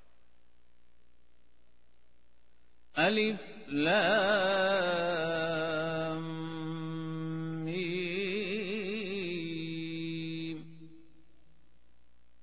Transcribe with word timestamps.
ألف 2.95 3.41
لام۔ 3.67 6.28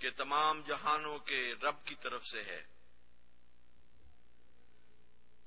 کہ 0.00 0.08
تمام 0.16 0.60
جہانوں 0.66 1.18
کے 1.18 1.54
رب 1.62 1.84
کی 1.84 1.94
طرف 2.02 2.26
سے 2.26 2.42
ہے۔ 2.42 2.62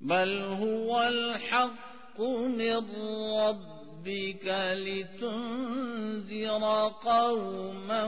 بل 0.01 0.57
هو 0.63 0.97
الحق 0.97 2.19
من 2.47 2.95
ربك 3.39 4.73
لتنذر 4.73 6.63
قوما 7.03 8.06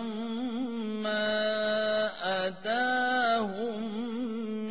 ما 1.04 2.48
أتاهم 2.48 4.71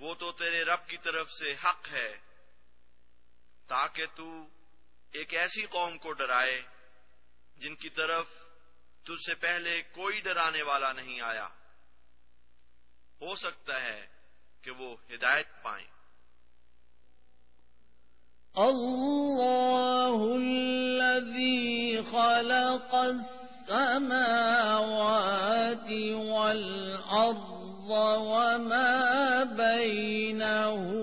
وہ 0.00 0.14
تو 0.14 0.32
تیرے 0.32 0.64
رب 0.64 0.86
کی 0.86 0.96
طرف 0.96 1.32
سے 1.32 1.54
حق 1.64 1.88
ہے، 1.92 2.16
تاکہ 3.66 4.06
تو 4.14 4.46
ایک 5.12 5.34
ایسی 5.34 5.66
قوم 5.66 5.98
کو 5.98 6.12
ڈرائے 6.12 6.62
جن 7.56 7.74
کی 7.74 7.88
طرف 7.88 8.26
تجھ 9.02 9.26
سے 9.26 9.34
پہلے 9.34 9.82
کوئی 9.82 10.20
ڈرانے 10.20 10.62
والا 10.62 10.92
نہیں 10.92 11.20
آیا۔ 11.20 11.48
ہو 13.20 13.36
سکتا 13.36 13.82
ہے 13.82 14.06
کہ 14.62 14.70
وہ 14.70 14.96
ہدایت 15.14 15.62
پائیں۔ 15.62 15.86
الله 18.56 20.32
الذي 20.34 21.96
خلق 21.96 22.94
السماوات 22.94 24.00
والأرض 27.90 28.30
وما 28.60 29.44
بينهما 29.44 31.00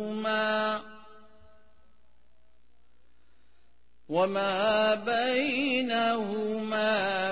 وما 4.10 4.96
بينهما 4.96 6.54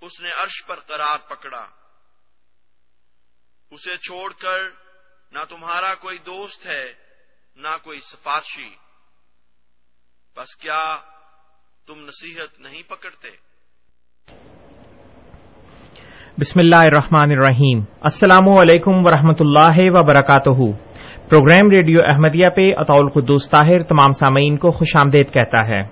اس 0.00 0.20
نے 0.20 0.30
عرش 0.30 0.66
پر 0.66 0.80
قرار 0.80 1.18
پکڑا۔ 1.18 1.70
اسے 3.72 3.96
چھوڑ 3.96 4.28
کر 4.42 4.60
نہ 5.32 5.42
تمہارا 5.48 5.94
کوئی 5.94 6.16
دوست 6.26 6.66
ہے، 6.66 6.84
نہ 7.56 7.72
کوئی 7.84 7.98
سفارشی 7.98 8.68
بس 10.36 10.54
کیا 10.56 10.78
تم 11.88 11.98
نصیحت 12.04 12.60
نہیں 12.60 12.82
پکڑتے؟ 12.88 13.28
بسم 16.38 16.60
اللہ 16.60 16.82
الرحمن 16.82 17.30
الرحیم۔ 17.30 17.82
السلام 18.00 18.48
علیکم 18.48 19.06
ورحمۃ 19.06 19.40
اللہ 19.40 19.80
وبرکاتہ 19.94 20.60
پروگرام 21.28 21.70
ریڈیو 21.70 22.00
احمدیہ 22.04 22.48
پہ 22.56 22.66
اطول 22.76 23.04
القدوس 23.04 23.50
طاہر 23.50 23.82
تمام 23.82 24.12
سامعین 24.20 24.56
کو 24.56 24.70
خوش 24.70 24.96
آمدید 24.96 25.32
کہتا 25.34 25.60
ہے۔ 25.68 25.82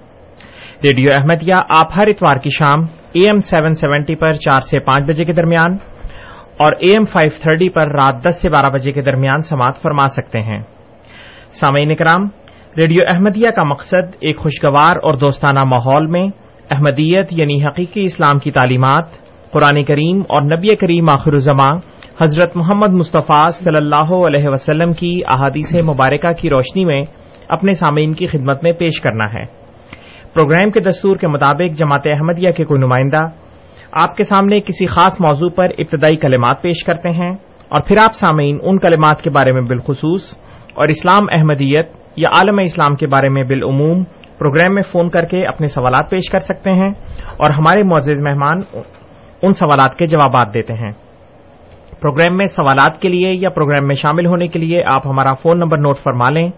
ریڈیو 0.85 1.13
احمدیہ 1.13 1.61
آپ 1.81 1.93
ہر 1.97 2.07
اتوار 2.07 2.37
کی 2.37 2.55
شام 2.59 2.87
اے 3.13 3.27
ایم 3.27 3.41
سیون 3.51 3.75
سیونٹی 3.75 4.15
پر 4.15 4.33
چار 4.47 4.61
سے 4.61 4.81
پانچ 4.81 5.05
بجے 5.09 5.25
کے 5.25 5.33
درمیان 5.33 5.77
اور 6.59 6.73
اے 6.81 6.91
ایم 6.91 7.05
فائیو 7.05 7.31
تھرٹی 7.43 7.69
پر 7.69 7.89
رات 7.89 8.25
دس 8.25 8.43
سے 8.43 8.51
بارہ 8.51 8.71
بجے 8.71 8.93
کے 8.93 9.01
درمیان 9.01 9.41
سماعت 9.41 9.77
فرما 9.83 10.09
سکتے 10.09 10.41
ہیں۔ 10.41 10.63
سامعین 11.51 11.95
کرام 11.95 12.25
ریڈیو 12.77 13.05
احمدیہ 13.09 13.51
کا 13.51 13.63
مقصد 13.63 14.17
ایک 14.21 14.39
خوشگوار 14.39 14.97
اور 14.97 15.15
دوستانہ 15.17 15.65
ماحول 15.65 16.07
میں 16.07 16.27
احمدیت 16.71 17.27
یعنی 17.31 17.65
حقیقی 17.65 18.05
اسلام 18.05 18.39
کی 18.39 18.51
تعلیمات، 18.51 19.05
قرآن 19.51 19.85
کریم 19.85 20.23
اور 20.29 20.43
نبی 20.43 20.77
کریم 20.77 21.09
آخر 21.09 21.33
الزماں 21.33 21.77
حضرت 22.23 22.57
محمد 22.57 22.93
مصطفیٰ 22.93 23.51
صلی 23.51 23.77
اللہ 23.77 24.15
علیہ 24.27 24.45
وسلم 24.47 24.93
کی 24.93 25.21
احادیث 25.29 25.75
مبارکہ 25.75 26.33
کی 26.33 26.51
روشنی 26.51 26.85
میں 26.85 27.03
اپنے 27.49 27.75
سامعین 27.75 28.15
کی 28.15 28.27
خدمت 28.27 28.63
میں 28.63 28.73
پیش 28.73 29.01
کرنا 29.01 29.25
ہے۔ 29.25 29.45
پروگرام 30.35 30.71
کے 30.71 30.81
دستور 30.81 31.17
کے 31.17 31.27
مطابق 31.27 31.79
جماعت 31.79 32.07
احمدیہ 32.07 32.51
کے 32.51 32.65
کوئی 32.65 32.81
نمائندہ 32.81 33.46
آپ 33.93 34.17
کے 34.17 34.25
سامنے 34.25 34.61
کسی 34.61 34.87
خاص 34.87 35.21
موضوع 35.21 35.49
پر 35.49 35.67
ابتدائی 35.79 36.17
کلمات 36.17 36.63
پیش 36.63 36.85
کرتے 36.85 37.09
ہیں 37.09 37.33
اور 37.69 37.81
پھر 37.81 37.97
آپ 37.99 38.15
سامعین 38.15 38.59
ان 38.63 38.79
کلمات 38.79 39.23
کے 39.23 39.31
بارے 39.31 39.53
میں 39.53 39.63
بالخصوص 39.63 40.37
اور 40.75 40.89
اسلام 40.89 41.27
احمدیت 41.33 41.91
یا 42.17 42.29
عالم 42.33 42.59
اسلام 42.65 42.95
کے 42.95 43.07
بارے 43.07 43.29
میں 43.29 43.45
بالعموم 43.45 44.05
پروگرام 44.39 44.75
میں 44.75 44.83
فون 44.83 45.11
کر 45.11 45.25
کے 45.25 45.49
اپنے 45.49 45.67
سوالات 45.67 46.11
پیش 46.11 46.31
کر 46.31 46.39
سکتے 46.39 46.71
ہیں 46.71 46.91
اور 47.37 47.51
ہمارے 47.51 47.83
معزز 47.83 48.23
مہمان 48.23 48.63
ان 49.43 49.55
سوالات 49.55 49.97
کے 49.97 50.07
جوابات 50.07 50.55
دیتے 50.55 50.73
ہیں۔ 50.73 50.93
پروگرام 52.01 52.37
میں 52.37 52.47
سوالات 52.47 53.01
کے 53.01 53.09
لیے 53.09 53.29
یا 53.35 53.51
پروگرام 53.51 53.87
میں 53.87 53.95
شامل 53.95 54.27
ہونے 54.27 54.49
کے 54.49 54.59
لیے 54.59 54.79
آپ 54.87 55.07
ہمارا 55.07 55.35
فون 55.35 55.59
نمبر 55.59 55.79
نوٹ 55.79 55.99
فرما 55.99 56.31
لیں۔ 56.31 56.51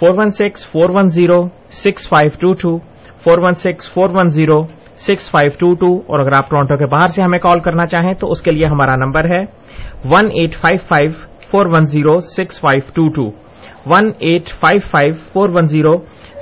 Four 0.00 0.10
one 0.16 0.30
six, 0.30 0.70
four 0.70 0.90
one 0.90 1.08
zero, 1.08 1.48
six 1.70 2.08
five 2.08 2.36
two 2.40 2.52
two, 2.52 2.78
four 3.24 3.38
one 3.38 3.54
six, 3.54 3.94
four 3.94 4.08
one 4.10 4.30
zero 4.30 4.62
six 4.98 5.30
five 5.30 5.50
two 5.58 5.74
two 5.74 5.94
اور 6.06 6.20
اگر 6.20 6.32
آپ 6.32 6.48
ٹورانٹو 6.50 6.76
کے 6.76 6.86
باہر 6.86 7.08
سے 7.08 7.22
ہمیں 7.22 7.38
کال 7.38 7.60
کرنا 7.60 7.86
چاہیں 7.86 8.12
تو 8.14 8.30
اس 8.30 8.42
کے 8.42 8.50
لیے 8.50 8.66
ہمارا 8.66 8.96
نمبر 8.96 9.28
ہے 9.30 9.42
one 10.04 10.30
eight 10.34 10.54
five 10.54 10.86
five 10.88 11.10
four 11.50 11.66
one 11.66 11.84
zero 11.86 12.16
six 12.28 12.60
five 12.60 12.90
two 12.94 13.08
two 13.08 13.30
one 13.86 14.10
eight 14.20 14.48
five 14.60 14.80
five 14.90 15.12
four 15.32 15.48
one 15.54 15.66
zero 15.66 15.96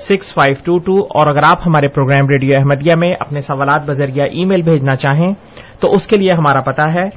six 0.09 0.33
five 0.35 0.55
two 0.65 0.79
two 0.79 0.97
اور 1.15 1.27
اگر 1.27 1.43
آپ 1.43 1.67
ہمارے 1.67 1.89
پروگرام 1.89 2.29
ریڈیو 2.29 2.57
احمدیہ 2.57 2.95
میں 2.95 3.13
اپنے 3.21 3.41
سوالات 3.43 3.85
بذریعہ 3.87 4.27
ای 4.27 4.45
میل 4.45 4.63
بھیجنا 4.63 4.97
چاہیں 4.97 5.33
تو 5.81 5.93
اس 5.93 6.07
کے 6.07 6.17
لیے 6.17 6.33
ہمارا 6.33 6.61
پتا 6.63 6.93
ہے 6.95 7.09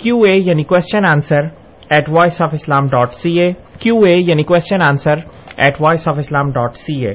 کیو 0.00 0.16
اے 0.20 0.34
یعنی 0.40 0.64
question 0.64 1.04
answer 1.04 1.46
at 1.90 2.08
voice 2.08 2.42
of 2.42 2.50
Islam 2.52 2.88
dot 2.88 3.12
C 3.12 3.38
A 3.40 3.52
Q 3.80 3.96
A 4.00 4.14
یعنی 4.20 4.42
question 4.44 4.82
answer 4.82 5.18
at 5.56 5.80
voice 5.80 6.08
of 6.08 6.18
Islam 6.18 6.50
dot 6.50 6.76
C 6.76 6.94
A 7.06 7.14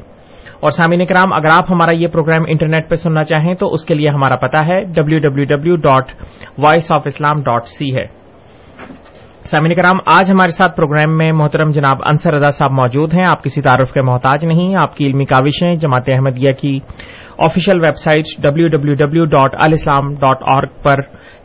اور 0.62 0.69
سامعین 0.69 1.06
کرام، 1.06 1.34
اگر 1.34 1.50
آپ 1.52 1.72
ہمارا 1.72 1.92
یہ 1.96 2.08
پروگرام 2.08 2.44
انٹرنیٹ 2.48 2.90
پہ 2.90 2.96
سننا 2.96 3.24
چاہیں 3.24 3.54
تو 3.56 3.74
اس 3.74 3.86
کے 3.86 3.94
لیے 3.94 4.10
ہمارا 4.10 4.36
پتا 4.36 4.68
ہے 4.68 4.84
W 4.84 5.19
W 5.19 5.44
W 5.44 5.75
dot 5.75 6.12
voice 6.58 6.94
of 6.94 7.02
Islam 7.06 7.42
dot 7.42 7.68
C 7.68 7.96
ہے۔ 7.96 8.06
سامعین 9.44 9.75
کرام، 9.75 9.98
آج 10.06 10.31
ہمارے 10.31 10.52
ساتھ 10.52 10.75
پروگرام 10.75 11.18
میں 11.18 11.31
محترم 11.31 11.72
جناب 11.72 11.98
انصر 12.06 12.34
رضا 12.34 12.52
صاحب 12.52 12.72
موجود 12.72 13.13
ہیں۔ 13.13 13.25
آپ 13.25 13.44
کسی 13.44 13.62
تعارف 13.62 13.92
کے 13.92 14.02
محتاج 14.02 14.46
نہیں، 14.46 14.75
آپ 14.75 14.96
کی 14.96 15.06
علمی 15.06 15.25
کاوشیں 15.25 15.75
جماعت 15.75 16.04
احمدیہ 16.08 16.52
کی 16.52 16.80
official 17.38 17.84
website 17.96 18.25
W 18.44 18.68
W 18.68 18.94
W 18.96 19.25
dot 19.25 19.56
الاسلام 19.57 20.14
ڈاٹ 20.16 20.38
آرگ 20.46 20.81
پر 20.84 21.02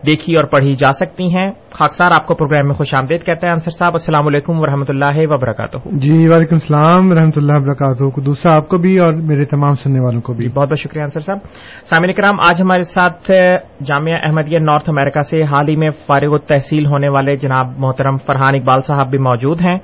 دیکھی 0.07 0.37
اور 0.37 0.45
پڑھی 0.45 0.75
جا 0.75 0.93
سکتی 0.93 1.25
ہیں۔ 1.25 1.51
خاکسار 1.71 2.11
آپ 2.11 2.27
کو 2.27 2.35
پروگرام 2.35 2.67
میں 2.67 2.75
خوش 2.75 2.95
آمدید 2.95 3.25
کہتے 3.27 3.47
ہیں 3.47 3.53
انصر 3.53 3.71
صاحب 3.71 3.93
السلام 3.93 4.27
علیکم 4.27 4.53
ورحمۃ 4.59 4.85
اللہ 4.89 5.19
وبرکاتہ۔ 5.19 5.79
جی 5.85 6.29
وعلیکم 6.29 6.55
السلام 6.55 7.11
ورحمۃ 7.11 7.37
اللہ 7.37 7.53
وبرکاتہ۔ 7.57 8.21
دوسرا 8.21 8.57
آپ 8.57 8.69
کو 8.69 8.79
بھی 8.79 8.99
اور 8.99 9.13
میرے 9.13 9.45
تمام 9.45 9.73
سننے 9.73 10.01
والوں 10.01 10.21
کو 10.21 10.33
بھی۔ 10.33 10.49
بہت 10.49 10.69
بہت 10.69 10.79
شکریہ 10.79 11.03
انصر 11.03 11.21
صاحب۔ 11.21 11.39
سامعین 11.85 12.15
کرام 12.15 12.35
آج 12.41 12.63
ہمارے 12.63 12.83
ساتھ 12.83 13.31
جامعہ 13.85 14.15
احمدیہ 14.23 14.59
نارتھ 14.59 14.91
امریکہ 14.91 15.21
سے 15.21 15.41
حال 15.43 15.69
ہی 15.69 15.77
میں 15.77 15.91
فارغ 15.91 16.33
التحصیل 16.33 16.87
ہونے 16.87 17.09
والے 17.09 17.37
جناب 17.37 17.67
محترم 17.79 18.17
فرحان 18.17 18.55
اقبال 18.55 18.81
صاحب 18.81 19.11
بھی 19.11 19.19
موجود 19.19 19.61
ہیں۔ 19.61 19.79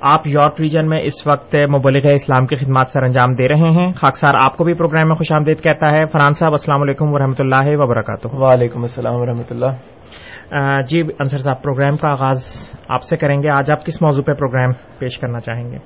آپ 0.00 0.26
یارک 0.26 0.60
ریجن 0.60 0.88
میں 0.88 1.00
اس 1.02 1.26
وقت 1.26 1.54
مبلغ 1.74 2.06
اسلام 2.12 2.46
کی 2.46 2.56
خدمات 2.56 2.88
سر 2.88 3.02
انجام 3.02 3.34
دے 3.34 3.48
رہے 3.48 3.70
ہیں۔ 3.70 3.92
خاکسار 3.92 4.34
آپ 4.40 4.56
کو 4.56 4.64
بھی 4.64 4.74
پروگرام 4.74 5.08
میں 5.08 5.16
خوش 5.16 5.32
آمدید 5.32 5.62
کہتا 5.62 5.90
ہے۔ 5.90 6.06
فرحان 6.06 6.32
صاحب 6.32 6.52
السلام 6.52 6.82
علیکم 6.82 7.12
ورحمۃ 7.12 7.38
اللہ 7.38 7.68
وبرکاتہ۔ 7.72 8.28
وعلیکم 8.32 8.82
السلام 8.82 9.14
ورحمۃ 9.14 9.50
اللہ۔ 9.50 10.82
جی 10.88 11.00
انصر 11.18 11.38
صاحب 11.38 11.62
پروگرام 11.62 11.96
کا 11.96 12.08
آغاز 12.08 12.42
آپ 12.88 13.02
سے 13.02 13.16
کریں 13.16 13.36
گے۔ 13.42 13.48
آج 13.48 13.70
آپ 13.70 13.84
کس 13.86 14.02
موضوع 14.02 14.22
پہ 14.22 14.32
پروگرام 14.32 14.72
پیش 14.98 15.18
کرنا 15.18 15.40
چاہیں 15.40 15.70
گے؟ 15.70 15.78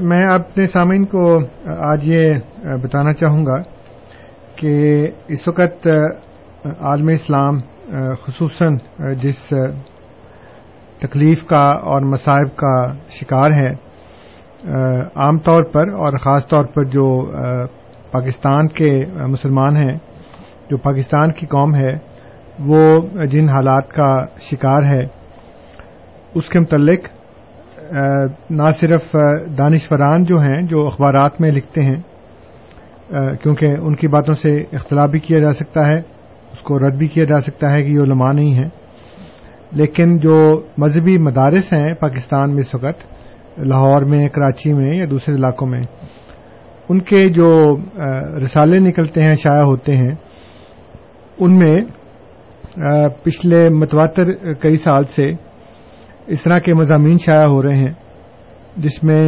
میں 0.00 0.24
اپنے 0.34 0.66
سامعین 0.66 1.04
کو 1.04 1.36
آج 1.92 2.08
یہ 2.08 2.30
بتانا 2.82 3.12
چاہوں 3.12 3.44
گا 3.46 3.62
کہ 4.56 5.06
اس 5.28 5.48
وقت 5.48 5.88
عالم 6.80 7.08
اسلام 7.08 7.58
خصوصاً 8.22 8.76
جس 9.18 9.52
تکلیف 11.00 11.44
کا 11.44 11.64
اور 11.90 12.02
مصائب 12.02 12.56
کا 12.56 12.74
شکار 13.10 13.50
ہے۔ 13.54 13.70
عام 15.16 15.38
طور 15.38 15.62
پر 15.72 15.92
اور 15.94 16.18
خاص 16.18 16.46
طور 16.46 16.64
پر 16.64 16.84
جو 16.84 17.06
پاکستان 18.12 18.68
کے 18.68 18.90
مسلمان 19.28 19.76
ہیں، 19.76 19.94
جو 20.70 20.76
پاکستان 20.76 21.32
کی 21.32 21.46
قوم 21.46 21.74
ہے، 21.74 21.92
وہ 22.66 22.82
جن 23.26 23.48
حالات 23.48 23.88
کا 23.88 24.10
شکار 24.40 24.82
ہے، 24.84 25.02
اس 26.34 26.48
کے 26.48 26.58
متعلق 26.58 27.08
نہ 28.50 28.66
صرف 28.80 29.16
دانشوران 29.58 30.24
جو 30.24 30.38
ہیں، 30.38 30.60
جو 30.62 30.86
اخبارات 30.86 31.40
میں 31.40 31.50
لکھتے 31.50 31.82
ہیں 31.82 32.00
کیونکہ 33.42 33.66
ان 33.80 33.94
کی 33.94 34.08
باتوں 34.08 34.34
سے 34.34 34.56
اختلاف 34.72 35.08
بھی 35.10 35.20
کیا 35.20 35.38
جا 35.38 35.52
سکتا 35.52 35.86
ہے، 35.86 35.96
اس 36.52 36.60
کو 36.62 36.78
رد 36.78 36.98
بھی 36.98 37.06
کیا 37.06 37.24
جا 37.24 37.40
سکتا 37.40 37.70
ہے 37.70 37.82
کہ 37.82 37.90
یہ 37.90 38.00
علماء 38.00 38.32
نہیں 38.32 38.52
ہیں۔ 38.54 38.68
لیکن 39.72 40.16
جو 40.18 40.36
مذہبی 40.78 41.16
مدارس 41.18 41.72
ہیں 41.72 41.92
پاکستان 42.00 42.54
میں 42.54 42.62
اس 42.66 42.74
وقت 42.74 43.06
لاہور 43.66 44.02
میں، 44.02 44.22
کراچی 44.28 44.72
میں 44.72 44.94
یا 44.96 45.04
دوسرے 45.10 45.34
علاقوں 45.34 45.68
میں، 45.68 45.82
ان 46.88 47.00
کے 47.00 47.24
جو 47.34 47.50
رسالے 48.44 48.78
نکلتے 48.78 49.22
ہیں، 49.22 49.34
شائع 49.34 49.64
ہوتے 49.64 49.96
ہیں، 49.96 50.14
ان 51.38 51.58
میں 51.58 51.76
پچھلے 53.24 53.68
متواتر 53.70 54.32
کئی 54.54 54.76
سال 54.76 55.04
سے 55.14 55.30
اس 56.26 56.42
طرح 56.42 56.58
کے 56.64 56.74
مضامین 56.74 57.16
شائع 57.18 57.46
ہو 57.46 57.62
رہے 57.62 57.76
ہیں، 57.76 57.92
جس 58.76 59.02
میں 59.04 59.24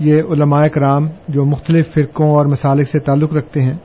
یہ 0.00 0.32
علماء 0.32 0.66
کرام 0.74 1.06
جو 1.28 1.44
مختلف 1.44 1.92
فرقوں 1.94 2.30
اور 2.30 2.46
مسالک 2.46 2.88
سے 2.88 2.98
تعلق 2.98 3.34
رکھتے 3.36 3.62
ہیں، 3.62 3.76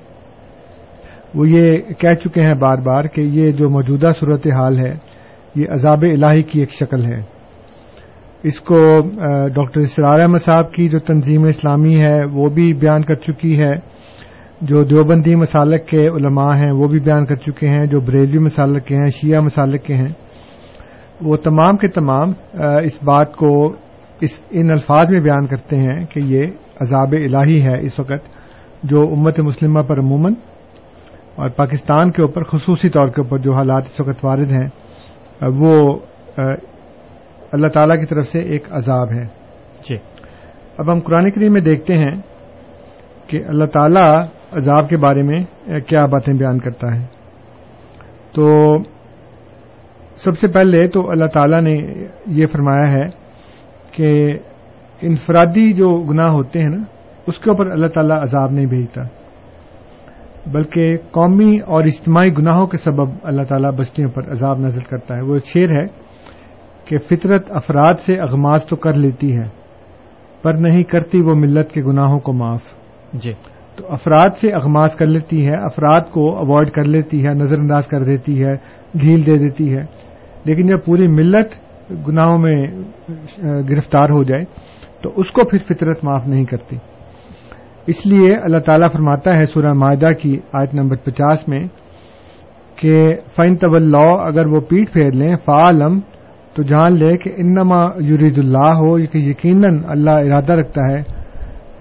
وہ 1.36 1.48
یہ 1.50 1.93
کہہ 2.00 2.13
چکے 2.13 2.41
ہیں 2.41 2.53
بار 2.60 2.77
بار 2.82 3.08
کہ 3.13 3.22
یہ 3.22 3.51
جو 3.51 3.70
موجودہ 3.70 4.12
صورت 4.20 4.48
حال 4.58 4.79
ہے 4.79 4.91
یہ 5.58 5.66
عذاب 5.70 6.02
الہی 6.02 6.44
کی 6.44 6.60
ایک 6.60 6.72
شکل 6.72 7.06
ہے۔ 7.06 7.22
اس 8.44 8.60
کو 8.60 8.80
ڈاکٹر 9.56 9.82
اسرار 9.82 10.20
احمد 10.20 10.38
صاحب 10.38 10.72
کی 10.72 10.90
جو 10.90 11.00
تنظیم 11.00 11.44
اسلامی 11.44 12.02
ہے، 12.02 12.18
وہ 12.34 12.50
بھی 12.50 12.74
بیان 12.74 13.02
کر 13.02 13.14
چکی 13.14 13.60
ہے۔ 13.60 13.76
جو 14.62 14.84
دیوبندی 14.84 15.36
مسالک 15.36 15.88
کے 15.88 16.08
علماء 16.08 16.56
ہیں، 16.56 16.72
وہ 16.72 16.88
بھی 16.88 17.00
بیان 17.00 17.26
کر 17.26 17.36
چکے 17.36 17.68
ہیں۔ 17.68 17.86
جو 17.86 18.02
بریلوی 18.02 18.40
مسالک 18.40 18.86
کے 18.86 18.96
ہیں، 18.96 19.10
شیعہ 19.10 19.42
مسالک 19.42 19.84
کے 19.84 19.96
ہیں۔ 19.96 20.14
وہ 21.22 21.38
تمام 21.38 21.78
کے 21.78 21.88
تمام 21.88 22.30
اس 22.84 23.04
بات 23.04 23.36
کو 23.36 23.76
اس، 24.22 24.30
ان 24.50 24.72
الفاظ 24.72 25.10
میں 25.10 25.22
بیان 25.22 25.46
کرتے 25.48 25.76
ہیں 25.76 26.06
کہ 26.06 26.20
یہ 26.20 26.42
عذاب 26.82 27.12
الہی 27.12 27.62
ہے 27.62 27.86
اس 27.86 28.00
وقت، 28.00 28.30
جو 28.84 29.02
امت 29.02 29.40
مسلمہ 29.40 29.82
پر 29.82 30.00
عموماً 30.00 30.34
اور 31.36 31.50
پاکستان 31.50 32.12
کے 32.12 32.22
اوپر 32.22 32.44
خصوصی 32.44 32.90
طور 32.90 33.06
کے 33.06 33.22
اوپر 33.22 33.38
جو 33.38 33.54
حالات 33.54 33.84
اس 33.86 34.00
وقت 34.00 34.26
وارد 34.26 34.52
ہیں۔ 34.52 34.87
وہ 35.41 36.00
اللہ 37.51 37.67
تعالی 37.67 38.00
کی 38.00 38.06
طرف 38.06 38.25
سے 38.25 38.39
ایک 38.39 38.67
عذاب 38.72 39.12
ہے۔ 39.12 39.24
جی۔ 39.89 39.96
اب 40.77 40.94
ہم 40.94 41.00
قرآن 41.00 41.32
کریم 41.32 41.53
میں 41.53 41.62
دیکھتے 41.62 41.94
ہیں 41.98 42.22
کہ 43.27 43.44
اللہ 43.48 43.65
تعالی 43.65 44.27
عذاب 44.51 44.89
کے 44.89 44.98
بارے 44.98 45.22
میں 45.22 45.41
کیا 45.79 46.06
باتیں 46.06 46.34
بیان 46.34 46.60
کرتا 46.60 46.96
ہے۔ 46.96 47.06
تو 48.36 48.77
سب 50.15 50.39
سے 50.39 50.48
پہلے 50.48 50.88
تو 50.88 51.10
اللہ 51.10 51.25
تعالی 51.25 51.62
نے 51.62 52.06
یہ 52.27 52.48
فرمایا 52.48 52.91
ہے 52.91 53.10
کہ 53.91 54.38
انفرادی 55.01 55.74
جو 55.74 55.89
گناہ 56.01 56.32
ہوتے 56.32 56.60
ہیں 56.60 56.70
نا 56.70 56.84
اس 57.27 57.39
کے 57.39 57.50
اوپر 57.50 57.67
اللہ 57.67 57.88
تعالیٰ 57.88 58.22
عذاب 58.22 58.51
نہیں 58.51 58.65
بھیجتا۔ 58.65 59.01
بلکہ 60.51 60.98
قومی 61.12 61.58
اور 61.66 61.84
اجتماعی 61.84 62.32
گناہوں 62.38 62.68
کے 62.68 62.77
سبب 62.77 63.10
اللہ 63.24 63.44
تعالیٰ 63.44 63.72
بستیوں 63.72 64.12
پر 64.12 64.32
عذاب 64.32 64.60
نازل 64.60 64.84
کرتا 64.84 65.16
ہے۔ 65.16 65.22
وہ 65.22 65.39
شعر 65.46 65.82
ہے 65.82 65.86
کہ 66.86 66.98
فطرت 66.98 67.46
افراد 67.50 67.94
سے 68.00 68.13
اغماز 68.13 68.66
تو 68.66 68.75
کر 68.75 68.94
لیتی 68.94 69.38
ہے 69.38 69.48
پر 70.44 70.54
نہیں 70.54 70.84
کرتی 70.84 71.22
وہ 71.22 71.34
ملت 71.36 71.72
کے 71.72 71.82
گناہوں 71.84 72.20
کو 72.20 72.34
معاف۔ 72.34 72.62
جی۔ 73.13 73.34
تو 73.75 73.86
افراد 73.89 74.30
سے 74.38 74.48
اغماز 74.50 74.96
کر 74.96 75.06
لیتی 75.06 75.48
ہے 75.48 75.54
افراد 75.58 76.01
کو 76.01 76.38
اوائڈ 76.38 76.72
کر 76.72 76.84
لیتی 76.84 77.27
ہے 77.27 77.34
نظر 77.34 77.58
انداز 77.58 77.88
کر 77.88 78.04
دیتی 78.04 78.44
ہے 78.44 78.54
ڈھیل 78.94 79.25
دے 79.25 79.34
دیتی 79.34 79.77
ہے۔ 79.77 79.84
لیکن 80.44 80.68
جب 80.68 80.86
پوری 80.86 81.08
ملت 81.08 81.48
گناہوں 82.08 82.39
میں 82.39 82.68
گرفتار 83.70 84.04
ہو 84.04 84.24
جائے 84.24 84.46
تو 85.01 85.12
اس 85.16 85.32
کو 85.32 85.44
پھر 85.44 85.58
فطرت 85.58 86.04
معاف 86.04 86.27
نہیں 86.27 86.46
کرتی۔ 86.46 86.77
اس 87.88 88.06
لیے 88.06 88.36
اللہ 88.36 88.58
تعالیٰ 88.58 88.88
فرماتا 88.94 89.39
ہے 89.39 89.46
سورہ 89.46 89.74
معاہدہ 89.74 90.12
کی 90.13 90.38
آیت 90.53 90.74
نمبر 90.74 90.96
پچاس 90.96 91.48
میں 91.48 91.67
کہ 92.75 93.15
فائن 93.36 93.56
طول 93.56 93.96
اگر 93.96 94.46
وہ 94.46 94.60
پیٹ 94.60 94.94
پھیر 94.94 95.12
لیں 95.12 95.36
فعالم 95.46 96.00
تو 96.53 96.63
جان 96.63 96.94
لے 96.94 97.17
کہ 97.17 97.32
انما 97.38 97.86
یرید 98.10 98.38
اللہ 98.38 98.74
ہو 98.75 98.98
کہ 98.98 99.17
یقیناً 99.17 99.79
اللہ 99.88 100.12
ارادہ 100.12 100.53
رکھتا 100.53 100.82
ہے 100.91 101.00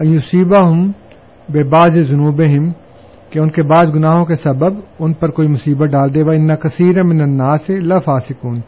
ایوسیبہ 0.01 0.67
ہم 0.67 0.91
بے 1.49 1.63
باز 1.63 2.09
جنوب 2.09 2.43
ہم 2.43 2.71
کہ 3.31 3.39
ان 3.39 3.51
کے 3.51 3.63
بعض 3.63 3.95
گناہوں 3.95 4.25
کے 4.25 4.35
سبب 4.35 4.81
ان 4.99 5.13
پر 5.13 5.31
کوئی 5.31 5.49
مصیبت 5.49 5.91
ڈال 5.91 6.15
دے 6.15 6.23
وہ 6.23 6.33
ان 6.33 6.57
کثیر 6.57 7.03
من 7.03 7.21
النا 7.21 7.57
سے 7.57 7.81
لفاسکون 7.81 8.59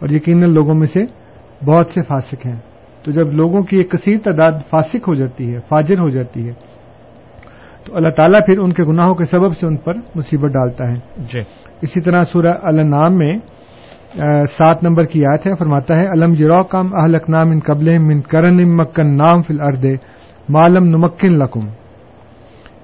اور 0.00 0.08
یقیناً 0.08 0.54
لوگوں 0.54 0.74
میں 0.74 0.86
سے 0.86 1.00
بہت 1.64 1.90
سے 1.90 2.02
فاسق 2.02 2.46
ہیں۔ 2.46 2.58
تو 3.06 3.12
جب 3.12 3.32
لوگوں 3.32 3.62
کی 3.62 3.76
ایک 3.76 3.90
کثیر 3.90 4.16
تعداد 4.24 4.52
فاسق 4.70 5.08
ہو 5.08 5.14
جاتی 5.14 5.54
ہے 5.54 5.58
فاجر 5.68 6.00
ہو 6.00 6.08
جاتی 6.08 6.48
ہے 6.48 6.52
تو 7.84 7.96
اللہ 7.96 8.08
تعالیٰ 8.08 8.40
پھر 8.46 8.58
ان 8.58 8.72
کے 8.72 8.84
گناہوں 8.84 9.14
کے 9.14 9.24
سبب 9.24 9.56
سے 9.56 9.66
ان 9.66 9.76
پر 9.76 9.92
مصیبت 10.14 10.50
ڈالتا 10.50 10.90
ہے۔ 10.90 10.96
جی۔ 11.16 11.40
اسی 11.82 12.00
طرح 12.00 12.22
سورہ 12.22 12.52
النام 12.62 13.16
میں 13.16 13.32
سات 14.58 14.82
نمبر 14.82 15.04
کی 15.04 15.24
آیت 15.24 15.46
ہے 15.46 15.52
فرماتا 15.58 15.96
ہے 15.96 16.06
الم 16.06 16.34
جرو 16.34 16.64
کام 16.64 16.86
اہلک 17.00 17.30
نام 17.30 17.50
ان 17.50 17.60
قبل 17.60 17.98
من 17.98 18.20
کرن 18.20 18.76
مکن 18.76 19.16
نام 19.16 19.42
فل 19.42 19.60
ارد 19.60 19.84
معلم 20.48 20.84
نمکن 20.84 21.38
لکم۔ 21.38 21.66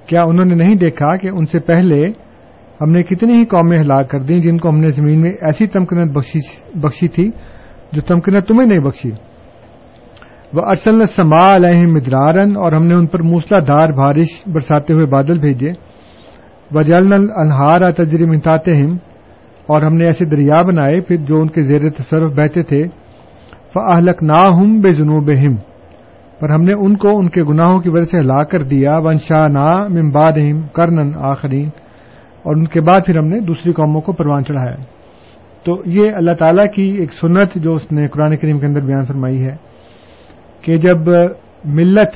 کیا 0.07 0.23
انہوں 0.23 0.45
نے 0.45 0.55
نہیں 0.55 0.75
دیکھا 0.75 1.17
کہ 1.17 1.29
ان 1.29 1.47
سے 1.47 1.61
پہلے 1.61 2.01
ہم 2.81 2.91
نے 2.91 3.03
کتنی 3.03 3.33
ہی 3.33 3.45
قومیں 3.45 3.79
ہلاک 3.79 4.11
کر 4.11 4.21
دیں 4.21 4.39
جن 4.39 4.59
کو 4.59 4.69
ہم 4.69 4.79
نے 4.81 4.89
زمین 4.89 5.21
میں 5.21 5.31
ایسی 5.31 5.67
تمکنت 5.67 6.13
بخشی 6.75 7.09
تھی 7.09 7.31
جو 7.93 8.03
تمکنت 8.03 8.49
تمہیں 8.49 8.67
نہیں 8.67 8.81
بخشی۔ 8.81 9.11
وہ 10.53 10.61
ارسل 10.67 11.05
سما 11.05 11.53
علیہ 11.53 11.87
مدرارن 11.87 12.57
اور 12.57 12.73
ہم 12.73 12.83
نے 12.83 12.99
ان 12.99 13.07
پر 13.07 13.23
موسلا 13.23 13.59
دھار 13.59 13.93
بارش 13.93 14.43
برساتے 14.47 14.93
ہوئے 14.93 15.07
بادل 15.07 15.39
بھیجے۔ 15.39 15.73
و 16.75 16.83
جلن 16.83 17.27
الحار 17.35 17.91
تجریم 17.91 18.31
انتاتے 18.31 18.77
اور 19.67 19.83
ہم 19.83 19.95
نے 19.95 20.05
ایسے 20.05 20.25
دریا 20.25 20.63
بنائے 20.63 21.01
پھر 21.01 21.17
جو 21.17 21.41
ان 21.41 21.51
کے 21.51 21.63
زیر 21.63 21.91
تصرف 21.91 22.33
بہتے 22.33 22.63
تھے۔ 22.63 22.87
فلک 23.75 24.23
نا 24.23 24.57
ہم 24.57 24.81
بے 24.81 24.93
جنوب 24.93 25.31
ہم 25.47 25.57
پر 26.41 26.51
ہم 26.51 26.63
نے 26.63 26.75
ان 26.75 26.97
کو 26.97 27.09
ان 27.19 27.29
کے 27.29 27.43
گناہوں 27.43 27.79
کی 27.79 27.89
وجہ 27.89 28.03
سے 28.03 28.19
ہلاک 28.19 28.51
کر 28.51 28.63
دیا۔ 28.63 28.99
ون 28.99 29.17
شاہ 29.17 29.47
نا 29.47 29.89
ممباد 29.89 30.33
کرنن 30.75 31.13
آخرین 31.17 31.69
اور 32.43 32.57
ان 32.57 32.65
کے 32.65 32.81
بعد 32.81 33.01
پھر 33.07 33.19
ہم 33.19 33.27
نے 33.27 33.39
دوسری 33.41 33.73
قوموں 33.73 34.01
کو 34.01 34.13
پروان 34.13 34.45
چڑھایا۔ 34.45 34.77
تو 35.65 35.83
یہ 35.87 36.11
اللہ 36.15 36.33
تعالیٰ 36.39 36.67
کی 36.75 36.97
ایک 36.99 37.13
سنت 37.13 37.55
جو 37.55 37.75
اس 37.75 37.93
نے 37.93 38.09
قرآن 38.09 38.37
کریم 38.37 38.59
کے 38.59 38.67
اندر 38.67 38.81
بیان 38.81 39.05
فرمائی 39.05 39.45
ہے۔ 39.45 39.72
کہ 40.63 40.77
جب 40.77 40.99
ملت 41.65 42.15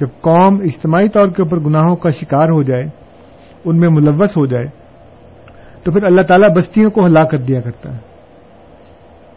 جب 0.00 0.06
قوم 0.20 0.60
اجتماعی 0.64 1.08
طور 1.08 1.28
کے 1.28 1.42
اوپر 1.42 1.60
گناہوں 1.60 1.96
کا 1.96 2.10
شکار 2.10 2.44
ہو 2.44 2.62
جائے 2.62 2.84
ان 3.64 3.78
میں 3.78 3.88
ملوث 3.88 4.36
ہو 4.36 4.46
جائے 4.46 4.66
تو 5.84 5.90
پھر 5.90 6.04
اللہ 6.04 6.22
تعالیٰ 6.22 6.48
بستیوں 6.56 6.90
کو 6.90 7.06
ہلا 7.06 7.22
کر 7.22 7.38
دیا 7.38 7.60
کرتا 7.60 7.92
ہے۔ 7.92 7.98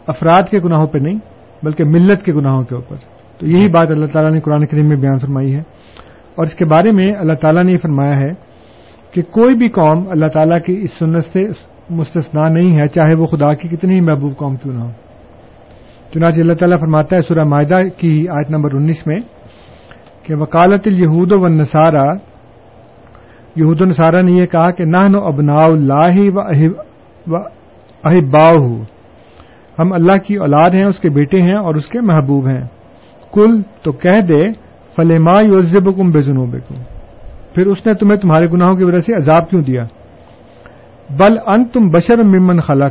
افراد 0.06 0.42
کے 0.50 0.58
گناہوں 0.64 0.86
پہ 0.86 0.98
نہیں 0.98 1.18
بلکہ 1.62 1.84
ملت 1.84 2.24
کے 2.24 2.32
گناہوں 2.32 2.64
کے 2.64 2.74
اوپر۔ 2.74 2.96
تو 3.38 3.46
یہی 3.46 3.68
بات 3.68 3.90
اللہ 3.90 4.06
تعالیٰ 4.06 4.32
نے 4.32 4.40
قرآن 4.40 4.66
کریم 4.66 4.88
میں 4.88 4.96
بیان 4.96 5.18
فرمائی 5.18 5.54
ہے۔ 5.54 5.60
اور 6.34 6.44
اس 6.46 6.54
کے 6.54 6.64
بارے 6.64 6.92
میں 6.92 7.06
اللہ 7.18 7.32
تعالیٰ 7.32 7.64
نے 7.64 7.72
یہ 7.72 7.78
فرمایا 7.78 8.18
ہے 8.20 8.30
کہ 9.10 9.22
کوئی 9.22 9.54
بھی 9.54 9.68
قوم 9.68 10.04
اللہ 10.10 10.26
تعالیٰ 10.26 10.62
کی 10.62 10.80
اس 10.82 10.92
سنت 10.98 11.24
سے 11.24 11.48
مستثنا 11.90 12.48
نہیں 12.48 12.82
ہے 12.82 12.88
چاہے 12.88 13.14
وہ 13.14 13.26
خدا 13.26 13.54
کی 13.54 13.68
کتنی 13.68 13.94
ہی 13.94 14.00
محبوب 14.00 14.36
قوم 14.36 14.56
کیوں 14.56 14.74
نہ 14.74 14.80
ہو۔ 14.80 14.90
چنانچہ 16.14 16.40
اللہ 16.40 16.52
تعالیٰ 16.52 16.78
فرماتا 16.78 17.16
ہے 17.16 17.20
سورہ 17.20 17.44
معاہدہ 17.44 17.82
کی 17.96 18.24
آیت 18.28 18.50
نمبر 18.50 18.74
انیس 18.74 19.06
میں 19.06 19.16
کہ 20.22 20.34
وکالت 20.34 20.86
الہود 20.86 21.32
و 21.32 21.48
نصارہ 21.48 22.06
یہود 23.56 23.80
و 23.80 23.84
نصارہ 23.84 24.22
نے 24.22 24.32
یہ 24.32 24.46
کہا 24.46 24.70
کہ 24.70 24.84
نہ 24.84 25.08
نو 25.08 25.18
ابنا 25.24 25.64
اللہ 25.64 26.16
و 26.36 26.40
احبا 28.04 28.50
ہم 29.78 29.92
اللہ 29.92 30.16
کی 30.26 30.34
اولاد 30.34 30.70
ہیں، 30.70 30.84
اس 30.84 30.98
کے 30.98 31.08
بیٹے 31.08 31.40
ہیں 31.40 31.54
اور 31.54 31.74
اس 31.74 31.86
کے 31.86 32.00
محبوب 32.00 32.46
ہیں۔ 32.46 32.60
کل 33.32 33.62
تو 33.82 33.92
کہہ 33.92 34.20
دے 34.20 34.48
فلما 34.96 35.40
یوزب 35.40 35.96
کم 35.96 36.10
بے 36.10 36.58
پھر 37.54 37.66
اس 37.66 37.86
نے 37.86 37.94
تمہیں 37.94 38.16
تمہارے 38.16 38.46
گناہوں 38.46 38.76
کی 38.76 38.84
وجہ 38.84 39.00
سے 39.00 39.14
عذاب 39.14 39.50
کیوں 39.50 39.62
دیا؟ 39.62 39.82
بل 41.10 41.36
ان 41.46 41.64
تم 41.64 41.86
بشر 41.86 42.22
ممن 42.22 42.60
خلا 42.60 42.88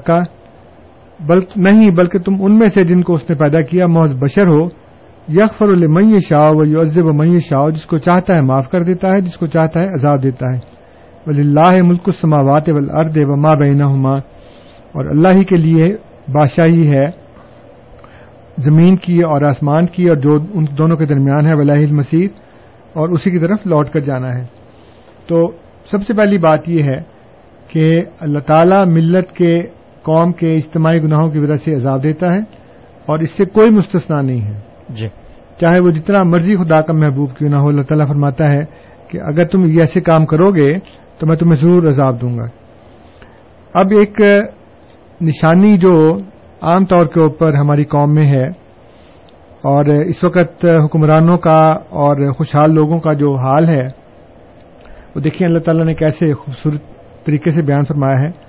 کا 1.27 1.33
بل 1.33 1.37
نہیں، 1.55 1.91
بلکہ 1.91 2.19
تم 2.19 2.35
ان 2.39 2.59
میں 2.59 2.69
سے 2.69 2.83
جن 2.83 3.01
کو 3.01 3.13
اس 3.13 3.29
نے 3.29 3.35
پیدا 3.35 3.61
کیا، 3.61 3.87
محض 3.87 4.17
بشر 4.17 4.47
ہو 4.47 4.67
یکفر 5.27 5.67
المئی 5.67 6.19
شاہ 6.19 6.51
و 6.53 6.65
یوزب 6.65 7.05
و 7.05 7.13
مئی 7.13 7.39
شاہ 7.39 7.69
جس 7.69 7.85
کو 7.85 7.97
چاہتا 7.97 8.35
ہے 8.35 8.41
معاف 8.41 8.69
کر 8.69 8.81
دیتا 8.81 9.11
ہے، 9.11 9.21
جس 9.21 9.37
کو 9.37 9.47
چاہتا 9.47 9.79
ہے 9.79 9.87
عذاب 9.87 10.23
دیتا 10.23 10.53
ہے۔ 10.53 10.59
ولی 11.27 11.41
اللہ 11.41 11.83
ملک 11.83 12.01
السماوات 12.07 12.69
والارض 12.69 13.17
و 13.19 13.35
ما 13.35 13.53
بینہما۔ 13.53 14.11
اور 14.91 15.05
اللہ 15.05 15.27
ہی 15.35 15.43
کے 15.43 15.55
لیے 15.55 15.83
بادشاہی 16.27 16.91
ہے، 16.91 17.05
زمین 18.57 18.95
کی 18.95 19.21
اور 19.21 19.41
آسمان 19.41 19.85
کی، 19.85 20.07
اور 20.07 20.15
جو 20.15 20.33
ان 20.53 20.65
دونوں 20.77 20.97
کے 20.97 21.05
درمیان 21.05 21.47
ہے 21.47 21.53
ولاح 21.53 21.77
المسید 21.77 22.31
اور 22.93 23.09
اسی 23.09 23.31
کی 23.31 23.39
طرف 23.39 23.57
لوٹ 23.65 23.89
کر 23.89 23.99
جانا 23.99 24.37
ہے۔ 24.37 24.45
تو 25.27 25.51
سب 25.85 26.01
سے 26.07 26.13
پہلی 26.13 26.37
بات 26.37 26.69
یہ 26.69 26.83
ہے 26.83 27.01
کہ 27.67 27.99
اللہ 28.19 28.39
تعالی 28.39 28.91
ملت 28.91 29.31
کے 29.31 29.61
قوم 30.09 30.31
کے 30.31 30.55
اجتماعی 30.55 30.97
گناہوں 30.97 31.31
کی 31.31 31.39
وجہ 31.39 31.55
سے 31.55 31.75
عذاب 31.75 32.03
دیتا 32.03 32.31
ہے 32.31 32.39
اور 33.07 33.19
اس 33.19 33.29
سے 33.31 33.45
کوئی 33.45 33.69
مستثنا 33.69 34.21
نہیں 34.21 34.41
ہے۔ 34.41 34.59
جی۔ 34.89 35.07
چاہے 35.61 35.79
وہ 35.79 35.89
جتنا 35.89 36.23
مرضی 36.23 36.55
خدا 36.55 36.81
کا 36.81 36.93
محبوب 36.93 37.31
کیوں 37.31 37.49
نہ 37.49 37.55
ہو 37.55 37.67
اللہ 37.67 37.81
تعالیٰ 37.81 38.07
فرماتا 38.07 38.51
ہے 38.51 38.63
کہ 39.07 39.17
اگر 39.17 39.45
تم 39.45 39.65
یہ 39.65 39.79
ایسے 39.79 40.01
کام 40.01 40.25
کرو 40.25 40.51
گے 40.51 40.79
تو 41.17 41.27
میں 41.27 41.35
تمہیں 41.35 41.55
ضرور 41.55 41.83
عذاب 41.83 42.21
دوں 42.21 42.37
گا۔ 42.37 42.45
اب 43.73 43.85
ایک 43.97 44.21
نشانی 45.21 45.77
جو 45.77 46.17
عام 46.61 46.85
طور 46.85 47.05
کے 47.05 47.19
اوپر 47.19 47.53
ہماری 47.53 47.83
قوم 47.83 48.13
میں 48.13 48.31
ہے 48.31 48.47
اور 49.63 49.85
اس 49.85 50.23
وقت 50.23 50.65
حکمرانوں 50.85 51.37
کا 51.37 51.65
اور 51.89 52.31
خوشحال 52.31 52.73
لوگوں 52.73 52.99
کا 52.99 53.13
جو 53.13 53.35
حال 53.35 53.69
ہے 53.69 53.87
وہ 55.15 55.19
دیکھیں 55.21 55.47
اللہ 55.47 55.59
تعالیٰ 55.59 55.85
نے 55.85 55.93
کیسے 55.93 56.33
خوبصورت 56.33 56.81
طریقے 57.25 57.49
سے 57.49 57.61
بیان 57.61 57.83
فرمایا 57.83 58.21
ہے۔ 58.21 58.48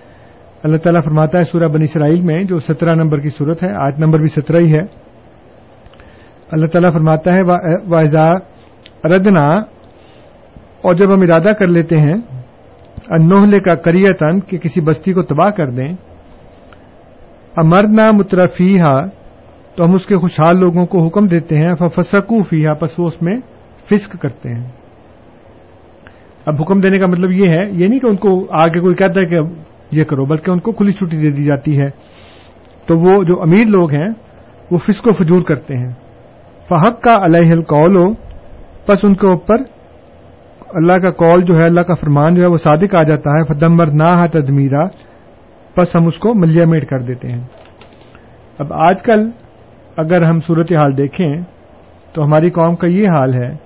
اللہ 0.65 0.77
تعالیٰ 0.77 1.01
فرماتا 1.05 1.39
ہے 1.39 1.43
سورہ 1.43 1.69
بنی 1.69 1.83
اسرائیل 1.83 2.23
میں، 2.23 2.43
جو 2.45 2.59
سترہ 2.61 2.95
نمبر 2.95 3.21
کی 3.21 3.29
صورت 3.29 3.63
ہے 3.63 3.69
آج 3.77 3.93
نمبر 3.99 4.19
بھی 4.19 4.29
سترہ 4.29 4.61
ہی 4.61 4.73
ہے۔ 4.73 4.83
اللہ 6.53 6.67
تعالیٰ 6.67 6.93
فرماتا 6.93 7.33
ہے 7.33 7.43
واضح 7.87 8.33
ردنا 9.05 9.47
اور 10.85 10.95
جب 10.95 11.15
ہم 11.15 11.21
ارادہ 11.21 11.53
کر 11.53 11.67
لیتے 11.67 11.97
ہیں 11.97 12.15
انوہلے 13.11 13.61
کا 13.61 13.75
کریتن 13.75 14.41
کہ 14.41 14.59
کسی 14.59 14.81
بستی 14.81 15.13
کو 15.13 15.23
تباہ 15.23 15.51
کر 15.51 15.67
دیں 15.67 15.93
امرنا 17.57 18.11
مترفی 18.11 18.77
تو 19.75 19.85
ہم 19.85 19.95
اس 19.95 20.07
کے 20.07 20.17
خوشحال 20.17 20.59
لوگوں 20.59 20.87
کو 20.87 21.07
حکم 21.07 21.27
دیتے 21.27 21.57
ہیں 21.57 21.75
فسکو 21.97 22.43
فی 22.43 22.67
پس 22.81 22.99
وہ 22.99 23.07
اس 23.07 23.23
میں 23.23 23.35
فسک 23.85 24.13
کرتے 24.23 24.55
ہیں۔ 24.55 24.69
اب 26.47 26.55
حکم 26.61 26.81
دینے 26.81 26.99
کا 26.99 27.07
مطلب 27.07 27.31
یہ 27.31 27.49
ہے، 27.49 27.63
یہ 27.71 27.89
نہیں 27.89 28.01
کہ 28.01 28.07
ان 28.07 28.17
کو 28.17 28.31
آگے 28.51 28.81
کوئی 28.81 28.95
کہتا 28.95 29.21
ہے 29.21 29.27
کہ 29.27 29.39
یہ 29.91 30.05
کرو، 30.05 30.25
بلکہ 30.25 30.51
ان 30.51 30.61
کو 30.61 30.73
کھلی 30.73 30.93
چھٹی 30.93 31.17
دے 31.17 31.31
دی 31.31 31.45
جاتی 31.45 31.81
ہے۔ 31.81 31.91
تو 32.87 32.99
وہ 32.99 33.25
جو 33.25 33.43
امیر 33.43 33.67
لوگ 33.67 33.93
ہیں، 33.93 34.15
وہ 34.71 34.79
فسق 34.79 35.07
و 35.07 35.13
فجور 35.13 35.41
کرتے 35.41 35.77
ہیں۔ 35.77 35.93
فحق 36.69 37.01
کا 37.01 37.25
علیہ 37.25 37.53
القول۔ 37.53 37.97
ہو 37.97 38.13
بس 38.89 38.99
ان 39.03 39.15
کے 39.15 39.27
اوپر 39.27 39.57
اللہ 40.75 40.93
کا 40.93 41.11
کال 41.11 41.41
جو 41.41 41.57
ہے، 41.57 41.63
اللہ 41.63 41.81
کا 41.81 41.95
فرمان 41.95 42.35
جو 42.35 42.43
ہے، 42.43 42.47
وہ 42.47 42.57
صادق 42.57 42.95
آ 42.95 43.03
جاتا 43.03 43.31
ہے۔ 43.31 43.45
فدمر 43.45 43.87
نہ 43.87 44.27
تدمیرا 44.33 44.87
بس 45.77 45.97
ہم 45.97 46.07
اس 46.07 46.19
کو 46.19 46.35
ملیا 46.35 46.65
میٹ 46.67 46.89
کر 46.89 46.99
دیتے 46.99 47.33
ہیں۔ 47.33 47.45
اب 48.59 48.73
آج 48.73 49.03
کل 49.03 49.31
اگر 49.99 50.23
ہم 50.23 50.39
صورت 50.39 50.73
حال 50.73 50.97
دیکھیں، 50.97 51.35
تو 52.13 52.25
ہماری 52.25 52.51
قوم 52.51 52.77
کا 52.77 52.87
یہ 52.87 53.09
حال 53.09 53.35
ہے 53.35 53.57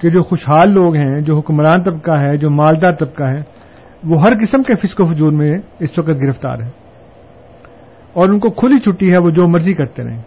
کہ 0.00 0.10
جو 0.10 0.22
خوشحال 0.22 0.72
لوگ 0.72 0.96
ہیں، 0.96 1.20
جو 1.20 1.38
حکمران 1.38 1.82
طبقہ 1.82 2.20
ہے، 2.20 2.36
جو 2.36 2.50
مالدار 2.50 2.92
طبقہ 2.92 3.24
ہے 3.24 3.61
وہ 4.04 4.20
ہر 4.20 4.32
قسم 4.40 4.62
کے 4.62 4.74
فسق 4.74 5.00
و 5.00 5.04
فجور 5.04 5.32
میں 5.32 5.50
اس 5.80 5.98
وقت 5.98 6.10
گرفتار 6.10 6.58
ہے۔ 6.62 6.68
اور 8.12 8.28
ان 8.28 8.38
کو 8.38 8.50
کھلی 8.50 8.78
چھٹی 8.78 9.12
ہے 9.12 9.18
وہ 9.18 9.30
جو 9.30 9.48
مرضی 9.48 9.74
کرتے 9.74 10.04
رہیں۔ 10.04 10.22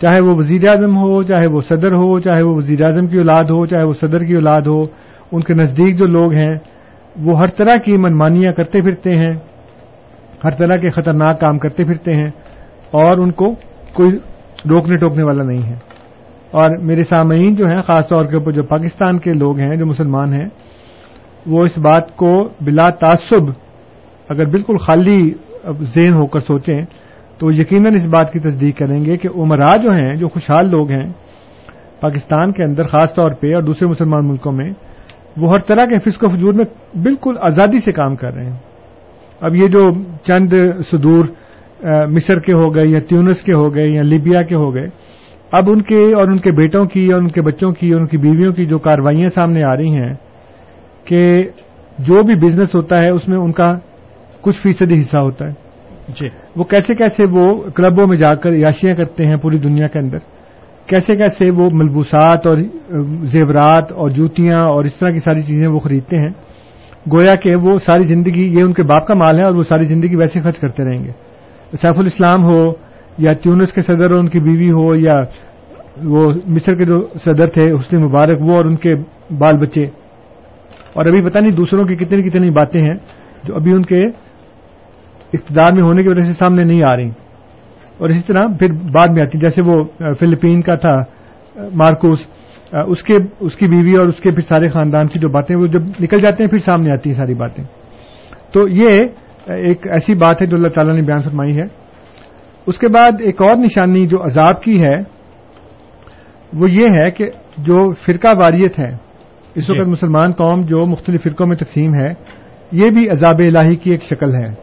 چاہے 0.00 0.20
وہ 0.20 0.30
وزیر 0.30 0.68
اعظم 0.68 0.96
ہو، 0.96 1.22
چاہے 1.22 1.46
وہ 1.46 1.60
صدر 1.60 1.94
ہو، 1.94 2.20
چاہے 2.20 2.42
وہ 2.42 2.54
وزیر 2.54 2.84
اعظم 2.84 3.06
کی 3.06 3.16
اولاد 3.16 3.44
ہو، 3.44 3.66
چاہے 3.66 3.84
وہ 3.84 3.92
صدر 3.92 4.18
کی 4.18 4.34
اولاد 4.34 4.60
ہو، 4.60 4.86
ان 5.32 5.42
کے 5.42 5.54
نزدیک 5.54 5.98
جو 5.98 6.06
لوگ 6.06 6.32
ہیں، 6.32 6.56
وہ 7.20 7.38
ہر 7.38 7.46
طرح 7.46 7.76
کی 7.76 7.96
منمانیاں 7.96 8.52
کرتے 8.52 8.82
پھرتے 8.82 9.10
ہیں، 9.10 9.34
ہر 10.44 10.50
طرح 10.50 10.76
کے 10.76 10.90
خطرناک 10.90 11.40
کام 11.40 11.58
کرتے 11.58 11.84
پھرتے 11.84 12.12
ہیں، 12.12 12.30
اور 12.90 13.18
ان 13.18 13.32
کو 13.32 13.54
کوئی 13.94 14.10
روکنے 14.70 14.96
ٹوکنے 14.96 15.22
والا 15.22 15.42
نہیں 15.42 15.62
ہے۔ 15.62 15.74
اور 16.50 16.76
میرے 16.78 17.02
سامعین 17.02 17.52
جو 17.52 17.66
ہیں، 17.66 17.80
خاص 17.80 18.08
طور 18.08 18.24
کے 18.24 18.36
اوپر 18.36 18.52
جو 18.52 18.62
پاکستان 18.62 19.18
کے 19.18 19.32
لوگ 19.32 19.58
ہیں، 19.58 19.76
جو 19.76 19.86
مسلمان 19.86 20.32
ہیں 20.32 20.46
وہ 21.48 21.62
اس 21.62 21.78
بات 21.78 22.16
کو 22.16 22.32
بلا 22.60 22.88
تعصب 22.90 23.50
اگر 24.28 24.44
بالکل 24.44 24.76
خالی 24.76 25.20
ذہن 25.94 26.14
ہو 26.14 26.26
کر 26.26 26.40
سوچیں 26.40 26.80
تو 27.38 27.46
وہ 27.46 27.54
یقیناً 27.54 27.94
اس 27.94 28.06
بات 28.06 28.32
کی 28.32 28.38
تصدیق 28.38 28.78
کریں 28.78 29.04
گے 29.04 29.16
کہ 29.16 29.28
عمرا 29.34 29.76
جو 29.76 29.90
ہیں، 29.90 30.14
جو 30.16 30.28
خوشحال 30.28 30.70
لوگ 30.70 30.90
ہیں 30.90 31.06
پاکستان 32.00 32.52
کے 32.52 32.64
اندر 32.64 32.82
خاص 32.82 33.14
طور 33.14 33.32
پہ 33.32 33.54
اور 33.54 33.62
دوسرے 33.62 33.88
مسلمان 33.88 34.28
ملکوں 34.28 34.52
میں، 34.52 34.70
وہ 35.36 35.50
ہر 35.50 35.58
طرح 35.58 35.84
کے 35.84 35.98
فسق 35.98 36.24
و 36.24 36.28
فجور 36.28 36.54
میں 36.54 36.64
بالکل 36.94 37.34
آزادی 37.40 37.80
سے 37.80 37.92
کام 37.92 38.16
کر 38.16 38.34
رہے 38.34 38.44
ہیں۔ 38.44 38.56
اب 39.40 39.54
یہ 39.54 39.66
جو 39.66 39.90
چند 40.22 40.54
سدور 40.90 41.24
مصر 42.10 42.38
کے 42.38 42.52
ہو 42.52 42.74
گئے 42.74 42.84
یا 42.88 43.00
تیونس 43.08 43.42
کے 43.42 43.52
ہو 43.52 43.74
گئے 43.74 43.88
یا 43.88 44.02
لیبیا 44.02 44.42
کے 44.42 44.54
ہو 44.54 44.74
گئے، 44.74 44.88
اب 45.52 45.70
ان 45.70 45.82
کے 45.82 46.00
اور 46.12 46.28
ان 46.28 46.38
کے 46.38 46.52
بیٹوں 46.52 46.84
کی 46.84 47.06
اور 47.12 47.22
ان 47.22 47.28
کے 47.28 47.42
بچوں 47.42 47.70
کی 47.72 47.92
اور 47.92 48.00
ان 48.00 48.06
کی 48.06 48.18
بیویوں 48.18 48.52
کی 48.52 48.64
جو 48.64 48.78
کاروائیاں 48.78 49.28
سامنے 49.28 49.62
آ 49.64 49.76
رہی 49.76 49.94
ہیں 49.94 50.14
کہ 51.08 51.36
جو 51.98 52.22
بھی 52.22 52.34
بزنس 52.34 52.74
ہوتا 52.74 52.96
ہے 52.96 53.10
اس 53.10 53.28
میں 53.28 53.38
ان 53.38 53.52
کا 53.52 53.78
کچھ 54.40 54.56
فیصدی 54.56 55.00
حصہ 55.00 55.18
ہوتا 55.18 55.48
ہے۔ 55.48 55.52
جی۔ 56.08 56.28
وہ 56.56 56.64
کیسے 56.64 56.94
کیسے 56.94 57.24
وہ 57.32 57.62
کلبوں 57.70 58.06
میں 58.06 58.16
جا 58.16 58.34
کر 58.34 58.52
یاشیاں 58.52 58.94
کرتے 58.94 59.26
ہیں 59.26 59.36
پوری 59.36 59.58
دنیا 59.58 59.86
کے 59.86 59.98
اندر؟ 59.98 60.18
کیسے 60.86 61.16
کیسے 61.16 61.50
وہ 61.50 61.70
ملبوسات 61.72 62.46
اور 62.46 62.58
زیورات 63.22 63.92
اور 63.92 64.10
جوتیاں 64.10 64.60
اور 64.60 64.84
اس 64.84 64.94
طرح 64.94 65.10
کی 65.10 65.18
ساری 65.18 65.40
چیزیں 65.40 65.68
وہ 65.68 65.78
خریدتے 65.78 66.18
ہیں؟ 66.18 66.30
گویا 67.12 67.34
کہ 67.34 67.56
وہ 67.56 67.78
ساری 67.78 68.02
زندگی 68.02 68.58
یہ 68.58 68.62
ان 68.62 68.72
کے 68.72 68.82
باپ 68.82 69.06
کا 69.06 69.14
مال 69.14 69.38
ہے 69.38 69.44
اور 69.44 69.52
وہ 69.52 69.62
ساری 69.62 69.82
زندگی 69.82 70.16
ویسے 70.16 70.40
خرچ 70.40 70.58
کرتے 70.58 70.84
رہیں 70.84 71.04
گے۔ 71.04 71.10
سیف 71.82 71.98
الاسلام 71.98 72.44
ہو 72.44 72.60
یا 73.18 73.32
تیونس 73.32 73.72
کے 73.72 73.80
صدر 73.80 74.10
اور 74.10 74.18
ان 74.18 74.28
کی 74.28 74.40
بیوی 74.40 74.70
ہو 74.70 74.96
یا 74.96 75.16
وہ 76.04 76.32
مصر 76.46 76.74
کے 76.74 76.84
جو 76.84 77.06
صدر 77.24 77.46
تھے 77.46 77.72
حسن 77.72 78.04
مبارک 78.04 78.36
وہ 78.40 78.54
اور 78.54 78.64
ان 78.64 78.76
کے 78.76 78.94
بال 79.34 79.58
بچے۔ 79.58 79.86
اور 80.92 81.06
ابھی 81.06 81.30
پتہ 81.30 81.38
نہیں 81.38 81.52
دوسروں 81.52 81.82
کی 81.82 81.96
کتنی 81.96 82.22
کتنی 82.22 82.50
باتیں 82.50 82.80
ہیں 82.80 82.94
جو 83.44 83.56
ابھی 83.56 83.72
ان 83.72 83.84
کے 83.84 83.96
اقتدار 85.32 85.72
میں 85.72 85.82
ہونے 85.82 86.02
کی 86.02 86.08
وجہ 86.08 86.20
سے 86.20 86.32
سامنے 86.32 86.64
نہیں 86.64 86.82
آ 86.82 86.96
رہی۔ 86.96 87.10
اور 87.98 88.08
اسی 88.08 88.20
طرح 88.26 88.46
پھر 88.58 88.72
بعد 88.72 89.06
میں 89.08 89.22
آتی 89.22 89.38
جیسے 89.38 89.62
وہ 89.66 89.84
فلپین 90.20 90.60
کا 90.60 90.74
تھا 90.74 90.94
مارکوس 91.74 92.26
اس 92.86 93.02
کے، 93.02 93.14
اس 93.40 93.56
کی 93.56 93.66
بیوی 93.66 93.96
اور 93.98 94.06
اس 94.06 94.20
کے 94.20 94.30
پھر 94.30 94.40
سارے 94.40 94.66
خاندان 94.66 95.06
کی 95.06 95.18
جو 95.18 95.28
باتیں 95.28 95.56
وہ 95.56 95.66
جب 95.66 95.82
نکل 96.00 96.20
جاتے 96.20 96.42
ہیں، 96.42 96.50
پھر 96.50 96.58
سامنے 96.58 96.94
آتی 96.94 97.10
ہیں 97.10 97.16
ساری 97.16 97.34
باتیں۔ 97.34 97.64
تو 98.52 98.68
یہ 98.68 98.88
ایک 99.46 99.88
ایسی 99.90 100.14
بات 100.14 100.42
ہے 100.42 100.46
جو 100.46 100.56
اللہ 100.56 100.68
تعالیٰ 100.68 100.94
نے 100.94 101.02
بیان 101.02 101.22
فرمائی 101.22 101.58
ہے۔ 101.58 101.64
اس 102.66 102.78
کے 102.78 102.88
بعد 102.88 103.10
ایک 103.20 103.42
اور 103.42 103.56
نشانی 103.56 104.06
جو 104.06 104.26
عذاب 104.26 104.62
کی 104.62 104.82
ہے، 104.82 105.18
وہ 106.52 106.70
یہ 106.70 106.88
ہے 106.90 107.10
کہ 107.10 107.30
جو 107.58 107.92
فرقہ 107.92 108.28
واریت 108.38 108.78
ہے 108.78 109.07
اس 109.58 109.70
وقت 109.70 109.88
مسلمان 109.88 110.32
قوم 110.32 110.62
جو 110.62 110.86
مختلف 110.86 111.22
فرقوں 111.22 111.46
میں 111.46 111.56
تقسیم 111.56 111.94
ہے 111.94 112.08
یہ 112.72 112.90
بھی 112.90 113.10
عذاب 113.10 113.38
الہی 113.38 113.76
کی 113.76 113.90
ایک 113.90 114.02
شکل 114.02 114.34
ہے۔ 114.34 114.54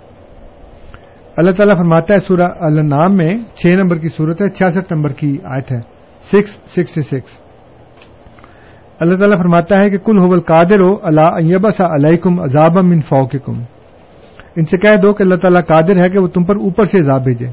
اللہ 1.38 1.52
تعالیٰ 1.52 1.78
فرماتا 1.78 2.14
ہے 2.14 2.20
سورہ 2.20 2.52
النام 2.60 3.16
میں 3.16 3.34
چھ 3.56 3.68
نمبر 3.68 3.98
کی 3.98 4.08
صورت 4.08 4.42
ہے 4.42 4.50
چھیاسٹھ 4.50 4.94
نمبر 4.94 5.10
کی 5.10 5.38
آیت 5.44 5.72
ہے۔ 5.72 5.80
Six 6.32 6.50
sixty 6.50 7.02
six. 7.02 7.40
اللہ 9.00 9.16
تعالیٰ 9.16 9.38
فرماتا 9.38 9.80
ہے 9.80 9.90
کہ 9.90 9.98
کل 9.98 10.20
حول 10.20 10.40
قادر 10.40 10.80
ہو 10.80 10.98
اللہ 11.04 11.22
ایبسا 11.22 11.86
علیکم 11.96 12.40
عذاب 12.40 12.78
من 12.78 13.00
فوقکم۔ 13.00 13.62
ان 14.56 14.66
سے 14.66 14.78
کہہ 14.78 14.96
دو 14.96 15.14
کہ 15.14 15.24
اللہ 15.24 15.36
تعالیٰ 15.36 15.62
قادر 15.62 16.04
ہے 16.04 16.10
کہ 16.10 16.20
وہ 16.20 16.28
تم 16.28 16.44
پر 16.44 16.56
اوپر 16.56 16.86
سے 16.86 17.00
عذاب 17.00 17.24
بھیجے۔ 17.24 17.48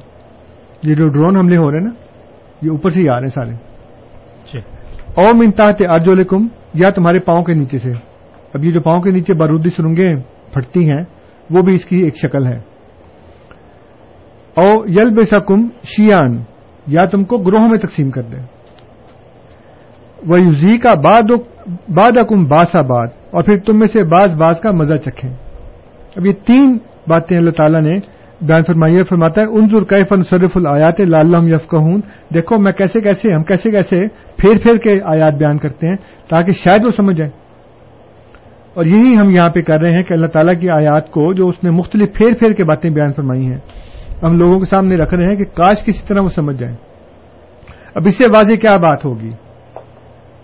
یہ 0.82 0.94
جو 0.94 1.08
ڈرون 1.08 1.36
حملے 1.36 1.56
ہو 1.56 1.70
رہے 1.70 1.78
ہیں 1.78 1.84
نا 1.84 1.90
یہ 2.62 2.70
اوپر 2.70 2.90
سے 2.90 3.00
ہی 3.00 3.08
آ 3.08 3.14
رہے 3.14 3.22
ہیں 3.22 3.34
سارے۔ 3.34 3.50
جی۔ 4.52 4.58
او 5.14 5.34
منتاحت 5.34 5.82
ارجولکم 5.88 6.46
یا 6.74 6.90
تمہارے 6.90 7.20
پاؤں 7.20 7.40
کے 7.40 7.54
نیچے 7.54 7.78
سے۔ 7.78 7.92
اب 8.54 8.64
یہ 8.64 8.70
جو 8.70 8.80
پاؤں 8.80 9.02
کے 9.02 9.10
نیچے 9.10 9.34
بارودی 9.34 9.68
سرنگیں 9.68 10.14
پھٹتی 10.52 10.90
ہیں، 10.90 11.04
وہ 11.50 11.62
بھی 11.62 11.74
اس 11.74 11.84
کی 11.84 11.96
ایک 11.96 12.16
شکل 12.16 12.46
ہے۔ 12.46 12.56
او 14.56 14.84
یل 14.86 15.14
بے 15.14 15.22
سکم 15.22 15.66
شیان، 15.84 16.42
یا 16.86 17.04
تم 17.04 17.24
کو 17.24 17.38
گروہوں 17.38 17.68
میں 17.68 17.78
تقسیم 17.78 18.10
کر 18.10 18.22
دے۔ 18.22 18.36
وہ 20.26 20.40
یوزی 20.40 20.78
کا 20.78 20.94
باد 20.94 22.16
اکم 22.16 22.44
باس 22.44 22.76
آباد 22.76 23.06
اور 23.30 23.42
پھر 23.42 23.58
تم 23.58 23.78
میں 23.78 23.86
سے 23.86 24.02
باز 24.02 24.36
باز 24.36 24.60
کا 24.60 24.70
مزہ 24.70 24.94
چکھیں۔ 24.94 25.34
اب 26.16 26.26
یہ 26.26 26.32
تین 26.46 26.78
باتیں 27.08 27.36
اللہ 27.36 27.50
تعالیٰ 27.50 27.80
نے 27.80 27.94
بیان 28.42 28.62
فرمائی 28.62 29.02
فرماتا 29.02 29.40
ہے، 29.40 29.46
انظر 29.46 29.84
کیف 29.84 30.12
نصرف 30.12 30.56
الآیات 30.56 31.00
لعلہم 31.00 31.48
یفقہون۔ 31.48 32.00
دیکھو، 32.34 32.58
میں 32.58 32.72
کیسے 32.72 33.00
کیسے، 33.00 33.32
ہم 33.32 33.42
کیسے 33.42 33.70
کیسے 33.70 34.00
پھیر 34.36 34.58
پھیر 34.62 34.76
کے 34.76 35.00
آیات 35.04 35.34
بیان 35.34 35.58
کرتے 35.58 35.88
ہیں 35.88 35.96
تاکہ 36.30 36.52
شاید 36.52 36.84
وہ 36.84 36.90
سمجھ 36.90 37.16
جائیں۔ 37.16 37.32
اور 38.74 38.84
یہی 38.84 39.16
ہم 39.16 39.30
یہاں 39.30 39.48
پہ 39.48 39.60
کر 39.60 39.80
رہے 39.80 39.90
ہیں 39.90 40.02
کہ 40.02 40.14
اللہ 40.14 40.26
تعالیٰ 40.26 40.60
کی 40.60 40.68
آیات 40.70 41.10
کو 41.10 41.34
جو 41.34 41.48
اس 41.48 41.64
نے 41.64 41.70
مختلف 41.70 42.16
پھیر 42.16 42.34
پھیر 42.38 42.52
کے 42.52 42.64
باتیں 42.64 42.90
بیان 42.90 43.12
فرمائی 43.12 43.46
ہیں، 43.46 43.58
ہم 44.22 44.38
لوگوں 44.38 44.58
کے 44.58 44.64
سامنے 44.64 44.96
رکھ 44.96 45.14
رہے 45.14 45.26
ہیں 45.26 45.36
کہ 45.36 45.44
کاش 45.44 45.84
کسی 45.84 46.02
طرح 46.06 46.20
وہ 46.20 46.28
سمجھ 46.28 46.56
جائیں۔ 46.56 46.76
اب 47.94 48.02
اس 48.06 48.18
سے 48.18 48.26
واضح 48.26 48.54
کیا 48.54 48.76
بات 48.76 49.04
ہوگی 49.04 49.30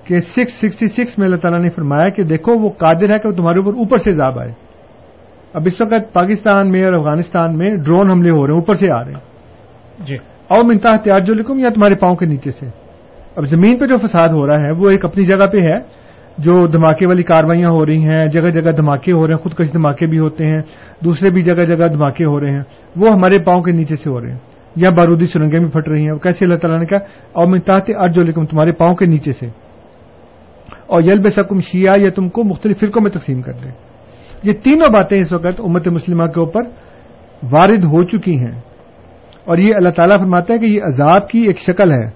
کہ 0.04 0.18
سکس 0.18 0.52
سکسٹی 0.52 0.86
سکس 0.86 1.18
میں 1.18 1.26
اللہ 1.26 1.36
تعالیٰ 1.36 1.60
نے 1.60 1.70
فرمایا 1.70 2.08
کہ 2.08 2.22
دیکھو، 2.22 2.58
وہ 2.58 2.68
قادر 2.68 3.14
ہے 3.14 3.18
کہ 3.18 3.28
وہ 3.28 3.34
تمہارے 3.34 3.58
اوپر 3.58 3.78
اوپر 3.78 3.96
سے 3.96 4.12
زاب 4.12 4.38
آئے۔ 4.38 4.67
اب 5.52 5.62
اس 5.66 5.80
وقت 5.80 6.12
پاکستان 6.12 6.70
میں 6.70 6.84
اور 6.84 6.92
افغانستان 6.92 7.58
میں 7.58 7.76
ڈرون 7.76 8.10
حملے 8.10 8.30
ہو 8.30 8.46
رہے 8.46 8.52
ہیں 8.52 8.60
اوپر 8.60 8.74
سے 8.74 8.90
آ 8.90 9.04
رہے 9.04 9.12
ہیں۔ 9.12 9.20
جی۔ 10.04 10.16
او 10.50 10.66
منتا 10.66 10.96
تیار 10.96 11.20
جو 11.20 11.34
لکھوں 11.34 11.58
یا 11.58 11.68
تمہارے 11.68 11.94
پاؤں 11.94 12.16
کے 12.16 12.26
نیچے 12.26 12.50
سے۔ 12.50 12.66
اب 13.36 13.46
زمین 13.46 13.78
پہ 13.78 13.86
جو 13.86 13.98
فساد 13.98 14.28
ہو 14.28 14.46
رہا 14.46 14.60
ہے 14.60 14.70
وہ 14.78 14.90
ایک 14.90 15.04
اپنی 15.04 15.24
جگہ 15.24 15.46
پہ 15.46 15.60
ہے 15.60 16.08
جو 16.38 16.66
دھماکے 16.66 17.06
والی 17.06 17.22
کاروائیاں 17.22 17.70
ہو 17.70 17.86
رہی 17.86 18.04
ہیں 18.04 18.26
جگہ 18.26 18.50
جگہ 18.50 18.70
دھماکے 18.70 19.12
ہو 19.12 19.26
رہے 19.26 19.34
ہیں 19.34 19.40
خودکش 19.40 19.72
دھماکے 19.72 20.06
بھی 20.06 20.18
ہوتے 20.18 20.46
ہیں 20.46 20.58
دوسرے 21.04 21.30
بھی 21.30 21.42
جگہ 21.42 21.64
جگہ 21.64 21.88
دھماکے 21.88 22.24
ہو 22.24 22.40
رہے 22.40 22.50
ہیں۔ 22.50 22.62
وہ 22.96 23.08
ہمارے 23.08 23.44
پاؤں 23.44 23.62
کے 23.62 23.72
نیچے 23.72 23.96
سے 23.96 24.10
ہو 24.10 24.20
رہے 24.20 24.30
ہیں۔ 24.30 24.38
یا 24.76 24.90
بارودی 24.90 25.26
سرنگیں 25.26 25.60
بھی 25.60 25.68
پھٹ 25.68 25.88
رہی 25.88 26.08
ہیں۔ 26.08 26.18
کیسے 26.18 26.44
اللہ 26.44 26.58
تعالیٰ 26.58 26.80
نے 26.80 26.86
کہا؟ 26.86 26.98
اور 27.32 27.46
منتاحت 27.46 27.90
ارج 27.96 28.18
لکھوں 28.18 28.44
تمہارے 28.44 28.72
پاؤں 28.72 28.94
کے 28.94 29.06
نیچے 29.06 29.32
سے۔ 29.32 29.46
اور 30.86 31.02
یل 31.02 31.22
بے 31.22 31.30
سکم 31.30 31.58
شیعہ 31.58 31.98
یا 31.98 32.10
تم 32.16 32.28
کو 32.28 32.44
مختلف 32.44 32.80
فرقوں 32.80 33.02
میں 33.02 33.10
تقسیم 33.10 33.42
کر 33.42 33.52
دیں۔ 33.52 33.87
یہ 34.42 34.52
تینوں 34.52 34.92
باتیں 34.92 35.20
اس 35.20 35.32
وقت 35.32 35.60
امت 35.60 35.88
مسلمہ 35.88 36.24
کے 36.24 36.40
اوپر 36.40 36.62
وارد 37.50 37.84
ہو 37.84 38.02
چکی 38.02 38.38
ہیں۔ 38.38 38.60
اور 39.44 39.58
یہ 39.58 39.74
اللہ 39.74 39.88
تعالیٰ 39.88 40.18
فرماتا 40.18 40.54
ہے 40.54 40.58
کہ 40.58 40.64
یہ 40.64 40.82
عذاب 40.82 41.28
کی 41.28 41.38
ایک 41.38 41.58
شکل 41.58 41.92
ہے۔ 41.92 42.10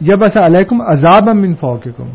جب 0.00 0.22
ایسا 0.22 0.46
علیکم 0.46 0.80
عذاب 0.80 1.28
من 1.28 1.54
فوقکم۔ 1.54 2.10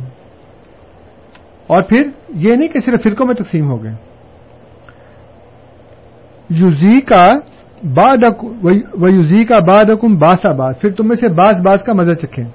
اور 1.67 1.81
پھر 1.81 2.09
یہ 2.29 2.55
نہیں 2.55 2.67
کہ 2.67 2.79
صرف 2.79 3.03
فرقوں 3.03 3.25
میں 3.25 3.35
تقسیم 3.35 3.65
ہو 3.65 3.83
گئے۔ 3.83 3.91
یوزی 6.49 7.01
کا 7.01 7.25
بعد 7.83 8.17
یوزی 9.13 9.45
کا 9.45 9.59
بعد 9.59 9.89
حکم 9.89 10.15
باس 10.15 10.45
آباد 10.45 10.73
پھر 10.81 10.91
تم 10.91 11.07
میں 11.07 11.15
سے 11.15 11.27
باس 11.27 11.61
باس 11.61 11.83
کا 11.83 11.93
مزہ 11.93 12.13
چکھیں۔ 12.13 12.45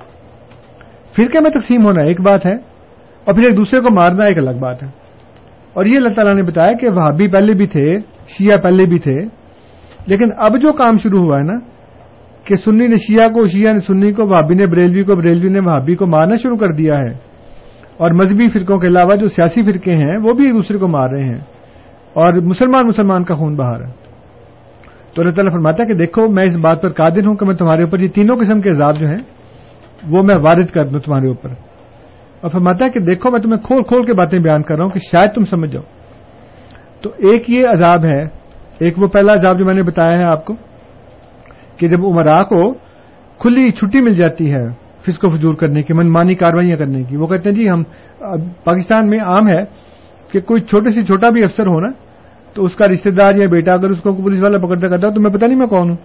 فرقے 1.16 1.40
میں 1.40 1.50
تقسیم 1.50 1.84
ہونا 1.84 2.02
ایک 2.02 2.20
بات 2.20 2.46
ہے 2.46 2.54
اور 3.24 3.34
پھر 3.34 3.42
ایک 3.42 3.56
دوسرے 3.56 3.80
کو 3.80 3.94
مارنا 3.94 4.24
ایک 4.24 4.38
الگ 4.38 4.58
بات 4.60 4.82
ہے۔ 4.82 5.03
اور 5.74 5.84
یہ 5.84 5.96
اللہ 5.96 6.08
تعالیٰ 6.08 6.34
نے 6.34 6.42
بتایا 6.42 6.72
کہ 6.72 6.88
وہابی 6.96 7.28
پہلے 7.28 7.54
بھی 7.54 7.66
تھے، 7.66 7.92
شیعہ 8.28 8.56
پہلے 8.56 8.86
بھی 8.86 8.98
تھے۔ 8.98 9.16
لیکن 10.06 10.28
اب 10.36 10.60
جو 10.60 10.72
کام 10.72 10.94
شروع 10.94 11.20
ہوا 11.20 11.38
ہے 11.38 11.44
نا، 11.44 11.58
کہ 12.44 12.56
سنی 12.56 12.86
نے 12.86 12.94
شیعہ 12.94 13.28
کو، 13.28 13.46
شیعہ 13.46 13.72
نے 13.72 13.78
سنی 13.78 14.12
کو، 14.12 14.26
وہابی 14.26 14.54
نے 14.54 14.66
بریلوی 14.66 15.02
کو، 15.02 15.14
بریلوی 15.14 15.48
نے 15.48 15.60
وہابی 15.60 15.94
کو 15.94 16.06
مارنا 16.06 16.34
شروع 16.36 16.56
کر 16.56 16.68
دیا 16.68 16.92
ہے۔ 16.96 17.12
اور 17.96 18.10
مذہبی 18.10 18.48
فرقوں 18.48 18.78
کے 18.78 18.86
علاوہ 18.86 19.14
جو 19.14 19.28
سیاسی 19.28 19.62
فرقے 19.62 19.92
ہیں، 19.92 20.18
وہ 20.24 20.32
بھی 20.32 20.46
ایک 20.46 20.54
دوسرے 20.54 20.78
کو 20.78 20.88
مار 20.88 21.10
رہے 21.10 21.24
ہیں۔ 21.24 21.38
اور 22.12 22.34
مسلمان 22.34 22.86
مسلمان 22.86 23.24
کا 23.24 23.34
خون 23.34 23.56
بہا 23.56 23.78
رہا 23.78 23.86
ہے۔ 23.86 23.92
تو 25.14 25.22
اللہ 25.22 25.32
تعالیٰ 25.32 25.52
فرماتا 25.52 25.82
ہے 25.82 25.88
کہ 25.88 25.94
دیکھو، 25.94 26.28
میں 26.28 26.44
اس 26.44 26.56
بات 26.56 26.82
پر 26.82 26.88
قادر 26.88 27.26
ہوں 27.26 27.36
کہ 27.36 27.46
میں 27.46 27.54
تمہارے 27.54 27.82
اوپر 27.82 27.98
یہ 27.98 28.08
تینوں 28.08 28.36
قسم 28.36 28.60
کے 28.60 28.70
عذاب 28.70 28.94
جو 28.96 29.08
ہیں، 29.08 29.18
وہ 30.10 30.22
میں 30.22 30.36
وارد 30.36 30.66
کر 30.66 30.84
دوں 30.84 31.00
تمہارے 31.00 31.28
اوپر۔ 31.28 31.48
اور 32.44 32.50
فرماتا 32.50 32.84
ہے 32.84 32.90
کہ 32.90 33.00
دیکھو 33.00 33.30
میں 33.30 33.40
تمہیں 33.40 33.60
کھول 33.62 33.82
کھول 33.82 34.06
کے 34.06 34.12
باتیں 34.12 34.38
بیان 34.38 34.62
کر 34.62 34.76
رہا 34.76 34.84
ہوں 34.84 34.90
کہ 34.90 35.00
شاید 35.00 35.30
تم 35.34 35.44
سمجھ 35.44 35.70
جاؤ۔ 35.70 35.82
تو 37.00 37.10
ایک 37.10 37.50
یہ 37.50 37.66
عذاب 37.66 38.04
ہے 38.04 38.24
ایک 38.78 39.02
وہ 39.02 39.08
پہلا 39.08 39.34
عذاب 39.34 39.58
جو 39.58 39.64
میں 39.64 39.74
نے 39.74 39.82
بتایا 39.82 40.18
ہے 40.18 40.24
آپ 40.24 40.44
کو 40.44 40.54
کہ 41.76 41.88
جب 41.88 42.06
عمرا 42.06 42.42
کو 42.42 42.72
کھلی 43.40 43.70
چھٹی 43.70 44.00
مل 44.00 44.14
جاتی 44.14 44.52
ہے 44.54 44.66
فسق 45.06 45.24
و 45.24 45.28
فجور 45.28 45.54
کرنے 45.54 45.82
کی 45.82 45.92
منمانی 45.92 46.34
کاروائیاں 46.34 46.76
کرنے 46.76 47.02
کی 47.02 47.16
وہ 47.16 47.26
کہتے 47.26 47.48
ہیں 47.48 47.56
جی 47.56 47.70
ہم 47.70 47.82
پاکستان 48.64 49.08
میں 49.08 49.18
عام 49.18 49.48
ہے 49.48 49.64
کہ 50.32 50.40
کوئی 50.40 50.60
چھوٹے 50.60 50.90
سے 50.90 51.02
چھوٹا 51.02 51.30
بھی 51.30 51.42
افسر 51.42 51.66
ہو 51.66 51.80
نا 51.80 51.90
تو 52.54 52.64
اس 52.64 52.76
کا 52.76 52.88
رشتہ 52.88 53.10
دار 53.10 53.34
یا 53.34 53.48
بیٹا 53.48 53.72
اگر 53.72 53.90
اس 53.90 54.00
کو 54.00 54.14
پولیس 54.14 54.42
والا 54.42 54.58
پکڑتا 54.58 54.88
کرتا 54.88 55.10
تو 55.10 55.20
میں 55.20 55.30
پتہ 55.30 55.44
نہیں 55.44 55.58
میں 55.58 55.66
کون 55.66 55.90
ہوں۔ 55.90 55.96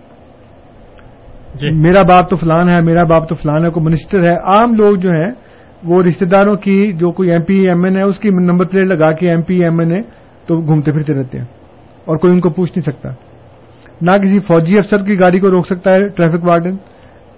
جی۔ 1.55 1.71
میرا 1.71 2.01
باپ 2.01 2.29
تو 2.29 2.35
فلان 2.35 2.69
ہے 2.69 2.81
میرا 2.81 3.03
باپ 3.03 3.29
تو 3.29 3.35
فلان 3.35 3.65
ہے 3.65 3.69
کوئی 3.69 3.85
منسٹر 3.85 4.23
ہے 4.23 4.35
عام 4.35 4.73
لوگ 4.73 4.95
جو 4.95 5.11
ہیں 5.11 5.48
وہ 5.83 6.03
رشتہ 6.03 6.25
داروں 6.25 6.55
کی 6.55 6.91
جو 6.93 7.11
کوئی 7.11 7.31
ایم 7.31 7.43
پی 7.43 7.67
ایم 7.67 7.83
این 7.85 7.97
ہے، 7.97 8.01
اس 8.01 8.19
کی 8.19 8.29
نمبر 8.29 8.65
پلیٹ 8.67 8.87
لگا 8.87 9.11
کے 9.11 9.29
M 9.29 9.41
P 9.41 9.63
M 9.63 9.79
N 9.79 9.91
A 9.91 10.01
تو 10.47 10.61
گھومتے 10.61 10.91
پھرتے 10.91 11.13
رہتے 11.13 11.37
ہیں۔ 11.37 11.45
اور 12.05 12.17
کوئی 12.17 12.33
ان 12.33 12.39
کو 12.39 12.49
پوچھ 12.49 12.71
نہیں 12.75 12.91
سکتا۔ 12.91 13.09
نہ 14.01 14.11
کسی 14.11 14.39
فوجی 14.39 14.77
افسر 14.77 15.01
کی 15.01 15.19
گاڑی 15.19 15.39
کو 15.39 15.51
روک 15.51 15.65
سکتا 15.65 15.93
ہے 15.93 16.07
ٹریفک 16.07 16.43
وارڈن، 16.43 16.75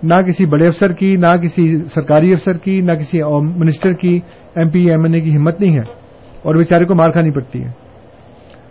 نہ 0.03 0.13
کسی 0.13 0.45
بڑے 0.45 0.67
افسر 0.67 0.91
کی، 0.91 1.15
نہ 1.15 1.35
کسی 1.43 1.79
سرکاری 1.79 2.33
افسر 2.33 2.57
کی، 2.57 2.81
نہ 2.81 2.91
کسی 2.91 3.21
منسٹر 3.55 3.93
کی 3.93 4.19
M 4.55 4.69
P 4.69 4.89
M 4.89 5.03
N 5.03 5.13
A 5.13 5.19
کی 5.19 5.37
ہمت 5.37 5.59
نہیں 5.59 5.75
ہے۔ 5.75 6.01
اور 6.41 6.55
بیچارے 6.55 6.85
کو 6.85 6.95
مار 6.95 7.11
کھانی 7.11 7.31
پڑتی 7.31 7.63
ہے۔ 7.63 7.71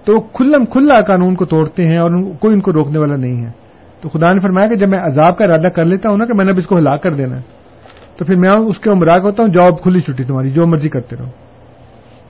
تو 0.04 0.20
کھلم 0.20 0.64
کھلا 0.64 1.00
قانون 1.00 1.34
کو 1.34 1.44
توڑتے 1.44 1.84
ہیں 1.84 1.98
اور 1.98 2.32
کوئی 2.34 2.54
ان 2.54 2.60
کو 2.60 2.72
روکنے 2.72 2.98
والا 2.98 3.16
نہیں 3.16 3.44
ہے۔ 3.46 3.50
تو 4.00 4.08
خدا 4.08 4.32
نے 4.32 4.38
فرمایا 4.38 4.68
کہ 4.68 4.76
جب 4.76 4.88
میں 4.88 4.98
عذاب 4.98 5.38
کا 5.38 5.44
ارادہ 5.44 5.68
کر 5.68 5.84
لیتا 5.84 6.10
ہوں 6.10 6.16
نا، 6.16 6.24
کہ 6.24 6.34
میں 6.34 6.44
نے 6.44 6.52
اب 6.52 6.58
اس 6.58 6.66
کو 6.66 6.78
ہلاک 6.78 7.02
کر 7.02 7.10
دینا 7.10 7.36
ہے۔ 7.36 7.59
تو 8.20 8.26
پھر 8.26 8.36
میں 8.36 8.50
اس 8.50 8.78
کے 8.78 8.90
عمرہ 8.90 9.18
ہوتا 9.18 9.42
ہوں، 9.42 9.52
جاب 9.52 9.82
کھلی 9.82 10.00
چھٹی 10.00 10.24
تمہاری، 10.24 10.48
جو 10.48 10.66
مرضی 10.66 10.88
کرتے 10.88 11.16
رہو۔ 11.16 11.28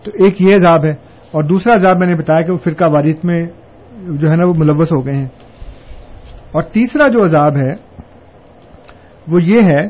تو 0.05 0.11
ایک 0.24 0.42
یہ 0.42 0.55
عذاب 0.55 0.85
ہے، 0.85 0.90
اور 1.31 1.44
دوسرا 1.44 1.74
عذاب 1.74 1.98
میں 1.98 2.07
نے 2.07 2.14
بتایا 2.14 2.42
کہ 2.42 2.53
وہ 2.53 2.59
فرقہ 2.59 2.85
واریت 2.85 3.24
میں 3.24 3.42
جو 4.09 4.31
ہے 4.31 4.37
نا 4.37 4.46
وہ 4.46 4.53
ملوث 4.57 4.92
ہو 4.92 5.07
گئے 5.07 5.14
ہیں۔ 5.14 5.29
اور 6.53 6.62
تیسرا 6.62 7.09
جو 7.09 7.24
عذاب 7.24 7.57
ہے، 7.57 7.72
وہ 9.29 9.42
یہ 9.42 9.62
ہے 9.62 9.88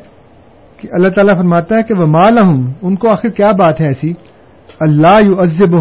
کہ 0.76 0.88
اللہ 0.92 1.08
تعالیٰ 1.08 1.36
فرماتا 1.36 1.78
ہے 1.78 1.82
کہ 1.82 1.94
وہ 1.94 2.06
مالحم 2.06 2.72
ان 2.82 2.96
کو 2.96 3.08
آخر 3.08 3.28
کیا 3.28 3.50
بات 3.50 3.80
ہے 3.80 3.86
ایسی؟ 3.86 4.12
اللہ 4.80 5.18
یو 5.28 5.40
ازب 5.40 5.76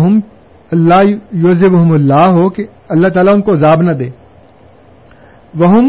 اللہ 0.72 1.10
یوزب 1.32 1.94
اللہ 1.94 2.28
ہو 2.28 2.50
کہ 2.50 2.66
اللہ 2.90 3.08
تعالیٰ 3.08 3.34
ان 3.34 3.42
کو 3.42 3.52
عذاب 3.52 3.82
نہ 3.82 3.92
دے۔ 3.92 4.10
وہ 5.56 5.82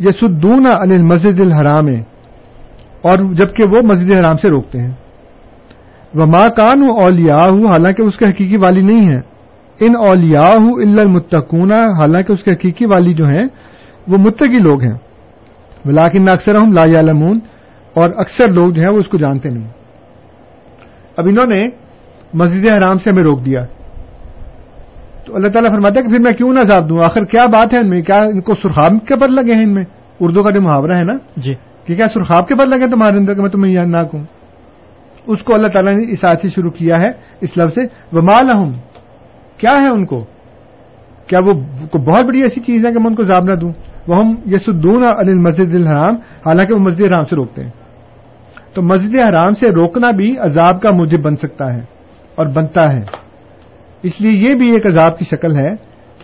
یسدون 0.00 0.66
ان 0.66 1.12
الحرام 1.40 1.86
اور 3.02 3.18
جبکہ 3.18 3.64
وہ 3.72 3.80
مسجد 3.84 4.12
حرام 4.12 4.34
سے 4.34 4.48
روکتے 4.48 4.80
ہیں۔ 4.80 4.90
وہ 6.14 6.26
ماں 6.26 6.48
کان 6.56 6.82
اولیا 6.82 7.38
حالانکہ 7.44 8.02
اس 8.02 8.18
کے 8.18 8.24
حقیقی 8.24 8.56
والی 8.56 8.82
نہیں 8.82 9.08
ہے 9.08 9.20
ان 9.80 9.96
اولیا 9.96 10.46
المتقون، 10.98 11.72
حالانکہ 11.72 12.32
اس 12.32 12.44
کے 12.44 12.52
حقیقی 12.52 12.86
والی 12.86 13.14
جو 13.14 13.26
ہیں، 13.26 13.46
وہ 14.08 14.18
متقی 14.18 14.58
لوگ 14.58 14.82
ہیں۔ 14.82 14.98
ولاکن 15.84 16.28
اکثر 16.28 16.54
ہم 16.54 16.72
لا 16.72 16.84
یعلمون 16.84 17.40
اور 17.94 18.10
اکثر 18.16 18.50
لوگ 18.50 18.70
جو 18.70 18.82
ہیں، 18.82 18.90
وہ 18.92 18.98
اس 18.98 19.08
کو 19.08 19.18
جانتے 19.18 19.48
نہیں۔ 19.50 19.68
اب 21.16 21.24
انہوں 21.28 21.46
نے 21.46 21.68
مسجد 22.34 22.66
حرام 22.66 22.96
سے 22.96 23.10
ہمیں 23.10 23.22
روک 23.22 23.44
دیا۔ 23.44 23.60
تو 25.26 25.36
اللہ 25.36 25.48
تعالیٰ 25.48 25.70
فرماتا 25.70 26.00
ہے 26.00 26.04
کہ 26.04 26.10
پھر 26.10 26.18
میں 26.18 26.32
کیوں 26.32 26.54
نہ 26.54 26.60
عذاب 26.60 26.88
دوں؟ 26.88 27.04
آخر 27.04 27.24
کیا 27.24 27.46
بات 27.46 27.74
ہے 27.74 27.78
ان 27.78 27.90
میں؟ 27.90 28.02
کیا 28.02 28.22
ان 28.22 28.40
کو 28.40 28.54
سرخاب 28.54 29.06
کے 29.06 29.16
پر 29.16 29.28
لگے 29.28 29.54
ہیں 29.54 29.64
ان 29.64 29.74
میں؟ 29.74 29.84
اردو 30.20 30.42
کا 30.42 30.50
جو 30.50 30.60
محاورہ 30.62 30.92
ہے 30.92 31.04
نا؟ 31.04 31.12
جی۔ 31.36 31.54
کہ 31.88 31.94
کیا 31.94 32.08
سرخاب 32.08 32.48
کے 32.48 32.54
پر 32.54 32.66
لگے 32.66 32.90
تمہارے 32.90 33.16
اندر 33.16 33.34
کہ 33.34 33.42
میں 33.42 33.50
تمہیں 33.50 33.74
نہ 33.74 33.96
کہوں 33.96 34.24
اس 35.26 35.42
کو 35.42 35.54
اللہ 35.54 35.68
تعالیٰ 35.68 35.94
نے 35.94 36.12
اس 36.12 36.24
آج 36.24 36.36
سے 36.42 36.48
شروع 36.48 36.70
کیا 36.70 36.98
ہے، 36.98 37.06
اس 37.40 37.58
لفظ 37.58 37.74
سے 37.74 37.80
ومال 38.12 38.72
کیا 39.56 39.70
ہے 39.70 39.88
ان 39.88 40.06
کو؟ 40.06 40.24
کیا 41.26 41.38
وہ 41.46 41.52
بہت 41.98 42.24
بڑی 42.24 42.42
ایسی 42.42 42.60
چیز 42.60 42.86
ہے 42.86 42.92
کہ 42.92 42.98
میں 42.98 43.06
ان 43.06 43.14
کو 43.14 43.22
عذاب 43.22 43.44
نہ 43.44 43.54
دوں؟ 43.54 43.72
وہ 44.08 44.16
ہم 44.16 44.34
یسدون 44.46 45.02
علی 45.02 45.34
مسجد 45.34 45.74
الحرام۔ 45.74 46.14
حالانکہ 46.16 46.74
وہ 46.74 46.78
مسجد 46.78 47.04
حرام 47.04 47.22
سے 47.22 47.36
روکتے 47.36 47.64
ہیں۔ 47.64 47.70
تو 48.74 48.82
مسجد 48.82 49.20
حرام 49.20 49.50
سے 49.50 49.66
روکنا 49.68 50.10
بھی 50.10 50.38
عذاب 50.38 50.82
کا 50.82 50.90
موجب 50.90 51.22
بن 51.22 51.36
سکتا 51.36 51.74
ہے 51.74 51.80
اور 52.34 52.46
بنتا 52.46 52.92
ہے۔ 52.92 53.02
اس 54.02 54.20
لیے 54.20 54.50
یہ 54.50 54.54
بھی 54.54 54.72
ایک 54.72 54.86
عذاب 54.86 55.18
کی 55.18 55.24
شکل 55.24 55.56
ہے 55.56 55.74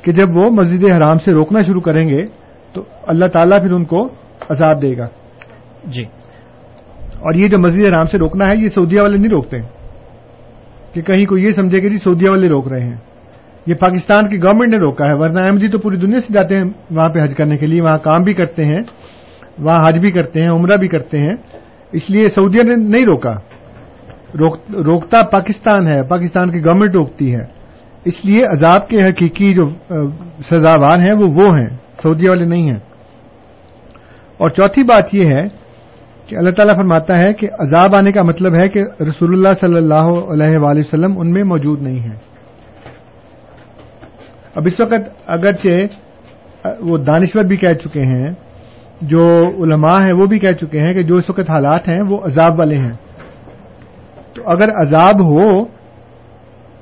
کہ 0.02 0.12
جب 0.12 0.26
وہ 0.36 0.50
مسجد 0.50 0.84
حرام 0.84 1.16
سے 1.16 1.32
روکنا 1.32 1.60
شروع 1.60 1.80
کریں 1.80 2.08
گے، 2.08 2.26
تو 2.72 2.84
اللہ 3.06 3.26
تعالیٰ 3.26 3.62
پھر 3.62 3.70
ان 3.70 3.84
کو 3.84 4.08
عذاب 4.50 4.82
دے 4.82 4.96
گا۔ 4.96 5.06
جی۔ 5.86 6.04
اور 7.14 7.34
یہ 7.34 7.48
جو 7.48 7.58
مسجد 7.58 7.84
حرام 7.84 8.06
سے 8.06 8.18
روکنا 8.18 8.46
ہے، 8.46 8.56
یہ 8.56 8.68
سعودیہ 8.68 9.00
والے 9.00 9.16
نہیں 9.16 9.30
روکتے۔ 9.30 9.56
کہ 10.92 11.02
کہیں 11.02 11.26
کو 11.26 11.38
یہ 11.38 11.52
سمجھے 11.52 11.80
کہ 11.80 11.88
جی 11.88 11.98
سعودیہ 11.98 12.30
والے 12.30 12.48
روک 12.48 12.68
رہے 12.68 12.80
ہیں۔ 12.80 12.96
یہ 13.66 13.74
پاکستان 13.74 14.28
کی 14.28 14.42
گورنمنٹ 14.42 14.70
نے 14.70 14.78
روکا 14.78 15.08
ہے، 15.08 15.14
ورنہ 15.14 15.40
احمد 15.40 15.60
جی 15.60 15.68
تو 15.68 15.78
پوری 15.78 15.96
دنیا 15.96 16.20
سے 16.20 16.32
جاتے 16.32 16.56
ہیں 16.56 16.64
وہاں 16.90 17.08
پہ 17.08 17.22
حج 17.22 17.34
کرنے 17.34 17.56
کے 17.56 17.66
لیے، 17.66 17.80
وہاں 17.80 17.98
کام 17.98 18.22
بھی 18.22 18.34
کرتے 18.34 18.64
ہیں، 18.64 18.80
وہاں 19.58 19.88
حج 19.88 19.98
بھی 19.98 20.10
کرتے 20.10 20.42
ہیں، 20.42 20.48
عمرہ 20.48 20.76
بھی 20.76 20.88
کرتے 20.88 21.18
ہیں۔ 21.18 21.36
اس 21.92 22.10
لیے 22.10 22.28
سعودیہ 22.28 22.62
نے 22.62 22.74
نہیں 22.74 23.06
روکا۔ 23.06 23.30
روکتا 24.84 25.22
پاکستان 25.22 25.86
ہے، 25.86 26.02
پاکستان 26.02 26.50
کی 26.50 26.58
گورنمنٹ 26.58 26.94
روکتی 26.94 27.34
ہے۔ 27.34 27.44
اس 28.04 28.24
لیے 28.24 28.44
عذاب 28.44 28.88
کے 28.88 29.04
حقیقی 29.04 29.54
جو 29.54 29.64
سزاوار 30.42 30.98
ہیں، 30.98 31.12
وہ 31.12 31.26
وہ 31.34 31.58
ہیں۔ 31.58 31.76
سعودیہ 32.02 32.28
والے 32.28 32.44
نہیں 32.44 32.70
ہیں۔ 32.70 32.78
اور 34.38 34.48
چوتھی 34.48 34.82
بات 34.82 35.14
یہ 35.14 35.24
ہے 35.24 35.63
کہ 36.26 36.36
اللہ 36.36 36.50
تعالیٰ 36.50 36.76
فرماتا 36.76 37.18
ہے 37.18 37.34
کہ 37.34 37.48
عذاب 37.58 37.94
آنے 37.94 38.12
کا 38.12 38.22
مطلب 38.22 38.54
ہے 38.60 38.68
کہ 38.68 38.80
رسول 39.02 39.32
اللہ 39.32 39.48
صلی 39.60 39.76
اللہ 39.76 40.08
علیہ 40.32 40.58
وآلہ 40.58 40.80
وسلم 40.80 41.18
ان 41.18 41.32
میں 41.32 41.44
موجود 41.44 41.82
نہیں 41.82 41.98
ہیں۔ 41.98 42.16
اب 44.54 44.62
اس 44.66 44.80
وقت 44.80 45.08
اگرچہ 45.26 45.68
وہ 46.80 46.96
دانشور 46.98 47.44
بھی 47.44 47.56
کہہ 47.56 47.74
چکے 47.74 48.00
ہیں 48.00 48.30
جو 49.00 49.24
علماء 49.64 50.04
ہیں 50.06 50.12
وہ 50.12 50.26
بھی 50.26 50.38
کہہ 50.38 50.52
چکے 50.52 50.80
ہیں 50.80 50.94
کہ 50.94 51.02
جو 51.02 51.16
اس 51.16 51.30
وقت 51.30 51.50
حالات 51.50 51.88
ہیں 51.88 52.00
وہ 52.02 52.20
عذاب 52.24 52.58
والے 52.58 52.74
ہیں۔ 52.74 52.92
تو 54.34 54.42
اگر 54.46 54.68
عذاب 54.68 55.22
ہو 55.22 55.60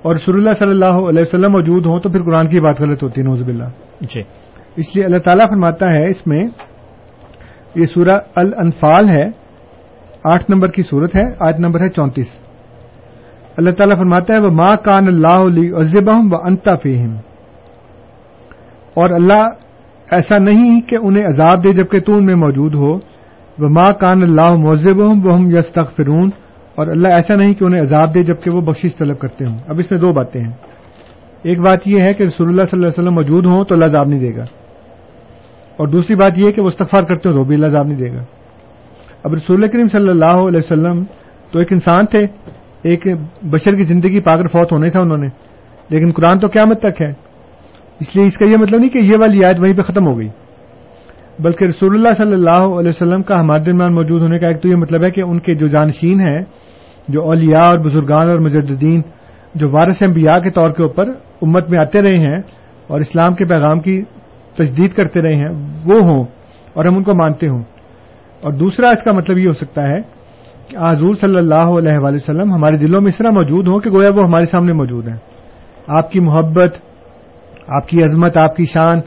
اور 0.03 0.15
رسول 0.15 0.35
اللہ 0.35 0.55
صلی 0.55 0.71
اللہ 0.71 1.09
علیہ 1.09 1.23
وسلم 1.23 1.53
موجود 1.53 1.87
ہوں 1.87 2.01
تو 2.01 2.09
پھر 2.09 2.23
قرآن 2.23 2.47
کی 2.47 2.61
بات 2.61 2.81
غلط 2.81 3.03
ہوتی 3.03 3.21
ہے 3.21 3.27
نوزب 3.27 3.49
اللہ 3.49 3.65
جی۔ 4.01 4.23
اس 4.77 4.97
لیے 4.97 5.05
اللہ 5.05 5.19
تعالیٰ 5.19 5.49
فرماتا 5.49 5.87
ہے 5.87 6.11
اس 6.11 6.27
میں 6.27 6.43
یہ 7.75 7.85
سورہ 7.85 8.19
الانفال 8.35 9.09
ہے، 9.09 9.43
آٹھ 10.25 10.45
نمبر 10.49 10.69
کی 10.69 10.83
صورت 10.83 11.17
ہے 11.17 11.23
آج 11.41 11.55
نمبر 11.59 11.81
ہے 11.81 11.89
چونتیس۔ 11.89 12.27
اللہ 13.57 13.71
تعالیٰ 13.71 13.97
فرماتا 13.97 14.35
ہے 14.35 14.39
وہ 14.39 14.51
ماں 14.51 14.77
کان 14.85 15.07
اللہ 15.07 15.29
علی 15.29 15.73
عزب 15.73 16.09
و 16.09 16.37
انتا 16.45 16.75
فیم 16.75 17.17
اور 18.95 19.11
اللہ 19.11 19.49
ایسا 20.11 20.39
نہیں 20.39 20.81
کہ 20.81 20.97
انہیں 21.03 21.27
عذاب 21.27 21.65
دے 21.65 21.73
جبکہ 21.73 22.01
تو 22.01 22.17
ان 22.17 22.27
میں 22.27 22.35
موجود 22.35 22.75
ہو۔ 22.75 22.97
وہ 23.59 23.69
ماں 23.69 23.93
کان 23.93 24.23
اللہ 24.23 24.55
مذب 24.55 24.99
وہ 24.99 25.35
ہم 25.35 25.51
یس 25.51 25.73
فرون 25.75 26.31
اور 26.77 26.87
اللہ 26.87 27.09
ایسا 27.09 27.35
نہیں 27.35 27.55
کہ 27.55 27.65
انہیں 27.65 27.81
عذاب 27.81 28.15
دے 28.15 28.23
جبکہ 28.23 28.51
وہ 28.51 28.61
بخشش 28.61 28.97
طلب 28.97 29.19
کرتے 29.19 29.45
ہوں۔ 29.45 29.59
اب 29.69 29.79
اس 29.79 29.91
میں 29.91 30.01
دو 30.01 30.13
باتیں 30.13 30.41
ہیں۔ 30.41 30.53
ایک 31.43 31.61
بات 31.61 31.89
یہ 31.89 32.01
ہے 32.01 32.15
کہ 32.15 32.23
رسول 32.23 32.49
اللہ 32.49 32.63
صلی 32.63 32.79
اللہ 32.79 32.87
علیہ 32.87 33.03
وسلم 33.03 33.15
موجود 33.15 33.47
ہوں 33.47 33.65
تو 33.65 33.75
اللہ 33.75 33.85
عذاب 33.85 34.09
نہیں 34.09 34.21
دے 34.21 34.37
گا۔ 34.37 34.43
اور 35.77 35.89
دوسری 35.89 36.17
بات 36.17 36.39
یہ 36.39 36.51
کہ 36.51 36.63
وہ 36.63 36.67
استغفار 36.67 37.03
کرتے 37.03 37.29
ہوں 37.29 37.37
تو 37.37 37.45
بھی 37.45 37.55
اللہ 37.55 37.67
عذاب 37.67 37.87
نہیں 37.87 37.97
دے 37.97 38.15
گا۔ 38.15 38.23
اب 39.25 39.33
رسول 39.33 39.69
کریم 39.69 39.87
صلی 39.87 40.09
اللہ 40.09 40.49
علیہ 40.49 40.59
وسلم 40.59 41.05
تو 41.53 41.59
ایک 41.59 41.73
انسان 41.73 42.07
تھے، 42.07 42.27
ایک 42.83 43.07
بشر 43.43 43.75
کی 43.75 43.83
زندگی 43.83 44.21
پاگر 44.21 44.47
فوت 44.47 44.73
ہونے 44.73 44.89
تھا 44.89 45.01
انہوں 45.01 45.19
نے۔ 45.19 45.29
لیکن 45.89 46.11
قرآن 46.13 46.39
تو 46.39 46.47
قیامت 46.47 46.79
تک 46.79 47.03
ہے۔ 47.03 47.11
اس 48.01 48.17
لیے 48.17 48.27
اس 48.27 48.39
کا 48.39 48.51
یہ 48.51 48.57
مطلب 48.57 48.81
نہیں 48.81 48.91
کہ 48.91 48.99
یہ 48.99 49.17
والی 49.21 49.45
آیت 49.45 49.61
وہیں 49.61 49.77
پہ 49.77 49.83
ختم 49.83 50.07
ہو 50.07 50.19
گئی۔ 50.19 50.29
بلکہ 51.39 51.65
رسول 51.65 51.95
اللہ 51.95 52.15
صلی 52.17 52.33
اللہ 52.33 52.51
علیہ 52.51 52.89
وسلم 52.89 53.23
کا 53.23 53.35
ہمارے 53.41 53.63
درمیان 53.63 53.95
موجود 53.95 54.23
ہونے 54.23 54.39
کا 54.39 54.49
ایک 54.49 54.63
تو 54.63 54.69
یہ 54.69 54.77
مطلب 54.77 55.05
ہے 55.05 55.11
کہ 55.11 55.21
ان 55.21 55.39
کے 55.39 55.55
جو 55.55 55.69
جانشین 55.69 56.21
ہیں، 56.21 56.41
جو 57.09 57.23
اولیاء 57.23 57.65
اور 57.65 57.79
بزرگان 57.79 58.31
اور 58.31 58.39
مجددین، 58.39 59.03
جو 59.55 59.71
وارث 59.71 60.03
انبیاء 60.03 60.39
کے 60.39 60.51
طور 60.51 60.71
کے 60.71 60.83
اوپر 60.83 61.05
امت 61.43 61.71
میں 61.71 61.81
آتے 61.81 62.03
رہے 62.03 62.17
ہیں 62.17 62.43
اور 62.87 63.01
اسلام 63.01 63.35
کے 63.35 63.45
پیغام 63.45 63.81
کی 63.81 64.03
تجدید 64.57 64.93
کرتے 64.93 65.23
رہے 65.23 65.35
ہیں، 65.35 65.81
وہ 65.85 66.01
ہوں 66.01 66.25
اور 66.75 66.85
ہم 66.85 66.97
ان 66.97 67.03
کو 67.03 67.15
مانتے 67.15 67.49
ہوں۔ 67.49 67.63
اور 68.41 68.53
دوسرا 68.53 68.89
اس 68.89 69.03
کا 69.03 69.13
مطلب 69.13 69.39
یہ 69.39 69.47
ہو 69.47 69.53
سکتا 69.53 69.89
ہے 69.91 69.99
کہ 70.69 70.77
حضور 70.77 71.15
صلی 71.15 71.37
اللہ 71.37 71.79
علیہ 71.79 71.99
وآلہ 71.99 72.17
وسلم 72.17 72.53
ہمارے 72.53 72.77
دلوں 72.77 73.01
میں 73.01 73.09
اس 73.09 73.17
طرح 73.17 73.31
موجود 73.31 73.69
ہوں 73.69 73.79
کہ 73.79 73.91
گویا 73.91 74.09
وہ 74.17 74.25
ہمارے 74.25 74.45
سامنے 74.45 74.73
موجود 74.73 75.09
ہیں۔ 75.09 75.17
آپ 75.87 76.11
کی 76.11 76.21
محبت، 76.21 76.77
آپ 77.69 77.89
کی 77.89 78.03
عظمت، 78.03 78.37
آپ 78.37 78.57
کی 78.57 78.65
شان، 78.65 79.01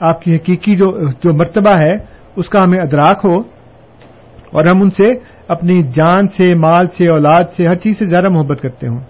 آپ 0.00 0.22
کی 0.22 0.36
حقیقی 0.36 0.76
جو 0.76 0.98
جو 1.24 1.32
مرتبہ 1.32 1.78
ہے، 1.78 1.96
اس 2.36 2.48
کا 2.48 2.64
ہمیں 2.64 2.78
ادراک 2.78 3.20
ہو 3.24 3.38
اور 4.50 4.66
ہم 4.66 4.76
ان 4.82 4.90
سے 4.90 5.04
اپنی 5.48 5.82
جان 5.82 6.26
سے، 6.26 6.54
مال 6.54 6.86
سے، 6.86 7.08
اولاد 7.08 7.44
سے، 7.56 7.68
ہر 7.68 7.76
چیز 7.76 7.98
سے 7.98 8.04
زیادہ 8.04 8.28
محبت 8.28 8.60
کرتے 8.60 8.88
ہوں۔ 8.88 9.00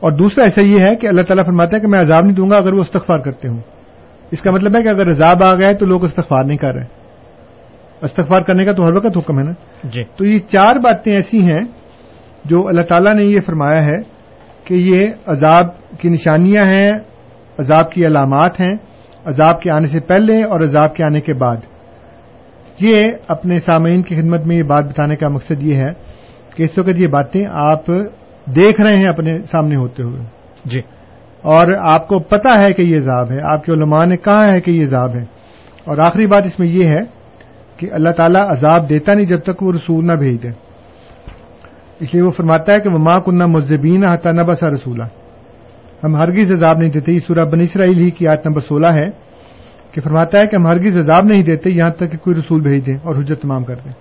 اور 0.00 0.12
دوسرا 0.12 0.44
ایسا 0.44 0.62
یہ 0.62 0.80
ہے 0.80 0.96
کہ 0.96 1.06
اللہ 1.06 1.22
تعالیٰ 1.22 1.44
فرماتا 1.44 1.76
ہے 1.76 1.80
کہ 1.80 1.88
میں 1.88 2.00
عذاب 2.00 2.22
نہیں 2.22 2.34
دوں 2.34 2.50
گا 2.50 2.56
اگر 2.56 2.72
وہ 2.72 2.80
استغفار 2.80 3.18
کرتے 3.18 3.48
ہوں۔ 3.48 3.60
اس 4.30 4.42
کا 4.42 4.50
مطلب 4.50 4.76
ہے 4.76 4.82
کہ 4.82 4.88
اگر 4.88 5.10
عذاب 5.10 5.44
آ 5.44 5.54
گئے 5.54 5.74
تو 5.74 5.86
لوگ 5.86 6.04
استغفار 6.04 6.44
نہیں 6.44 6.56
کر 6.56 6.74
رہے 6.74 6.84
استغفار 8.02 8.40
کرنے 8.40 8.64
کا 8.64 8.72
تو 8.72 8.86
ہر 8.86 8.92
وقت 8.92 9.16
حکم 9.16 9.38
ہے 9.38 9.44
نا؟ 9.44 9.52
جی۔ 9.84 10.04
تو 10.16 10.26
یہ 10.26 10.38
چار 10.38 10.76
باتیں 10.76 11.14
ایسی 11.14 11.42
ہیں 11.42 11.64
جو 12.44 12.68
اللہ 12.68 12.80
تعالیٰ 12.80 13.14
نے 13.14 13.24
یہ 13.24 13.40
فرمایا 13.40 13.84
ہے 13.84 14.02
کہ 14.64 14.74
یہ 14.74 15.06
عذاب 15.26 15.66
کی 16.00 16.08
نشانیاں 16.08 16.64
ہیں 16.66 16.92
عذاب 17.58 17.92
کی 17.92 18.06
علامات 18.06 18.60
ہیں 18.60 18.76
عذاب 19.24 19.62
کے 19.62 19.70
آنے 19.70 19.86
سے 19.86 20.00
پہلے 20.00 20.42
اور 20.44 20.60
عذاب 20.60 20.94
کے 20.94 21.04
آنے 21.04 21.20
کے 21.20 21.34
بعد۔ 21.34 21.56
یہ 22.80 23.10
اپنے 23.28 23.58
سامعین 23.58 24.02
کی 24.02 24.14
خدمت 24.14 24.46
میں 24.46 24.56
یہ 24.56 24.62
بات 24.62 24.84
بتانے 24.84 25.16
کا 25.16 25.28
مقصد 25.28 25.62
یہ 25.62 25.76
ہے 25.76 25.92
کہ 26.56 26.62
اس 26.62 26.78
وقت 26.78 26.96
یہ 26.96 27.06
باتیں 27.06 27.46
آپ 27.52 27.86
دیکھ 28.46 28.80
رہے 28.80 28.96
ہیں 28.96 29.08
اپنے 29.08 29.36
سامنے 29.36 29.76
ہوتے 29.76 30.02
ہوئے۔ 30.02 30.22
جی۔ 30.64 30.80
اور 31.46 31.94
آپ 31.94 32.08
کو 32.08 32.18
پتا 32.18 32.64
ہے 32.64 32.72
کہ 32.72 32.82
یہ 32.82 32.96
عذاب 32.96 33.30
ہے۔ 33.30 33.38
آپ 33.42 33.64
کے 33.64 33.72
علماء 33.72 34.04
نے 34.04 34.16
کہا 34.16 34.52
ہے 34.52 34.60
کہ 34.60 34.70
یہ 34.70 34.82
عذاب 34.82 35.14
ہے۔ 35.14 35.22
اور 35.84 35.98
آخری 35.98 36.26
بات 36.26 36.42
اس 36.46 36.58
میں 36.58 36.68
یہ 36.68 36.84
ہے 36.84 37.00
کہ 37.76 37.88
اللہ 37.92 38.08
تعالیٰ 38.08 38.50
عذاب 38.50 38.88
دیتا 38.88 39.14
نہیں 39.14 39.24
جب 39.24 39.38
تک 39.38 39.62
وہ 39.62 39.72
رسول 39.72 40.06
نہ 40.06 40.12
بھیج 40.12 40.42
دے۔ 40.42 40.48
اس 42.00 42.14
لیے 42.14 42.22
وہ 42.22 42.30
فرماتا 42.30 42.72
ہے 42.72 42.80
کہ 42.80 42.88
وہ 42.88 42.98
ماں 42.98 43.18
کنہ 43.18 43.46
مذبین 43.46 44.08
حتا 44.08 44.30
نہ 44.30 44.42
بسا 44.42 44.70
رسولہ 44.70 45.04
ہم 46.04 46.16
ہرگز 46.16 46.52
عذاب 46.52 46.78
نہیں 46.78 46.90
دیتے۔ 46.90 47.12
یہ 47.12 47.18
سورہ 47.18 47.44
بن 47.44 47.60
اسرائیل 47.60 47.98
ہی 47.98 48.10
کی 48.10 48.28
آیت 48.28 48.46
نمبر 48.46 48.60
سولہ 48.60 48.92
ہے 48.92 49.10
کہ 49.92 50.00
فرماتا 50.00 50.38
ہے 50.38 50.46
کہ 50.46 50.56
ہم 50.56 50.66
ہرگز 50.66 50.98
عذاب 50.98 51.24
نہیں 51.24 51.42
دیتے 51.42 51.70
یہاں 51.70 51.90
تک 51.90 52.12
کہ 52.12 52.18
کوئی 52.18 52.36
رسول 52.38 52.60
بھیج 52.60 52.86
دیں 52.86 52.94
اور 52.94 53.16
حجت 53.16 53.42
تمام 53.42 53.64
کر 53.64 53.74
دیں 53.84 53.92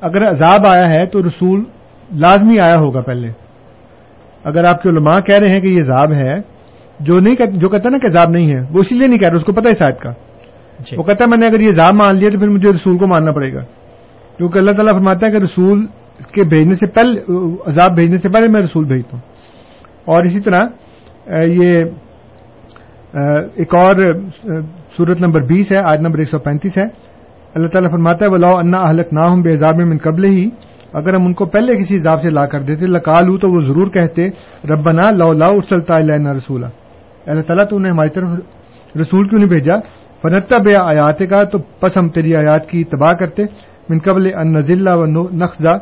اگر 0.00 0.28
عذاب 0.28 0.66
آیا 0.66 0.88
ہے 0.88 1.06
تو 1.06 1.20
رسول 1.20 1.64
لازمی 2.10 2.60
آیا 2.60 2.76
ہوگا 2.76 3.00
پہلے۔ 3.00 3.28
اگر 4.44 4.64
آپ 4.64 4.82
کے 4.82 4.88
علماء 4.88 5.20
کہہ 5.20 5.38
رہے 5.38 5.48
ہیں 5.48 5.60
کہ 5.60 5.66
یہ 5.66 5.80
عذاب 5.80 6.12
ہے 6.12 6.53
جو 7.00 7.20
نہیں 7.20 7.46
جو 7.56 7.68
کہتا 7.68 7.88
نا 7.90 7.98
کہ 7.98 8.06
عذاب 8.06 8.30
نہیں 8.30 8.48
ہے 8.48 8.60
وہ 8.70 8.78
اسی 8.78 8.94
لیے 8.94 9.06
نہیں 9.08 9.18
کہہ 9.18 9.28
رہے 9.28 9.36
اس 9.36 9.44
کو 9.44 9.52
پتا 9.52 9.68
ہے 9.68 9.74
شاید 9.74 9.96
کا۔ 9.96 10.10
وہ 10.96 11.02
کہتا 11.02 11.24
ہے 11.24 11.28
میں 11.28 11.38
نے 11.38 11.46
اگر 11.46 11.60
یہ 11.60 11.68
عذاب 11.68 11.94
مان 11.94 12.16
لیا 12.16 12.30
تو 12.30 12.38
پھر 12.38 12.48
مجھے 12.48 12.68
رسول 12.68 12.98
کو 12.98 13.06
ماننا 13.06 13.32
پڑے 13.32 13.54
گا۔ 13.54 13.64
کیونکہ 14.36 14.58
اللہ 14.58 14.70
تعالیٰ 14.70 14.94
فرماتا 14.94 15.26
ہے 15.26 15.32
کہ 15.32 15.36
رسول 15.36 15.86
کے 16.32 16.44
بھیجنے 16.44 16.74
سے 16.74 16.86
پہلے 16.86 17.20
عذاب 17.66 17.94
بھیجنے 17.94 18.18
سے 18.18 18.28
پہلے 18.28 18.48
میں 18.48 18.60
رسول 18.60 18.84
بھیجتا 18.84 19.16
ہوں۔ 19.16 19.20
اور 20.04 20.22
اسی 20.22 20.40
طرح 20.40 20.66
یہ 21.46 21.84
ایک 23.56 23.74
اور 23.74 23.94
صورت 24.96 25.20
نمبر 25.20 25.40
بیس 25.40 25.72
ہے 25.72 25.76
آج 25.76 26.00
نمبر 26.00 26.18
ایک 26.18 26.28
سو 26.28 26.38
پینتیس 26.38 26.78
ہے۔ 26.78 26.86
اللہ 27.54 27.66
تعالیٰ 27.66 27.90
فرماتا 27.90 28.24
ہے 28.24 28.30
وہ 28.30 28.36
لاؤ 28.36 28.52
انا 28.54 28.78
اہلک 28.78 29.12
نہ 29.12 29.20
ہوں 29.20 29.42
بے 29.42 29.52
عذاب 29.52 29.76
میں 29.76 29.84
من 29.84 29.98
قبل 29.98 30.24
ہی 30.24 30.50
اگر 30.92 31.14
ہم 31.14 31.26
ان 31.26 31.34
کو 31.34 31.44
پہلے 31.44 31.76
کسی 31.76 31.96
عذاب 31.96 32.20
سے 32.20 32.30
لا 32.30 32.46
کر 32.46 32.62
دیتے 32.62 32.86
لکال 32.86 33.28
ہوں 33.28 33.38
تو 33.38 33.48
وہ 33.48 33.60
ضرور 33.60 33.86
کہتے 33.86 34.28
ربنا 34.70 35.10
لو 35.10 35.32
لاؤ 35.32 35.50
اللہ 35.88 36.30
رسولہ 36.30 36.66
اللہ 37.26 37.42
تعالیٰ 37.42 37.66
تو 37.70 37.76
انہیں 37.76 37.92
ہماری 37.92 38.08
طرف 38.08 38.28
رسول 39.00 39.28
کیوں 39.28 39.40
نہیں 39.40 39.48
بھیجا؟ 39.48 39.80
فنتا 40.22 40.58
بے 40.58 40.76
آیات 40.76 41.18
کا 41.30 41.44
تو 41.44 41.58
پس 41.58 41.96
ہم 41.96 42.08
تیری 42.08 42.36
آیات 42.36 42.68
کی 42.68 42.84
تباہ 42.84 43.12
کرتے۔ 43.12 43.42
من 43.88 43.98
قبل 43.98 44.30
ان 44.34 44.52
نزلہ 44.52 44.90
و 44.92 45.06
نقزہ 45.32 45.78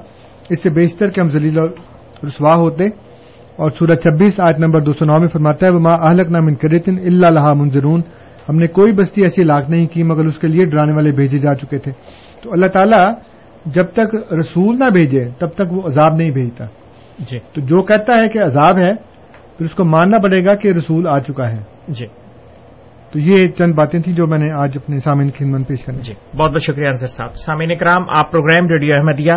اس 0.51 0.63
سے 0.63 0.71
بیشتر 0.71 1.09
کہ 1.09 1.21
ہم 1.21 1.29
ذلیل 1.29 1.59
رسوا 2.23 2.57
ہوتے۔ 2.57 2.85
اور 3.57 3.71
سورج 3.79 3.99
چھبیس 4.03 4.41
آج 4.41 4.55
نمبر 4.59 4.81
دو 4.81 4.93
سو 4.93 5.05
نو 5.05 5.19
میں 5.19 5.29
فرماتا 5.29 5.67
ہے 5.67 5.71
وہ 5.71 5.81
ماں 5.81 5.97
اہلک 6.01 6.31
نہ 6.31 6.39
من 6.41 6.55
کرتن 6.55 6.99
اللہ 6.99 7.27
لہا 7.27 7.53
منظرون 7.53 8.01
ہم 8.49 8.57
نے 8.57 8.67
کوئی 8.67 8.93
بستی 8.93 9.23
ایسی 9.23 9.45
لاکھ 9.45 9.71
نہیں 9.71 9.87
کی 9.87 10.03
مگر 10.03 10.25
اس 10.25 10.39
کے 10.39 10.47
لیے 10.47 10.65
ڈرانے 10.65 10.93
والے 10.93 11.11
بھیجے 11.11 11.39
جا 11.39 11.55
چکے 11.55 11.79
تھے۔ 11.79 11.93
تو 12.43 12.53
اللہ 12.53 12.67
تعالیٰ 12.67 13.13
جب 13.67 13.85
تک 13.93 14.33
رسول 14.33 14.79
نہ 14.79 14.85
بھیجے 14.85 15.29
تب 15.39 15.49
تک 15.49 15.73
وہ 15.73 15.83
عذاب 15.87 16.15
نہیں 16.15 16.31
بھیجتا۔ 16.31 16.65
جی۔ 17.19 17.39
تو 17.39 17.61
جو 17.61 17.83
کہتا 17.83 18.13
ہے 18.19 18.29
کہ 18.29 18.39
عذاب 18.39 18.79
ہے 18.79 18.93
پھر 19.59 19.67
اس 19.67 19.75
کو 19.75 19.85
ماننا 19.85 20.19
پڑے 20.19 20.45
گا 20.45 20.55
کہ 20.55 20.69
رسول 20.69 21.09
آ 21.09 21.19
چکا 21.19 21.51
ہے۔ 21.51 21.63
جی۔ 21.89 22.07
تو 23.13 23.19
یہ 23.19 23.49
چند 23.49 23.73
باتیں 23.73 24.01
تھیں 24.01 24.15
جو 24.15 24.27
میں 24.27 24.39
نے 24.39 24.53
آج 24.53 24.79
اپنے 24.83 24.99
سامعین 24.99 25.31
خدمت 25.39 25.69
پیش 25.69 25.85
کرنی۔ 25.85 25.99
جی۔ 26.01 26.15
بہت 26.37 26.51
بہت 26.51 26.63
شکریہ 26.63 26.89
انصر 26.89 27.07
صاحب۔ 27.07 27.35
سامعین 27.35 27.77
کرام 27.77 28.03
آپ 28.09 28.33
program 28.33 28.69
radio 28.69 28.95
Ahmadiyya 28.95 29.33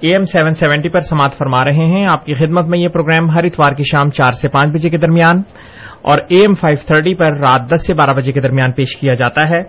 A 0.00 0.08
M 0.08 0.24
seven 0.24 0.54
seventy 0.54 0.88
پر 0.88 0.98
سماعت 0.98 1.34
فرما 1.34 1.64
رہے 1.64 1.84
ہیں۔ 1.86 2.06
آپ 2.10 2.24
کی 2.24 2.34
خدمت 2.34 2.66
میں 2.66 2.78
یہ 2.78 2.88
پروگرام 2.88 3.30
ہر 3.30 3.44
اتوار 3.44 3.72
کی 3.72 3.82
شام 3.82 4.10
چار 4.10 4.32
سے 4.32 4.48
پانچ 4.48 4.70
بجے 4.70 4.90
کے 4.90 4.98
درمیان 4.98 5.42
اور 6.02 6.18
اے 6.28 6.40
ایم 6.40 6.54
فائیو 6.54 6.76
تھرٹی 6.86 7.14
پر 7.14 7.32
رات 7.32 7.60
دس 7.74 7.86
سے 7.86 7.94
بارہ 7.94 8.10
بجے 8.10 8.32
کے 8.32 8.40
درمیان 8.40 8.72
پیش 8.72 8.96
کیا 8.96 9.12
جاتا 9.18 9.42
ہے۔ 9.42 9.62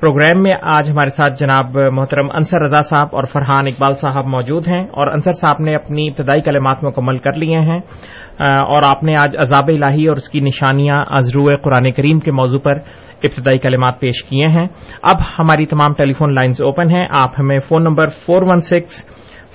پروگرام 0.00 0.42
میں 0.42 0.54
آج 0.62 0.90
ہمارے 0.90 1.10
ساتھ 1.10 1.40
جناب 1.40 1.78
محترم 1.92 2.30
انصر 2.34 2.62
رضا 2.62 2.82
صاحب 2.82 3.08
اور 3.12 3.24
فرحان 3.24 3.66
اقبال 3.66 3.94
صاحب 3.94 4.26
موجود 4.26 4.68
ہیں 4.68 4.84
اور 4.84 5.12
انصر 5.12 5.32
صاحب 5.32 5.56
نے 5.60 5.74
اپنی 5.74 6.08
ابتدائی 6.08 6.40
کلمات 6.40 6.84
مکمل 6.84 7.16
کر 7.16 7.32
لیے 7.32 7.58
ہیں۔ 7.58 7.78
اور 8.40 8.82
آپ 8.82 9.02
نے 9.04 9.16
آج 9.16 9.36
عذاب 9.38 9.68
الہی 9.68 10.06
اور 10.06 10.16
اس 10.16 10.28
کی 10.28 10.40
نشانیاں 10.40 11.04
ازرو 11.08 11.56
قرآن 11.62 11.92
کریم 11.92 12.18
کے 12.18 12.32
موضوع 12.32 12.58
پر 12.58 12.72
ابتدائی 13.22 13.58
کلمات 13.58 14.00
پیش 14.00 14.24
کیے 14.24 14.46
ہیں۔ 14.46 14.66
اب 15.02 15.16
ہماری 15.38 15.66
تمام 15.66 15.92
ٹیلی 15.92 16.12
فون 16.12 16.34
لائنز 16.34 16.62
اوپن 16.62 16.90
ہیں۔ 16.90 17.06
آپ 17.10 17.30
ہمیں 17.38 17.58
phone 17.58 17.84
number 17.84 18.06
four 18.06 18.42
one 18.42 18.60
six 18.60 19.04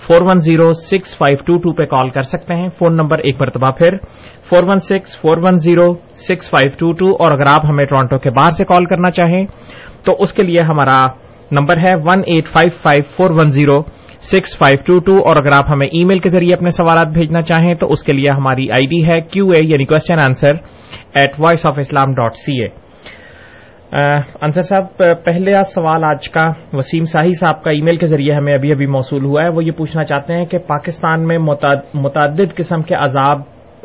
four 0.08 0.22
one 0.22 0.38
zero 0.38 0.74
six 0.74 1.18
five 1.18 1.38
two 1.46 1.58
two 1.58 1.74
پہ 1.74 1.86
کال 1.86 2.10
کر 2.10 2.22
سکتے 2.22 2.54
ہیں۔ 2.54 2.70
فون 2.70 2.96
نمبر 2.96 3.20
ایک 3.20 3.42
مرتبہ 3.42 3.72
پھر 3.72 3.98
four 4.50 4.64
one 4.64 4.80
six 4.80 5.22
four 5.22 5.38
one 5.38 5.58
zero 5.58 5.94
six 6.16 6.50
five 6.50 6.76
two 6.80 6.92
two 6.92 7.24
اور 7.24 7.32
اگر 7.32 7.46
آپ 7.50 7.66
ہمیں 7.70 7.86
ٹورانٹو 7.86 8.18
کے 8.18 8.30
باہر 8.30 8.52
سے 8.52 8.66
کال 8.66 8.86
کرنا 8.86 9.12
چاہیں 9.12 9.46
تو 10.06 10.16
اس 10.20 10.34
کے 10.34 10.44
لیے 10.44 10.62
ہمارا 10.62 11.06
نمبر 11.52 11.78
ہے 11.78 11.92
one 12.04 12.22
eight 12.28 12.48
five 12.48 12.70
five 12.82 13.02
four 13.18 13.30
one 13.40 13.50
zero 13.50 13.82
six 14.32 14.58
five 14.58 14.78
two 14.86 15.00
two 15.00 15.18
اور 15.28 15.36
اگر 15.36 15.52
آپ 15.54 15.66
ہمیں 15.70 15.88
ای 15.88 16.06
میل 16.06 16.20
کے 16.20 16.30
ذریعے 16.30 16.54
اپنے 16.54 16.70
سوالات 16.70 17.08
بھیجنا 17.08 17.42
چاہیں 17.42 17.74
تو 17.74 17.90
اس 17.90 18.04
کے 18.04 18.14
لیے 18.14 18.30
ہماری 18.30 18.72
آئی 18.72 18.86
ڈی 18.86 19.06
ہے 19.08 19.20
کیو 19.22 19.50
اے 19.50 19.60
یعنی 19.64 19.86
question 19.86 20.20
answer 20.20 20.54
at 21.14 21.32
voice 21.40 21.66
of 21.68 21.80
Islam 21.80 22.14
dot 22.14 22.36
C 22.36 22.62
A 22.62 22.68
Ansar 24.42 24.62
صاحب 24.62 24.98
پہلے 25.26 25.54
سوال 25.74 26.04
آج 26.04 26.30
کا 26.30 26.48
وسیم 26.74 27.04
ساہی 27.04 27.34
صاحب 27.34 27.64
کا 27.64 27.72
ای 27.72 27.82
میل 27.82 27.96
کے 27.96 28.06
ذریعے 28.06 28.34
ہمیں 28.34 28.54
ابھی 28.54 28.72
ابھی 28.72 28.86
موصول 28.86 29.26
ہوا 29.26 29.44
ہے، 29.44 29.50
وہ 29.50 29.64
یہ 29.64 29.72
پوچھنا 29.72 30.04
چاہتے 30.04 30.34
ہیں 30.34 30.46
کہ 30.46 30.58
پاکستان 30.58 31.28
میں 31.28 31.38
متعدد 31.38 32.56
قسم 32.56 32.82
کے 32.82 32.96
عذاب 32.96 33.42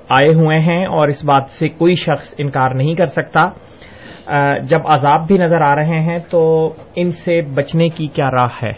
آئے 0.08 0.32
ہوئے 0.34 0.58
ہیں 0.58 0.84
اور 0.86 1.08
اس 1.08 1.24
بات 1.24 1.50
سے 1.50 1.68
کوئی 1.68 1.94
شخص 1.94 2.34
انکار 2.38 2.74
نہیں 2.74 2.94
کر 2.94 3.04
سکتا۔ 3.04 3.48
جب 4.62 4.86
عذاب 4.88 5.26
بھی 5.26 5.38
نظر 5.38 5.60
آ 5.60 5.74
رہے 5.74 5.98
ہیں 6.02 6.18
تو 6.18 6.42
ان 6.96 7.10
سے 7.10 7.40
بچنے 7.54 7.88
کی 7.88 8.06
کیا 8.06 8.30
راہ 8.30 8.58
ہے؟ 8.62 8.72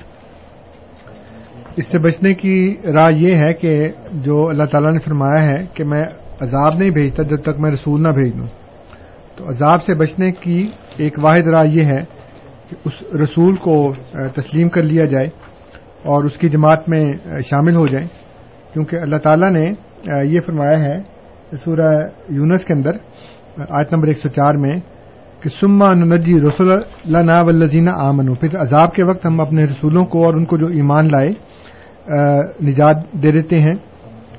اس 1.76 1.86
سے 1.86 1.98
بچنے 1.98 2.34
کی 2.34 2.76
راہ 2.94 3.10
یہ 3.12 3.34
ہے 3.34 3.52
کہ 3.54 3.88
جو 4.12 4.48
اللہ 4.48 4.64
تعالیٰ 4.64 4.92
نے 4.92 4.98
فرمایا 4.98 5.50
ہے 5.50 5.66
کہ 5.74 5.84
میں 5.84 6.04
عذاب 6.40 6.78
نہیں 6.78 6.90
بھیجتا 6.90 7.22
جب 7.22 7.42
تک 7.42 7.58
میں 7.58 7.70
رسول 7.70 8.02
نہ 8.02 8.08
بھیج 8.08 8.38
دوں۔ 8.38 8.46
تو 9.36 9.48
عذاب 9.48 9.82
سے 9.82 9.94
بچنے 9.94 10.32
کی 10.32 10.68
ایک 10.96 11.18
واحد 11.22 11.46
راہ 11.46 11.66
یہ 11.66 11.84
ہے 11.84 12.04
کہ 12.68 12.76
اس 12.84 13.14
رسول 13.14 13.56
کو 13.56 13.94
تسلیم 14.10 14.68
کر 14.68 14.82
لیا 14.82 15.04
جائے 15.04 15.26
اور 16.02 16.24
اس 16.24 16.38
کی 16.38 16.48
جماعت 16.48 16.88
میں 16.88 17.06
شامل 17.40 17.74
ہو 17.74 17.86
جائیں۔ 17.86 18.08
کیونکہ 18.72 18.96
اللہ 18.96 19.16
تعالیٰ 19.16 19.50
نے 19.50 19.72
یہ 20.24 20.40
فرمایا 20.40 20.84
ہے، 20.84 20.96
سورہ 21.56 22.08
یونس 22.28 22.64
کے 22.64 22.72
اندر 22.72 22.92
آٹھ 23.68 23.94
نمبر 23.94 24.08
ایک 24.08 24.18
سو 24.18 24.28
چار 24.28 24.54
میں 24.54 24.76
کہ 25.42 25.48
سما 25.48 25.88
نجی 25.88 26.40
رسول 26.40 26.72
اللہ 26.72 27.42
ولزینہ 27.42 27.90
آمن 27.90 28.34
پھر 28.34 28.56
عذاب 28.58 28.94
کے 28.94 29.02
وقت 29.02 29.26
ہم 29.26 29.40
اپنے 29.40 29.64
رسولوں 29.64 30.04
کو 30.04 30.24
اور 30.24 30.34
ان 30.34 30.44
کو 30.44 30.56
جو 30.56 30.66
ایمان 30.66 31.04
لائے 31.04 31.30
نجات 32.62 32.96
دے 33.12 33.32
دیتے 33.32 33.58
ہیں۔ 33.58 33.74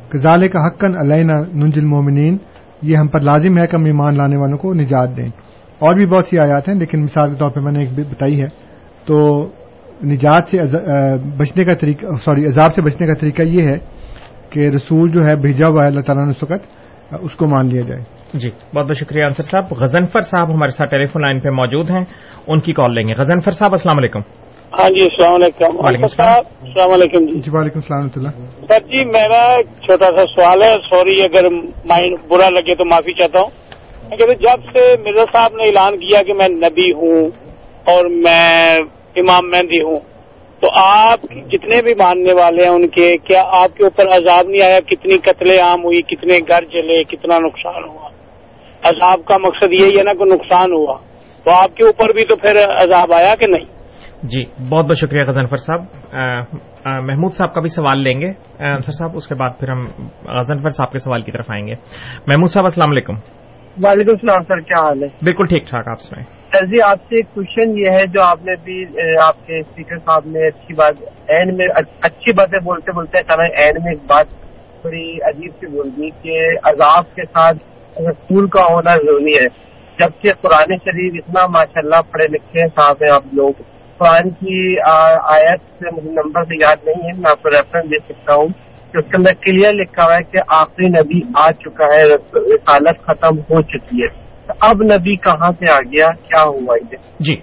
کزالے 0.09 0.47
کا 0.47 0.67
حقن 0.67 0.97
علیہ 0.99 1.23
ننج 1.53 1.73
المومنین 1.75 2.37
یہ 2.81 2.97
ہم 2.97 3.07
پر 3.07 3.19
لازم 3.19 3.57
ہے 3.57 3.67
کہ 3.67 3.75
ہم 3.75 3.85
ایمان 3.85 4.17
لانے 4.17 4.37
والوں 4.37 4.57
کو 4.57 4.73
نجات 4.73 5.17
دیں۔ 5.17 5.27
اور 5.79 5.95
بھی 5.95 6.05
بہت 6.05 6.27
سی 6.27 6.39
آیات 6.39 6.69
ہیں، 6.69 6.75
لیکن 6.75 7.01
مثال 7.03 7.31
کے 7.31 7.37
طور 7.37 7.51
پہ 7.51 7.59
میں 7.59 7.71
نے 7.71 7.79
ایک 7.79 7.89
بتائی 7.95 8.41
ہے۔ 8.41 8.47
تو 9.05 9.47
نجات 10.05 10.43
سے 10.51 10.57
بچنے 11.37 11.63
کا 11.63 11.73
طریقہ، 11.73 12.05
سوری، 12.25 12.45
عذاب 12.45 12.73
سے 12.73 12.81
بچنے 12.81 13.07
کا 13.07 13.13
طریقہ 13.13 13.41
یہ 13.41 13.61
ہے 13.61 13.77
کہ 14.49 14.59
رسول 14.59 15.11
جو 15.11 15.25
ہے 15.25 15.35
بھیجا 15.35 15.69
ہوا 15.69 15.83
ہے 15.83 15.89
اللہ 15.89 16.01
تعالیٰ 16.01 16.23
نے 16.23 16.29
اس 16.29 16.43
وقت 16.43 16.67
اس 17.21 17.35
کو 17.35 17.47
مان 17.47 17.67
لیا 17.67 17.81
جائے۔ 17.81 18.22
جی 18.33 18.49
بہت 18.75 18.85
بہت 18.85 18.97
شکریہ 18.97 19.23
انصر 19.23 19.43
صاحب۔ 19.43 19.63
غزنفر 19.71 20.21
صاحب 20.21 20.53
ہمارے 20.53 20.69
ساتھ 20.69 20.89
ٹیلی 20.89 21.05
فون 21.05 21.21
لائن 21.21 21.39
پہ 21.39 21.49
موجود 21.49 21.89
ہیں 21.89 22.05
ان 22.47 22.59
کی 22.59 22.73
کال 22.73 22.95
لیں 22.95 23.03
گے۔ 23.03 23.13
غزنفر 23.17 23.51
صاحب 23.51 23.71
السلام 23.71 23.97
علیکم۔ 23.97 24.19
ہاں 24.79 24.89
جی 24.89 25.03
السلام 25.03 25.33
علیکم۔ 25.33 25.85
وعلیکم 25.85 26.03
السلام۔ 26.03 26.33
السلام 26.61 26.91
علیکم 26.91 27.25
جی۔ 27.25 27.39
جی 27.39 27.51
وعلیکم 27.53 27.79
السلام 27.79 28.07
اللہ۔ 28.15 28.65
سر 28.67 28.79
جی 28.79 29.05
میرا 29.05 29.55
چھوٹا 29.85 30.05
سا 30.05 30.25
سوال 30.25 30.63
ہے۔ 30.63 30.75
سوری 30.89 31.23
اگر 31.23 31.49
مائنڈ 31.85 32.17
برا 32.27 32.49
لگے 32.49 32.75
تو 32.75 32.85
معافی 32.85 33.13
چاہتا 33.13 33.39
ہوں۔ 33.39 33.49
کہ 34.09 34.25
جب 34.25 34.63
سے 34.73 34.95
مرزا 35.05 35.25
صاحب 35.33 35.53
نے 35.55 35.63
اعلان 35.63 35.99
کیا 35.99 36.23
کہ 36.23 36.33
میں 36.33 36.47
نبی 36.47 36.91
ہوں 36.91 37.29
اور 37.85 38.05
میں 38.05 38.79
امام 39.15 39.49
مہندی 39.51 39.83
ہوں 39.83 39.99
تو 40.61 40.69
آپ 40.75 41.19
جتنے 41.23 41.81
بھی 41.81 41.93
ماننے 41.93 42.33
والے 42.33 42.63
ہیں 42.63 42.71
ان 42.71 42.87
کے 42.87 43.11
کیا 43.17 43.43
آپ 43.45 43.77
کے 43.77 43.83
اوپر 43.83 44.03
عذاب 44.07 44.47
نہیں 44.47 44.61
آیا؟ 44.61 44.79
کتنی 44.79 45.17
قتل 45.17 45.51
عام 45.51 45.83
ہوئی؟ 45.83 46.01
کتنے 46.01 46.39
گھر 46.39 46.65
جلے؟ 46.65 47.03
کتنا 47.03 47.39
نقصان 47.39 47.83
ہوا؟ 47.83 48.09
عذاب 48.83 49.25
کا 49.25 49.37
مقصد 49.37 49.71
یہی 49.71 49.97
ہے 49.97 50.03
نا 50.03 50.13
کہ 50.13 50.33
نقصان 50.33 50.71
ہوا۔ 50.71 50.97
تو 51.43 51.51
آپ 51.51 51.75
کے 51.75 51.83
اوپر 51.83 52.13
بھی 52.13 52.25
تو 52.25 52.35
پھر 52.35 52.51
عذاب 52.77 53.13
آیا 53.13 53.35
کہ 53.35 53.47
نہیں؟ 53.47 53.65
جی 54.23 54.45
بہت 54.69 54.85
بہت 54.85 54.97
شکریہ 54.97 55.23
غزنفر 55.27 55.55
صاحب۔ 55.55 55.81
محمود 56.85 57.33
صاحب 57.33 57.53
کا 57.53 57.61
بھی 57.61 57.69
سوال 57.69 57.99
لیں 57.99 58.21
گے۔ 58.21 58.27
انصر 58.59 58.91
صاحب 58.91 59.11
اس 59.15 59.27
کے 59.27 59.35
بعد 59.35 59.49
پھر 59.59 59.69
ہم 59.69 59.87
غزنفر 60.25 60.69
صاحب 60.69 60.91
کے 60.91 60.97
سوال 60.97 61.21
کی 61.21 61.31
طرف 61.31 61.45
آئیں 61.49 61.67
گے۔ 61.67 61.75
محمود 62.27 62.49
صاحب 62.49 62.65
السلام 62.65 62.89
علیکم۔ 62.91 63.13
وعلیکم 63.83 64.09
السلام 64.09 64.43
سر 64.43 64.59
کیا 64.59 64.81
حال 64.81 65.03
ہے؟ 65.03 65.07
بالکل 65.07 65.45
ٹھیک 65.45 65.67
ٹھاک 65.69 65.87
آپ 65.87 65.99
سے 65.99 66.15
سر 66.53 66.65
جی 66.65 66.81
آپ 66.81 66.97
سے 67.09 67.15
ایک 67.15 67.25
کوشچن 67.33 67.77
یہ 67.77 67.89
ہے 67.89 68.07
جو 68.07 68.21
آپ 68.23 68.37
نے 68.45 68.55
بھی 68.63 68.85
آپ 69.21 69.47
کے 69.47 69.59
اسپیکر 69.59 69.97
صاحب 69.97 70.21
نے 70.25 70.47
اچھی 70.47 70.73
بات 70.73 70.93
اینڈ 71.27 71.53
میں 71.57 71.67
اچھی 72.01 72.33
باتیں 72.33 72.59
بولتے 72.59 72.91
بولتے 72.91 73.17
اینڈ 73.17 73.83
میں 73.83 73.91
ایک 73.91 74.03
بات 74.07 74.27
تھوڑی 74.81 75.15
عجیب 75.15 75.51
سی 75.51 75.67
بول 75.67 75.89
دی 75.89 76.09
کہ 76.09 76.57
عذاب 76.63 77.15
کے 77.15 77.25
ساتھ 77.25 77.57
اسکول 77.97 78.47
کا 78.47 78.62
ہونا 78.62 78.95
ضروری 78.95 79.38
ہے۔ 79.38 79.73
جبکہ 79.99 80.29
قرآن 80.41 80.77
شریف 80.77 81.23
اتنا 81.23 81.47
ماشاء 81.47 81.82
اللہ 81.84 82.12
پڑھے 82.12 82.27
لکھے 82.27 82.67
صاحب 82.67 82.95
ہیں 83.01 83.12
آپ 83.12 83.23
لوگ۔ 83.34 83.53
قرآن 83.97 84.29
کی 84.29 84.79
آیت 85.23 85.62
سے 85.79 85.95
مجھے 85.95 86.10
نمبر 86.10 86.43
سے 86.43 86.56
یاد 86.62 86.75
نہیں 86.86 87.03
ہے 87.03 87.21
میں 87.21 87.32
آپ 87.32 87.43
کو 87.43 87.49
ریفرنس 87.49 87.86
دے 87.86 88.13
سکتا 88.13 88.34
ہوں۔ 88.36 88.47
کہ 88.91 88.97
اس 88.97 89.06
کے 89.06 89.17
اندر 89.17 89.34
کلیئر 89.34 89.73
لکھا 89.73 90.03
ہوا 90.03 90.13
ہے 90.13 90.23
کہ 90.23 90.39
آخری 90.47 90.86
نبی 90.88 91.19
آ 91.36 91.51
چکا 91.51 91.86
ہے 91.86 92.01
رسالت 92.36 93.01
ختم 93.01 93.39
ہو 93.39 93.62
چکی 93.62 94.03
ہے۔ 94.03 94.23
اب 94.62 94.84
نبی 94.84 95.15
کہاں 95.15 95.51
سے 95.51 95.71
آ 95.71 95.79
گیا؟ 95.79 96.06
کیا 96.06 96.43
ہوا 96.43 96.77
یہ؟ 96.91 96.95
جی 97.19 97.36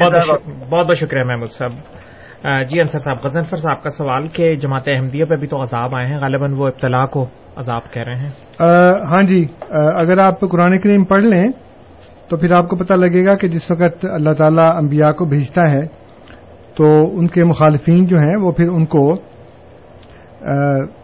بہت 0.00 0.42
بہت 0.70 0.96
شکریہ 0.96 1.22
محمود 1.22 1.48
صاحب۔ 1.48 1.97
جی 2.44 2.80
انصر 2.80 2.98
صاحب 2.98 3.16
غزنفر 3.24 3.56
صاحب 3.56 3.82
کا 3.82 3.90
سوال 3.90 4.26
کہ 4.26 4.56
جماعت 4.56 4.82
احمدیہ 4.86 5.24
پہ 5.24 5.34
بھی 5.36 5.46
تو 5.46 5.62
عذاب 5.62 5.96
آئے 5.96 6.06
ہیں 6.06 6.18
غالباً 6.20 6.54
وہ 6.56 6.66
ابتلا 6.66 7.06
کو 7.06 7.26
عذاب 7.56 7.92
کہہ 7.92 8.02
رہے 8.02 8.14
ہیں۔ 8.14 8.30
ہاں 9.06 9.22
جی 9.22 9.46
اگر 9.70 10.18
آپ 10.18 10.40
قرآن 10.40 10.78
کریم 10.78 11.04
پڑھ 11.04 11.24
لیں 11.24 11.48
تو 12.28 12.36
پھر 12.36 12.52
آپ 12.52 12.68
کو 12.68 12.76
پتہ 12.76 12.94
لگے 12.94 13.26
گا 13.26 13.34
کہ 13.34 13.48
جس 13.48 13.70
وقت 13.70 14.06
اللہ 14.12 14.32
تعالیٰ 14.32 14.76
انبیاء 14.76 15.10
کو 15.10 15.24
بھیجتا 15.24 15.70
ہے 15.70 15.86
تو 16.74 17.18
ان 17.18 17.26
کے 17.26 17.44
مخالفین 17.44 18.06
جو 18.06 18.18
ہیں 18.18 18.36
وہ 18.42 18.52
پھر 18.52 18.68
ان 18.68 18.84
کو 18.84 19.16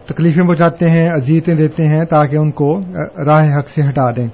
تکلیفیں 0.07 0.45
پہنچاتے 0.45 0.89
ہیں 0.89 1.05
اذیتیں 1.13 1.55
دیتے 1.55 1.85
ہیں 1.85 2.05
تاکہ 2.05 2.35
ان 2.35 2.51
کو 2.51 2.79
راہ 3.25 3.57
حق 3.57 3.67
سے 3.67 3.81
ہٹا 3.81 4.11
دیں۔ 4.11 4.27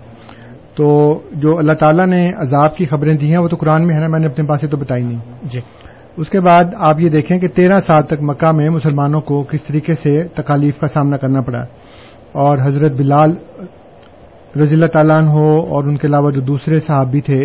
تو 0.76 0.88
تو 0.88 1.22
جو 1.32 1.58
اللہ 1.58 1.74
تعالیٰ 1.74 2.08
نے 2.08 2.28
عذاب 2.42 2.76
کی 2.76 2.86
خبریں 2.86 3.18
دی 3.18 3.32
ہیں 3.32 3.38
وہ 3.38 3.48
تو 3.48 3.56
قرآن 3.56 3.88
میں 3.88 3.96
ہے 3.96 4.00
نا 4.00 4.08
میں 4.08 4.20
نے 4.20 4.28
اپنے 4.28 4.46
پاس 4.48 4.62
سے 4.62 4.68
تو 4.68 4.78
بتائی 4.78 5.04
نہیں۔ 5.04 5.20
جی۔ 5.42 5.60
اس 6.18 6.30
کے 6.30 6.42
بعد 6.42 6.64
آپ 6.78 7.00
یہ 7.00 7.10
دیکھیں 7.10 7.40
کہ 7.40 7.48
تیرہ 7.48 7.82
سال 7.82 8.02
تک 8.02 8.14
مکہ 8.20 8.52
میں 8.52 8.70
مسلمانوں 8.70 9.22
کو 9.22 9.44
کس 9.44 9.62
طریقے 9.62 9.94
سے 9.94 10.24
تکالیف 10.24 10.80
کا 10.80 10.88
سامنا 10.88 11.18
کرنا 11.18 11.42
پڑا 11.42 11.60
اور 12.32 12.58
حضرت 12.62 12.92
بلال 12.92 13.34
رضی 14.60 14.76
اللہ 14.76 14.86
تعالیٰ 14.86 15.28
ہو 15.28 15.60
اور 15.60 15.84
ان 15.84 15.98
کے 15.98 16.08
علاوہ 16.08 16.32
جو 16.32 16.42
دوسرے 16.42 16.78
صحابی 16.78 17.22
تھے 17.22 17.40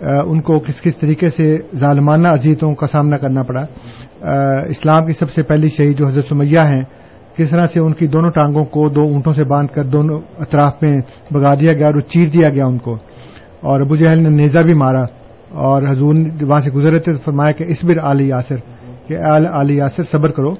ان 0.00 0.40
کو 0.40 0.56
کس 0.58 0.82
کس 0.82 0.96
طریقے 0.96 1.30
سے 1.30 1.58
ظالمانہ 1.76 2.28
اذیتوں 2.28 2.74
کا 2.74 2.86
سامنا 2.86 3.16
کرنا 3.16 3.42
پڑا۔ 3.42 3.64
اسلام 4.68 5.06
کی 5.06 5.12
سب 5.12 5.30
سے 5.30 5.42
پہلی 5.42 5.68
شہید 5.68 5.98
جو 5.98 6.06
حضرت 6.06 6.24
سمیہ 6.24 6.66
ہیں، 6.66 6.82
کس 7.36 7.50
طرح 7.50 7.66
سے 7.66 7.80
ان 7.80 7.92
کی 7.92 8.06
دونوں 8.06 8.30
ٹانگوں 8.30 8.64
کو 8.64 8.88
دو 8.88 9.00
اونٹوں 9.00 9.32
سے 9.32 9.44
باندھ 9.44 9.72
کر 9.72 9.82
دونوں 9.82 10.20
اطراف 10.38 10.72
میں 10.82 10.96
بگا 11.30 11.54
دیا 11.54 11.72
گیا 11.72 11.86
اور 11.86 12.00
چیر 12.00 12.28
دیا 12.28 12.48
گیا 12.48 12.66
ان 12.66 12.78
کو۔ 12.78 12.94
اور 13.60 13.80
ابو 13.80 13.96
جہل 13.96 14.22
نے 14.22 14.28
نیزا 14.28 14.62
بھی 14.62 14.72
مارا۔ 14.72 15.04
اور 15.56 15.82
حضور 15.82 16.14
وہاں 16.42 16.60
سے 16.60 16.70
گزرے 16.70 16.98
تھے 16.98 17.14
تو 17.14 17.20
فرمایا 17.20 17.52
کہ 17.52 17.64
اسبر 17.68 18.10
علی 18.10 18.28
یاسر، 18.28 18.56
کہ 19.06 19.16
علی 19.52 19.76
یاسر 19.76 20.02
صبر 20.02 20.28
کرو، 20.28 20.50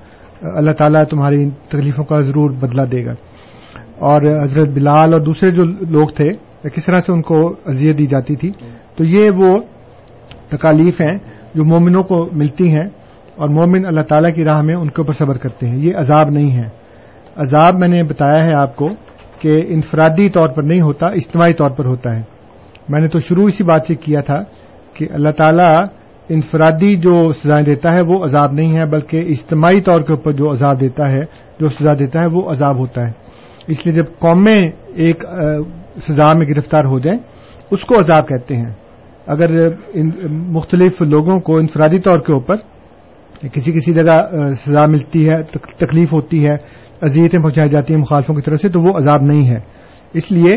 اللہ 0.43 0.73
تعالیٰ 0.73 1.05
تمہاری 1.05 1.51
تکلیفوں 1.51 2.05
کا 2.05 2.21
ضرور 2.21 2.51
بدلہ 2.51 2.83
دے 2.83 3.05
گا۔ 3.07 3.13
اور 3.99 4.43
حضرت 4.43 4.69
بلال 4.69 5.13
اور 5.13 5.21
دوسرے 5.21 5.51
جو 5.51 5.65
لوگ 5.65 6.07
تھے، 6.17 6.31
کس 6.75 6.85
طرح 6.85 6.99
سے 6.99 7.13
ان 7.13 7.23
کو 7.23 7.55
اذیت 7.67 7.99
دی 7.99 8.07
جاتی 8.07 8.37
تھی؟ 8.37 8.53
تو 8.97 9.05
یہ 9.05 9.31
وہ 9.37 9.59
تکالیف 10.49 11.01
ہیں 11.01 11.19
جو 11.55 11.65
مومنوں 11.65 12.03
کو 12.03 12.29
ملتی 12.33 12.69
ہیں 12.69 12.85
اور 13.37 13.49
مومن 13.49 13.87
اللہ 13.87 14.01
تعالیٰ 14.01 14.35
کی 14.35 14.45
راہ 14.45 14.63
میں 14.63 14.75
ان 14.75 14.89
کے 14.89 14.95
اوپر 14.99 15.13
صبر 15.13 15.37
کرتے 15.37 15.69
ہیں۔ 15.69 15.79
یہ 15.79 15.93
عذاب 15.97 16.31
نہیں 16.31 16.57
ہے۔ 16.57 16.69
عذاب 17.37 17.75
میں 17.75 17.89
نے 17.89 18.03
بتایا 18.03 18.45
ہے 18.45 18.55
آپ 18.55 18.77
کو 18.77 18.89
کہ 19.41 19.51
انفرادی 19.69 20.29
طور 20.29 20.49
پر 20.49 20.63
نہیں 20.63 20.81
ہوتا، 20.81 21.07
اجتماعی 21.07 21.53
طور 21.53 21.71
پر 21.71 21.85
ہوتا 21.85 22.17
ہے۔ 22.17 22.23
میں 22.89 23.01
نے 23.01 23.09
تو 23.09 23.19
شروع 23.19 23.45
اسی 23.45 23.65
بات 23.65 23.83
سے 23.87 23.95
کیا 23.95 24.21
تھا 24.21 24.39
کہ 24.97 25.07
اللہ 25.11 25.31
تعالیٰ 25.31 25.85
انفرادی 26.29 26.95
جو 26.97 27.15
سزائیں 27.31 27.65
دیتا 27.65 27.93
ہے 27.93 28.01
وہ 28.09 28.25
عذاب 28.25 28.53
نہیں 28.53 28.77
ہے، 28.77 28.85
بلکہ 28.85 29.17
اجتماعی 29.29 29.81
طور 29.81 30.01
کے 30.01 30.13
اوپر 30.13 30.33
جو 30.33 30.51
عذاب 30.53 30.81
دیتا 30.81 31.11
ہے، 31.11 31.25
جو 31.61 31.69
سزا 31.69 31.93
دیتا 31.99 32.21
ہے 32.21 32.27
وہ 32.33 32.43
عذاب 32.51 32.79
ہوتا 32.79 33.07
ہے۔ 33.09 33.13
اس 33.69 33.85
لیے 33.87 33.95
جب 33.95 34.05
قومیں 34.19 34.71
ایک 34.95 35.25
سزا 36.03 36.33
میں 36.33 36.47
گرفتار 36.47 36.85
ہو 36.85 36.99
جائیں، 36.99 37.19
اس 37.71 37.85
کو 37.85 37.99
عذاب 38.01 38.29
کہتے 38.29 38.57
ہیں۔ 38.57 38.73
اگر 39.27 39.49
مختلف 40.31 41.03
لوگوں 41.03 41.39
کو 41.41 41.57
انفرادی 41.57 41.99
طور 41.99 42.19
کے 42.19 42.33
اوپر 42.33 42.55
کسی 43.53 43.73
کسی 43.73 43.93
جگہ 43.93 44.19
سزا 44.67 44.87
ملتی 44.87 45.29
ہے 45.29 45.43
تکلیف 45.79 46.13
ہوتی 46.13 46.45
ہے، 46.47 46.57
اذیتیں 47.03 47.41
پہنچائی 47.41 47.69
جاتی 47.69 47.95
ہیں 47.95 48.01
مخالفوں 48.01 48.35
کی 48.35 48.43
طرف 48.43 48.61
سے، 48.61 48.69
تو 48.69 48.81
وہ 48.81 48.93
عذاب 48.97 49.23
نہیں 49.23 49.49
ہے۔ 49.49 49.59
اس 50.15 50.31
لیے 50.33 50.55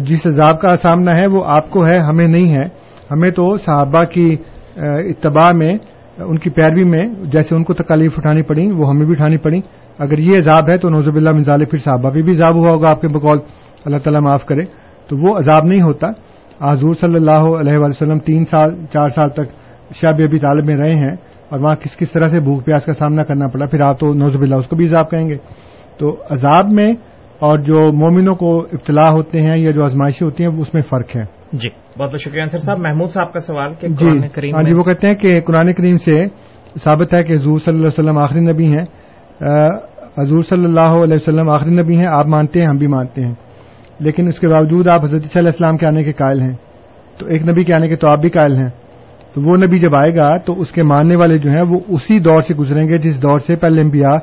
جس 0.00 0.26
عذاب 0.26 0.60
کا 0.60 0.76
سامنا 0.76 1.14
ہے 1.14 1.26
وہ 1.32 1.42
آپ 1.46 1.70
کو 1.70 1.86
ہے، 1.86 1.98
ہمیں 1.98 2.28
نہیں 2.28 2.52
ہے۔ 2.52 2.64
ہمیں 3.10 3.30
تو 3.30 3.58
صحابہ 3.58 4.04
کی 4.04 4.36
اتباع 4.76 5.52
میں 5.52 5.74
ان 6.18 6.38
کی 6.38 6.50
پیروی 6.50 6.84
میں 6.84 7.06
جیسے 7.24 7.56
ان 7.56 7.64
کو 7.64 7.74
تکالیف 7.74 8.14
اٹھانی 8.16 8.42
پڑی 8.42 8.70
وہ 8.72 8.88
ہمیں 8.88 9.04
بھی 9.04 9.10
اٹھانی 9.10 9.36
پڑی۔ 9.36 9.60
اگر 9.98 10.18
یہ 10.18 10.38
عذاب 10.38 10.68
ہے 10.68 10.78
تو 10.78 10.88
نوزب 10.88 11.14
اللہ 11.14 11.30
منظال 11.30 11.64
پھر 11.64 11.78
صحابہ 11.78 12.10
بھی, 12.10 12.22
بھی 12.22 12.32
عذاب 12.32 12.56
ہوا 12.56 12.70
ہوگا 12.70 12.90
آپ 12.90 13.00
کے 13.00 13.08
بقول۔ 13.08 13.38
اللہ 13.84 13.98
تعالیٰ 13.98 14.20
معاف 14.20 14.46
کرے۔ 14.46 14.64
تو 15.08 15.16
وہ 15.16 15.38
عذاب 15.38 15.64
نہیں 15.64 15.82
ہوتا۔ 15.82 16.06
حضور 16.72 16.94
صلی 17.00 17.14
اللہ 17.14 17.30
علیہ 17.30 17.78
وسلم 17.78 18.18
تین 18.18 18.44
سال 18.44 18.74
چار 18.92 19.08
سال 19.08 19.28
تک 19.28 19.52
شاب 19.94 20.14
ابی 20.14 20.38
طالب 20.38 20.64
میں 20.64 20.76
رہے 20.76 20.94
ہیں 20.94 21.16
اور 21.48 21.60
وہاں 21.60 21.74
کس 21.74 21.96
کس 21.96 22.10
طرح 22.12 22.26
سے 22.26 22.40
بھوک 22.40 22.64
پیاس 22.64 22.84
کا 22.84 22.92
سامنا 22.92 23.22
کرنا 23.22 23.46
پڑا 23.46 23.66
پھر 23.66 23.80
آپ 23.80 24.00
تو 24.00 24.14
نوزب 24.14 24.40
اللہ 24.40 24.54
اس 24.54 24.66
کو 24.66 24.76
بھی 24.76 24.84
عذاب 24.84 25.10
کہیں 25.10 25.28
گے۔ 25.28 25.36
تو 25.98 26.16
عذاب 26.30 26.72
میں 26.72 26.92
اور 27.38 27.58
جو 27.58 27.92
مومنوں 27.92 28.34
کو 28.34 28.60
ابتلا 28.60 29.10
ہوتے 29.10 29.40
ہیں 29.40 29.56
یا 29.56 29.70
جو 29.70 29.84
آزمائشیں 29.84 30.26
ہوتی 30.26 30.44
ہیں 30.44 30.60
اس 30.60 30.74
میں 30.74 30.82
فرق 30.82 31.16
ہے۔ 31.16 31.22
جی۔ 31.52 31.68
بہت 32.00 32.10
بہت 32.12 32.20
شکریہ 32.20 32.42
انصر 32.42 32.58
صاحب. 32.58 32.78
محمود 32.78 33.10
صاحب 33.10 33.32
کا 33.32 33.40
سوال 33.40 33.74
کہ 33.74 33.88
جی 33.88 34.08
ہاں 34.52 34.62
جی 34.62 34.74
وہ 34.74 34.82
کہتے 34.82 35.06
ہیں 35.06 35.14
کہ 35.14 35.40
قرآن 35.40 35.72
کریم 35.72 35.96
سے 35.96 36.24
ثابت 36.84 37.14
ہے 37.14 37.24
کہ 37.24 37.32
حضور 37.32 37.58
صلی 37.58 37.74
اللہ 37.74 37.86
علیہ 37.86 37.86
وسلم 37.86 38.18
آخری 38.18 38.40
نبی 38.40 38.66
ہیں۔ 38.66 38.84
حضور 40.18 40.40
صلی 40.40 40.64
اللہ 40.64 40.80
علیہ 40.80 41.14
وسلم 41.14 41.50
آخری 41.50 41.70
نبی 41.70 41.96
ہیں 41.96 42.06
آپ 42.06 42.26
مانتے 42.26 42.60
ہیں 42.60 42.66
ہم 42.66 42.76
بھی 42.76 42.86
مانتے 42.86 43.26
ہیں۔ 43.26 43.34
لیکن 43.98 44.26
اس 44.26 44.40
کے 44.40 44.48
باوجود 44.48 44.88
آپ 44.88 45.04
حضرت 45.04 45.22
صلی 45.22 45.28
اللہ 45.28 45.38
علیہ 45.38 45.48
السلام 45.48 45.76
کے 45.76 45.86
آنے 45.86 46.04
کے 46.04 46.12
قائل 46.12 46.40
ہیں۔ 46.40 46.56
تو 47.18 47.26
ایک 47.26 47.48
نبی 47.48 47.64
کے 47.64 47.74
آنے 47.74 47.88
کے 47.88 47.96
تو 47.96 48.08
آپ 48.08 48.18
بھی 48.18 48.30
قائل 48.30 48.52
ہیں۔ 48.52 48.68
تو 49.34 49.42
وہ 49.42 49.56
نبی 49.56 49.78
جب 49.78 49.96
آئے 49.96 50.16
گا 50.16 50.36
تو 50.36 50.60
اس 50.60 50.72
کے 50.72 50.82
ماننے 50.82 51.16
والے 51.16 51.38
جو 51.38 51.50
ہیں 51.50 51.62
وہ 51.62 51.80
اسی 51.88 52.18
دور 52.18 52.42
سے 52.42 52.54
گزریں 52.54 52.88
گے 52.88 52.98
جس 52.98 53.22
دور 53.22 53.38
سے 53.38 53.56
پہلے 53.56 53.80
انبیاء 53.80 54.14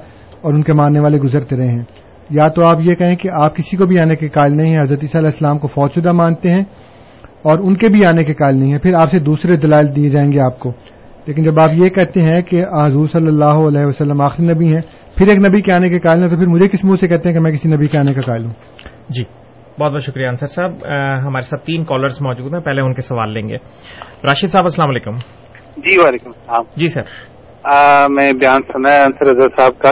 اور 0.41 0.53
ان 0.53 0.63
کے 0.63 0.73
ماننے 0.73 0.99
والے 0.99 1.17
گزرتے 1.17 1.57
رہے 1.57 1.67
ہیں۔ 1.67 1.83
یا 2.29 2.47
تو 2.47 2.65
آپ 2.65 2.77
یہ 2.81 2.95
کہیں 2.95 3.15
کہ 3.15 3.29
آپ 3.33 3.55
کسی 3.55 3.77
کو 3.77 3.85
بھی 3.85 3.99
آنے 3.99 4.15
کے 4.15 4.29
قائل 4.29 4.57
نہیں 4.57 4.69
ہیں 4.69 4.77
حضرت 4.81 4.99
صلی 4.99 5.09
اللہ 5.13 5.17
علیہ 5.17 5.27
السلام 5.27 5.57
کو 5.57 5.67
فوج 5.67 5.91
شدہ 5.91 6.11
مانتے 6.11 6.49
ہیں 6.51 6.63
اور 7.43 7.59
ان 7.59 7.77
کے 7.77 7.87
بھی 7.89 8.05
آنے 8.05 8.23
کے 8.23 8.33
قائل 8.33 8.55
نہیں 8.55 8.71
ہیں۔ 8.71 8.79
پھر 8.79 8.93
آپ 8.93 9.09
سے 9.09 9.19
دوسرے 9.19 9.55
دلائل 9.55 9.95
دیے 9.95 10.09
جائیں 10.09 10.31
گے 10.31 10.39
آپ 10.39 10.59
کو۔ 10.59 10.71
لیکن 11.25 11.43
جب 11.43 11.59
آپ 11.59 11.69
یہ 11.73 11.89
کہتے 11.89 12.21
ہیں 12.21 12.41
کہ 12.41 12.63
حضور 12.85 13.07
صلی 13.07 13.27
اللہ 13.27 13.45
علیہ 13.45 13.85
وسلم 13.85 14.21
آخری 14.21 14.45
نبی 14.45 14.73
ہیں 14.73 14.81
پھر 15.17 15.27
ایک 15.27 15.37
نبی 15.37 15.61
کے 15.61 15.73
آنے 15.73 15.89
کے 15.89 15.99
قائل 15.99 16.21
ہیں 16.21 16.29
تو 16.29 16.37
پھر 16.37 16.47
مجھے 16.47 16.67
کس 16.67 16.85
منہ 16.85 16.95
سے 16.95 17.07
کہتے 17.07 17.29
ہیں 17.29 17.33
کہ 17.33 17.41
میں 17.41 17.51
کسی 17.51 17.69
نبی 17.69 17.87
کے 17.87 17.99
آنے 17.99 18.13
کا 18.13 18.21
قائل 18.21 18.45
ہوں؟ 18.45 18.53
جی 19.09 19.23
بہت 19.79 19.91
بہت 19.91 20.03
شکریہ 20.03 20.27
انصر 20.27 20.45
صاحب۔ 20.45 20.71
ہمارے 21.27 21.41
ساتھ 21.41 21.65
تین 21.65 21.83
کالرز 21.83 22.17
موجود 22.21 22.53
ہیں 22.53 22.61
پہلے 22.61 22.81
ان 22.81 22.93
کے 22.93 23.01
سوال 23.01 23.33
لیں 23.33 23.49
گے۔ 23.49 23.55
راشد 24.27 24.49
صاحب 24.49 24.63
السلام 24.63 24.89
علیکم۔ 24.89 25.11
جی 25.77 25.99
وعلیکم 25.99 26.29
السلام۔ 26.29 26.63
جی 26.75 26.89
سر۔ 26.89 27.01
میں 28.09 28.33
بیان 28.33 28.61
سنا 28.61 28.93
ہے 28.93 29.01
انصر 29.01 29.25
رضا 29.25 29.47
صاحب 29.57 29.79
کا۔ 29.79 29.89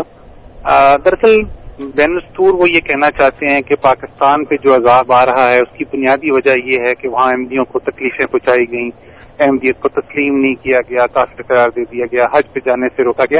دراصل 1.06 1.65
بین 1.80 2.14
الطور 2.14 2.54
وہ 2.54 2.66
یہ 2.70 2.80
کہنا 2.80 3.10
چاہتے 3.12 3.46
ہیں 3.46 3.62
کہ 3.62 3.76
پاکستان 3.76 4.44
پہ 4.46 4.56
جو 4.64 4.76
عذاب 4.76 5.12
آ 5.12 5.26
رہا 5.26 5.50
ہے، 5.52 5.58
اس 5.58 5.72
کی 5.78 5.86
بنیادی 5.86 6.32
وجہ 6.32 6.52
یہ 6.66 6.86
ہے 6.88 6.94
کہ 6.96 7.10
وہاں 7.10 7.26
احمدیوں 7.32 7.66
کو 7.66 7.80
تکلیفیں 7.80 8.26
پہنچائی 8.26 8.66
گئیں۔ 8.72 8.92
احمدیت 9.40 9.80
کو 9.80 9.90
تسلیم 9.92 10.38
نہیں 10.42 10.54
کیا 10.64 10.80
گیا، 10.90 11.08
کافر 11.08 11.42
قرار 11.44 11.70
دے 11.70 11.84
دیا 11.92 12.06
گیا، 12.12 12.24
حج 12.34 12.54
پہ 12.54 12.60
جانے 12.66 12.90
سے 12.96 13.04
روکا 13.04 13.26
گیا۔ 13.32 13.40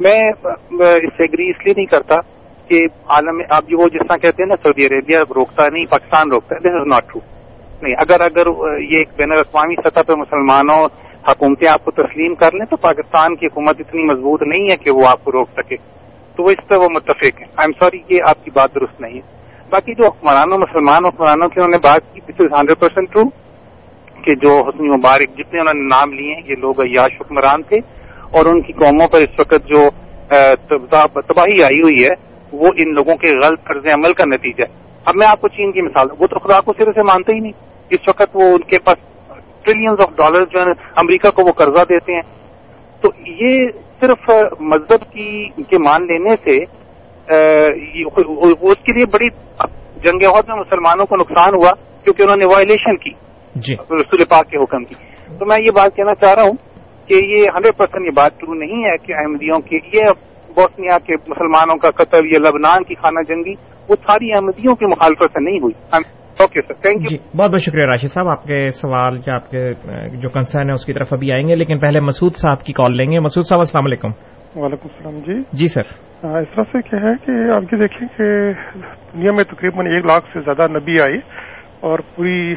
میں 0.00 0.20
اس 0.20 1.12
سے 1.16 1.24
اگری 1.24 1.50
اس 1.50 1.64
لیے 1.64 1.74
نہیں 1.76 1.86
کرتا 1.86 2.20
کہ 2.68 2.82
عالم 3.08 3.42
آپ 3.50 3.72
وہ 3.72 3.88
جس 3.88 4.08
طرح 4.08 4.16
کہتے 4.16 4.42
ہیں 4.42 4.48
نا، 4.48 4.56
سعودی 4.62 4.86
عربیہ 4.86 5.18
روکتا 5.36 5.68
نہیں، 5.68 5.86
پاکستان 5.90 6.30
روکتا 6.32 6.54
ہے۔ 6.54 6.60
دس 6.60 6.80
از 6.80 6.86
ناٹ 6.88 7.12
ٹرو 7.12 7.20
نہیں، 7.82 7.94
اگر 7.98 8.20
اگر 8.20 8.46
یہ 8.80 8.98
ایک 8.98 9.16
بین 9.16 9.32
الاقوامی 9.32 9.74
سطح 9.84 10.02
پہ 10.08 10.14
مسلمانوں، 10.16 10.82
حکومتیں 11.28 11.68
آپ 11.68 11.84
کو 11.84 11.90
تسلیم 12.02 12.34
کر 12.34 12.54
لیں 12.54 12.66
تو 12.66 12.76
پاکستان 12.82 13.36
کی 13.36 13.46
حکومت 13.46 13.80
اتنی 13.80 14.02
مضبوط 14.04 14.42
نہیں 14.42 14.70
ہے 14.70 14.76
کہ 14.76 14.90
وہ 14.90 15.06
آپ 15.08 15.24
کو 15.24 15.32
روک 15.32 15.48
سکے۔ 15.56 15.76
تو 16.36 16.42
وہ 16.42 16.50
اس 16.50 16.68
پہ 16.68 16.74
وہ 16.74 16.88
متفق 16.88 17.40
ہیں۔ 17.40 17.48
آئی 17.56 17.66
ایم 17.66 17.72
سوری 17.80 18.14
یہ 18.14 18.20
آپ 18.26 18.44
کی 18.44 18.50
بات 18.50 18.74
درست 18.74 19.00
نہیں 19.00 19.14
ہے۔ 19.14 19.20
باقی 19.70 19.94
جو 19.94 20.06
حکمرانوں 20.06 20.58
مسلمان 20.58 21.04
حکمرانوں 21.04 21.48
کی 21.48 21.60
انہوں 21.60 21.70
نے 21.70 21.78
بات 21.78 22.14
کی 22.14 22.20
this 22.20 22.40
is 22.40 22.60
hundred 22.60 22.78
percent 22.78 23.12
true 23.12 23.24
کہ 24.22 24.34
جو 24.34 24.68
حسنی 24.68 24.88
مبارک 24.88 25.38
جتنے 25.38 25.60
انہوں 25.60 25.74
نے 25.74 25.88
نام 25.88 26.12
لیے 26.12 26.34
ہیں، 26.34 26.42
یہ 26.46 26.54
لوگ 26.58 26.80
عیاش 26.80 27.10
حکمران 27.20 27.62
تھے 27.62 27.76
اور 28.30 28.46
ان 28.46 28.60
کی 28.62 28.72
قوموں 28.72 29.08
پر 29.08 29.20
اس 29.20 29.38
وقت 29.38 29.66
جو 29.66 29.78
تباہی 31.20 31.62
آئی 31.62 31.80
ہوئی 31.80 32.04
ہے، 32.04 32.14
وہ 32.52 32.68
ان 32.76 32.94
لوگوں 32.94 33.16
کے 33.16 33.28
غلط 33.44 33.60
طرز 33.68 33.86
عمل 33.86 34.12
کا 34.12 34.24
نتیجہ 34.24 34.62
ہے۔ 34.62 34.82
اب 35.04 35.14
میں 35.16 35.26
آپ 35.26 35.40
کو 35.40 35.48
چین 35.48 35.72
کی 35.72 35.80
مثال 35.80 36.06
وہ 36.18 36.26
تو 36.26 36.38
خدا 36.38 36.60
کو 36.60 36.72
سرے 36.72 36.92
سے 36.92 37.02
مانتے 37.02 37.32
ہی 37.32 37.38
نہیں۔ 37.38 37.52
اس 37.90 38.08
وقت 38.08 38.28
وہ 38.34 38.42
ان 38.42 38.62
کے 38.62 38.78
پاس 38.78 38.98
ٹریلینز 39.62 40.00
آف 40.00 40.10
ڈالر 40.16 40.44
جو 40.44 40.60
ہے 40.60 40.70
امریکہ 40.96 41.30
کو 41.30 41.42
وہ 41.46 41.52
قرضہ 41.52 41.84
دیتے 41.84 42.14
ہیں۔ 42.14 42.22
تو 43.00 43.08
یہ 43.26 43.66
صرف 44.06 44.30
مذہب 44.60 45.12
کی 45.12 45.48
کے 45.62 45.78
مان 45.78 46.06
لینے 46.06 46.36
سے 46.36 46.56
اس 48.60 48.84
کے 48.84 48.92
لیے 48.92 49.06
بڑی 49.06 49.28
جنگ 49.96 50.34
عہد 50.34 50.48
میں 50.48 50.56
مسلمانوں 50.56 51.06
کو 51.06 51.16
نقصان 51.16 51.54
ہوا 51.54 51.72
کیونکہ 52.04 52.22
انہوں 52.22 52.36
نے 52.36 52.44
وائلیشن 52.44 52.96
کی 52.96 53.10
جی۔ 53.54 53.74
رسول 53.74 54.24
پاک 54.24 54.50
کے 54.50 54.58
حکم 54.58 54.84
کی۔ 54.84 54.94
تو 55.38 55.46
میں 55.46 55.56
یہ 55.60 55.70
بات 55.70 55.96
کہنا 55.96 56.14
چاہ 56.14 56.34
رہا 56.34 56.42
ہوں 56.42 56.56
کہ 57.08 57.14
یہ 57.14 57.44
ہنڈریڈ 57.54 57.76
پرسینٹ 57.76 58.06
یہ 58.06 58.10
بات 58.10 58.40
ٹرو 58.40 58.54
نہیں 58.54 58.84
ہے 58.84 58.96
کہ 58.96 59.12
احمدیوں 59.12 59.58
کی 59.58 59.78
یہ 59.92 60.04
بوسنیا 60.54 60.98
کے 60.98 61.14
مسلمانوں 61.14 61.76
کا 61.76 61.90
قتل 61.90 62.32
یا 62.32 62.38
لبنان 62.38 62.84
کی 62.84 62.94
خانہ 62.94 63.20
جنگی 63.28 63.54
وہ 63.88 63.96
ساری 64.06 64.32
احمدیوں 64.32 64.74
کی 64.74 64.86
مخالفت 64.86 65.22
سے 65.22 65.44
نہیں 65.44 65.60
ہوئی۔ 65.60 65.96
اوکے 66.42 66.60
سر 66.60 66.74
تھینک 66.74 67.12
یو 67.12 67.36
بہت 67.36 67.50
بہت 67.50 67.60
شکریہ 67.60 67.84
راشد 67.84 68.12
صاحب 68.12 68.28
آپ 68.28 68.44
کے 68.44 68.68
سوال 68.70 69.18
یا 69.26 69.34
آپ 69.34 69.50
کے 69.50 69.72
جو 70.08 70.28
کنسرن 70.28 70.68
ہے 70.68 70.74
اس 70.74 70.86
کی 70.86 70.92
طرف 70.92 71.12
ابھی 71.12 71.32
آئیں 71.32 71.48
گے 71.48 71.54
لیکن 71.54 71.78
پہلے 71.78 72.00
مسعود 72.00 72.32
صاحب 72.34 72.62
کی 72.64 72.72
کال 72.72 72.96
لیں 72.96 73.10
گے۔ 73.10 73.18
مسعود 73.18 73.46
صاحب 73.46 73.58
السلام 73.58 73.84
علیکم۔ 73.84 74.08
وعلیکم 74.56 74.88
السلام 74.94 75.14
جی۔ 75.26 75.42
جی 75.52 75.68
سر۔ 75.68 75.80
اس 76.26 76.54
طرح 76.54 76.62
سے 76.72 76.82
کیا 76.82 77.00
ہے 77.00 77.12
کہ 77.26 77.50
آپ 77.52 77.62
یہ 77.72 77.78
دیکھیں 77.78 78.08
کہ 78.18 78.52
دنیا 79.14 79.32
میں 79.32 79.44
تقریباً 79.44 79.86
ایک 79.86 80.06
لاکھ 80.06 80.24
سے 80.32 80.40
زیادہ 80.40 80.70
نبی 80.70 81.00
آئی 81.00 81.18
اور 81.80 81.98
پوری 82.16 82.54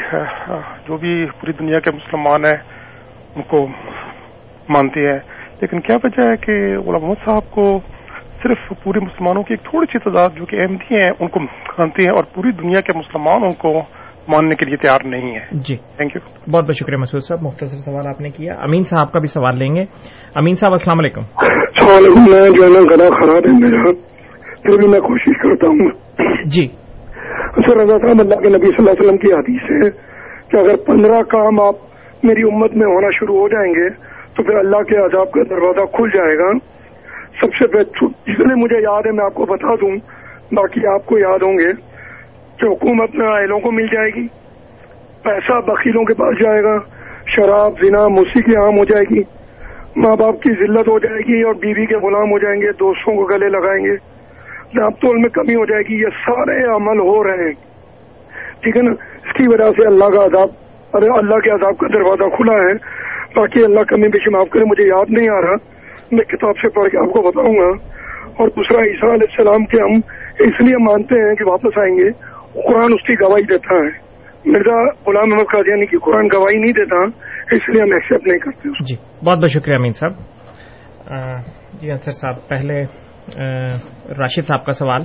جو 0.87 0.97
بھی 0.97 1.25
پوری 1.25 1.51
دنیا 1.51 1.79
کے 1.79 1.91
مسلمان 1.91 2.45
ہیں 2.45 2.57
ان 3.35 3.41
کو 3.41 3.67
مانتے 4.69 5.11
ہیں۔ 5.11 5.19
لیکن 5.61 5.79
کیا 5.79 5.95
وجہ 6.03 6.21
ہے 6.21 6.37
کہ 6.37 6.77
غلام 6.77 7.01
محمد 7.01 7.25
صاحب 7.25 7.51
کو 7.51 7.79
صرف 8.47 8.83
پورے 8.83 8.99
مسلمانوں 8.99 9.43
کی 9.43 9.53
ایک 9.53 9.69
تھوڑی 9.69 9.85
سی 9.91 9.99
تعداد 9.99 10.29
جو 10.37 10.45
کہ 10.45 10.55
احمدی 10.61 10.95
ہیں 10.95 11.11
ان 11.19 11.27
کو 11.27 11.39
مانتے 11.39 12.03
ہیں 12.03 12.09
اور 12.09 12.23
پوری 12.33 12.51
دنیا 12.51 12.81
کے 12.81 12.97
مسلمان 12.97 13.43
ان 13.43 13.53
کو 13.53 13.81
ماننے 14.27 14.55
کے 14.55 14.65
لیے 14.65 14.77
تیار 14.77 14.99
نہیں 15.05 15.35
ہے 15.35 15.39
جی۔ 15.51 15.77
تھینک 15.77 16.15
یو 16.15 16.51
بہت 16.51 16.63
بہت 16.63 16.75
شکریہ 16.75 16.97
مسعود 16.97 17.23
صاحب 17.23 17.41
مختصر 17.41 17.91
سوال 17.91 18.07
آپ 18.07 18.21
نے 18.21 18.29
کیا۔ 18.29 18.53
امین 18.53 18.83
صاحب 18.83 19.11
کا 19.11 19.19
بھی 19.19 19.27
سوال 19.27 19.57
لیں 19.57 19.75
گے۔ 19.75 19.81
امین 20.35 20.55
صاحب 20.55 20.71
السلام 20.71 20.99
علیکم۔ 20.99 21.21
میں 21.21 22.49
جو 22.49 22.63
ہے 22.63 22.69
نا 22.69 22.95
گلا 22.95 23.09
خراب 23.19 23.45
ہے 23.45 23.69
میرا۔ 23.69 23.91
پھر 24.63 24.77
بھی 24.77 24.87
میں 24.87 24.99
کوشش 24.99 25.41
کرتا 25.43 25.67
ہوں۔ 25.67 25.89
جی۔ 26.45 26.67
سر 27.55 27.77
رضا 27.77 27.97
صاحب 27.97 28.19
اللہ 28.19 28.35
کے 28.35 28.49
نبی 28.49 28.67
صلی 28.67 28.75
اللہ 28.77 28.91
علیہ 28.91 29.05
وسلم 29.05 29.17
کی 29.17 29.33
حدیث 29.33 29.63
ہے 29.63 29.89
کہ 30.51 30.57
اگر 30.57 30.85
پندرہ 30.87 31.21
کام 31.21 31.59
آپ 31.59 31.75
میری 32.23 32.41
امت 32.41 32.71
میں 32.71 32.87
ہونا 32.87 33.07
شروع 33.19 33.39
ہو 33.39 33.47
جائیں 33.47 33.73
گے 33.73 33.89
تو 34.35 34.43
پھر 34.43 34.55
اللہ 34.55 34.77
کے 34.77 35.05
عذاب 35.05 35.31
کا 35.31 35.43
دروازہ 35.49 35.85
کھل 35.85 36.09
جائے 36.09 36.37
گا۔ 36.37 36.74
سب 37.41 37.47
سے 37.59 37.83
جتنے 38.31 38.55
مجھے 38.55 38.81
یاد 38.81 39.05
ہے 39.05 39.11
میں 39.11 39.25
آپ 39.25 39.33
کو 39.33 39.45
بتا 39.45 39.75
دوں، 39.75 39.95
باقی 40.51 40.87
آپ 40.87 41.05
کو 41.05 41.19
یاد 41.19 41.43
ہوں 41.43 41.53
گے 41.53 41.71
کہ 42.57 42.65
حکومت 42.65 43.15
میں 43.15 43.27
اہلوں 43.27 43.59
کو 43.59 43.71
مل 43.71 43.87
جائے 43.87 44.09
گی، 44.15 44.27
پیسہ 45.23 45.59
بکیلوں 45.61 46.03
کے 46.03 46.13
پاس 46.13 46.39
جائے 46.39 46.63
گا، 46.63 46.77
شراب، 47.27 47.71
زنا 47.81 48.07
موسیقی 48.07 48.55
عام 48.55 48.77
ہو 48.77 48.85
جائے 48.85 49.15
گی، 49.15 49.21
ماں 49.95 50.15
باپ 50.15 50.41
کی 50.41 50.51
ذلت 50.51 50.87
ہو 50.87 50.99
جائے 50.99 51.19
گی 51.19 51.41
اور 51.41 51.53
بیوی 51.53 51.85
کے 51.85 51.95
غلام 51.95 52.31
ہو 52.31 52.39
جائیں 52.39 52.61
گے، 52.61 52.67
دوستوں 52.79 53.15
کو 53.15 53.25
گلے 53.25 53.49
لگائیں 53.49 53.85
گے 53.85 53.95
رابطول 54.77 55.17
میں 55.17 55.29
کمی 55.29 55.55
ہو 55.55 55.65
جائے 55.65 55.83
گی، 55.89 56.01
یہ 56.01 56.07
سارے 56.25 56.63
عمل 56.63 56.99
ہو 56.99 57.23
رہے 57.23 57.43
ہیں۔ 57.43 57.51
ٹھیک 58.59 58.77
ہے 58.77 58.81
نا؟ 58.81 58.91
اس 58.91 59.33
کی 59.33 59.47
وجہ 59.47 59.71
سے 59.81 59.87
اللہ 59.87 60.05
کا 60.05 60.25
عذاب 60.25 60.49
ارے 60.93 61.07
اللہ 61.17 61.35
کے 61.35 61.49
عذاب 61.49 61.77
کا 61.77 61.87
دروازہ 61.93 62.35
کھلا 62.35 62.53
ہے۔ 62.53 62.73
باقی 63.35 63.63
اللہ 63.63 63.79
کمی 63.79 64.07
بیشی 64.07 64.29
معاف 64.29 64.49
کرے، 64.49 64.63
مجھے 64.63 64.83
یاد 64.83 65.05
نہیں 65.09 65.29
آ 65.29 65.41
رہا۔ 65.41 65.55
میں 66.11 66.23
کتاب 66.25 66.57
سے 66.57 66.69
پڑھ 66.69 66.89
کے 66.89 66.97
آپ 66.97 67.13
کو 67.13 67.21
بتاؤں 67.21 67.55
گا۔ 67.55 67.95
اور 68.39 68.47
دوسرا 68.47 68.77
عیسیٰ 68.77 69.09
علیہ 69.09 69.27
السلام 69.29 69.65
کے 69.65 69.81
ہم 69.81 69.99
اس 70.39 70.67
لیے 70.67 70.77
مانتے 70.77 71.27
ہیں 71.27 71.35
کہ 71.35 71.45
واپس 71.47 71.77
آئیں 71.77 71.97
گے 71.97 72.11
قرآن 72.53 72.93
اس 72.93 73.07
کی 73.07 73.13
گواہی 73.13 73.43
دیتا 73.43 73.75
ہے۔ 73.75 74.05
مرزا 74.45 74.83
غلام 74.83 75.33
احمد 75.33 75.51
قادیانی 75.51 75.85
کی 75.85 75.97
قرآن 75.97 76.25
گواہی 76.25 76.57
نہیں 76.59 76.71
دیتا 76.71 77.03
اس 77.55 77.69
لیے 77.69 77.81
ہم 77.81 77.93
ایکسپٹ 77.93 78.27
نہیں 78.27 78.39
کرتے۔ 78.39 78.69
جی 78.69 78.95
بہت 79.25 79.37
بہت 79.37 79.49
شکریہ 79.49 79.75
امین 79.79 79.91
صاحب۔ 79.91 80.11
جی 81.81 81.91
انصر 81.91 82.11
صاحب 82.11 82.47
پہلے 82.47 82.83
راشد 84.17 84.45
صاحب 84.45 84.65
کا 84.65 84.71
سوال 84.71 85.01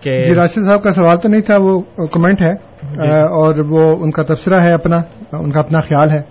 کہ 0.00 0.22
جی 0.22 0.34
راشد 0.34 0.68
صاحب 0.68 0.82
کا 0.82 0.90
سوال 0.90 1.16
تو 1.16 1.28
نہیں 1.28 1.42
تھا 1.42 1.56
وہ 1.60 1.80
کمنٹ 2.06 2.40
ہے۔ 2.40 2.54
جی۔ 2.82 3.08
اور 3.10 3.54
وہ 3.70 4.04
ان 4.04 4.10
کا 4.10 4.22
تبصرہ 4.22 4.60
ہے 4.60 4.72
اپنا 4.72 4.96
ان 5.32 5.52
کا 5.52 5.60
اپنا 5.60 5.80
خیال 5.80 6.10
ہے۔ 6.10 6.22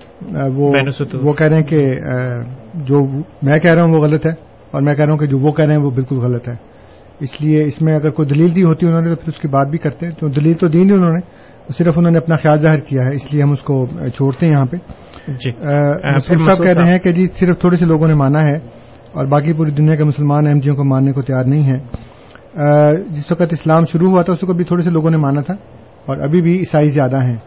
وہ 0.56 0.72
وہ 1.24 1.34
کہہ 1.34 1.47
رہے 1.47 1.56
ہیں 1.56 1.64
کہ 1.64 1.80
جو 2.74 3.06
میں 3.42 3.60
کہہ 3.60 3.72
رہا 3.72 3.84
ہوں 3.84 3.94
وہ 3.94 4.00
غلط 4.00 4.26
ہے 4.26 4.32
اور 4.72 4.82
میں 4.82 4.94
کہہ 4.94 5.04
رہا 5.06 5.12
ہوں 5.12 5.20
کہ 5.20 5.26
جو 5.26 5.40
وہ 5.40 5.52
کہہ 5.52 5.66
رہے 5.66 5.76
ہیں 5.76 5.82
وہ 5.82 5.92
بالکل 5.92 6.16
غلط 6.16 6.48
ہے۔ 6.50 6.56
اس 7.20 7.42
لیے 7.42 7.64
اس 7.64 7.82
میں 7.82 7.94
اگر 7.94 8.10
کوئی 8.10 8.28
دلیل 8.28 8.56
دی 8.56 8.64
ہوتی 8.64 8.88
انہوں 8.88 9.02
نے 9.02 9.10
تو 9.10 9.16
پھر 9.16 9.30
اس 9.30 9.40
کی 9.40 9.48
بات 9.48 9.68
بھی 9.68 9.78
کرتے 9.78 10.10
تو 10.12 10.28
دلیل 10.28 10.54
تو 10.54 10.68
دی 10.68 10.84
نہیں 10.84 10.98
انہوں 10.98 11.12
نے 11.12 11.20
صرف 11.74 11.98
انہوں 11.98 12.12
نے 12.12 12.18
اپنا 12.18 12.36
خیال 12.36 12.60
ظاہر 12.60 12.80
کیا 12.80 13.02
ہے 13.04 13.16
اس 13.16 13.34
لیے 13.34 13.44
ہم 13.44 13.52
اس 13.52 13.62
کو 13.62 13.86
چھوڑتے 14.16 14.46
ہیں 14.46 14.54
یہاں 14.54 14.66
پہ۔ 14.66 14.78
جی۔ 15.28 15.52
صاحب 16.46 16.58
کہہ 16.58 16.82
رہے 16.82 16.92
ہیں 16.92 17.00
کہ 17.00 17.12
جی 17.12 17.28
صرف 17.34 17.60
تھوڑے 17.60 17.78
سے 17.78 17.86
لوگوں 17.86 18.08
نے 18.08 18.14
مانا 18.14 18.44
ہے 18.44 18.56
اور 19.14 19.26
باقی 19.26 19.54
پوری 19.54 19.72
دنیا 19.72 19.96
کے 19.96 20.04
مسلمان 20.04 20.48
ایم 20.48 20.60
جیوں 20.60 20.76
کو 20.76 20.84
ماننے 20.84 21.12
کو 21.12 21.22
تیار 21.22 21.46
نہیں 21.46 21.64
ہے 21.64 21.80
جس 23.10 23.32
وقت 23.32 23.54
اسلام 23.54 23.84
شروع 23.84 24.12
ہوا 24.12 24.22
تھا 24.22 24.34
اس 24.34 24.40
کو 24.40 24.54
بھی 24.54 24.64
تھوڑے 24.64 24.84
سے 24.84 24.90
لوگوں 24.90 25.12
نے 25.12 25.18
مانا 25.18 25.42
تھا 25.42 25.54
اور 26.06 26.18
ابھی 26.18 26.42
بھی 26.42 26.60
عیسائی 26.60 26.90
زیادہ 26.90 27.24
ہیں۔ 27.24 27.38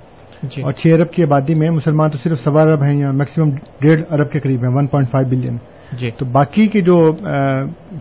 اور 0.42 0.72
چھ 0.72 0.86
ارب 0.86 1.10
کی 1.10 1.22
آبادی 1.22 1.54
میں 1.54 1.70
مسلمان 1.70 2.10
تو 2.10 2.18
صرف 2.18 2.40
سوا 2.40 2.62
ارب 2.62 2.82
ہیں 2.82 2.98
یا 2.98 3.10
میکسیمم 3.10 3.50
ڈیڑھ 3.80 4.02
ارب 4.10 4.30
کے 4.30 4.40
قریب 4.40 4.60
ہیں 4.62 4.70
ون 4.74 4.86
پوائنٹ 4.86 5.10
فائیو 5.10 5.28
بلین 5.28 5.56
جی۔ 5.92 6.10
تو 6.10 6.26
باقی 6.26 6.66
کے 6.66 6.80
جو 6.80 7.12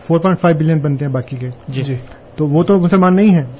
فور 0.02 0.18
پوائنٹ 0.18 0.40
فائیو 0.40 0.58
بلین 0.58 0.80
بنتے 0.80 1.04
ہیں 1.04 1.12
باقی 1.12 1.36
کے۔ 1.36 1.48
جی۔ 1.68 1.82
جی۔ 1.82 1.94
تو 2.36 2.46
وہ 2.46 2.62
تو 2.62 2.78
مسلمان 2.78 3.16
نہیں 3.16 3.34
ہیں۔ 3.34 3.52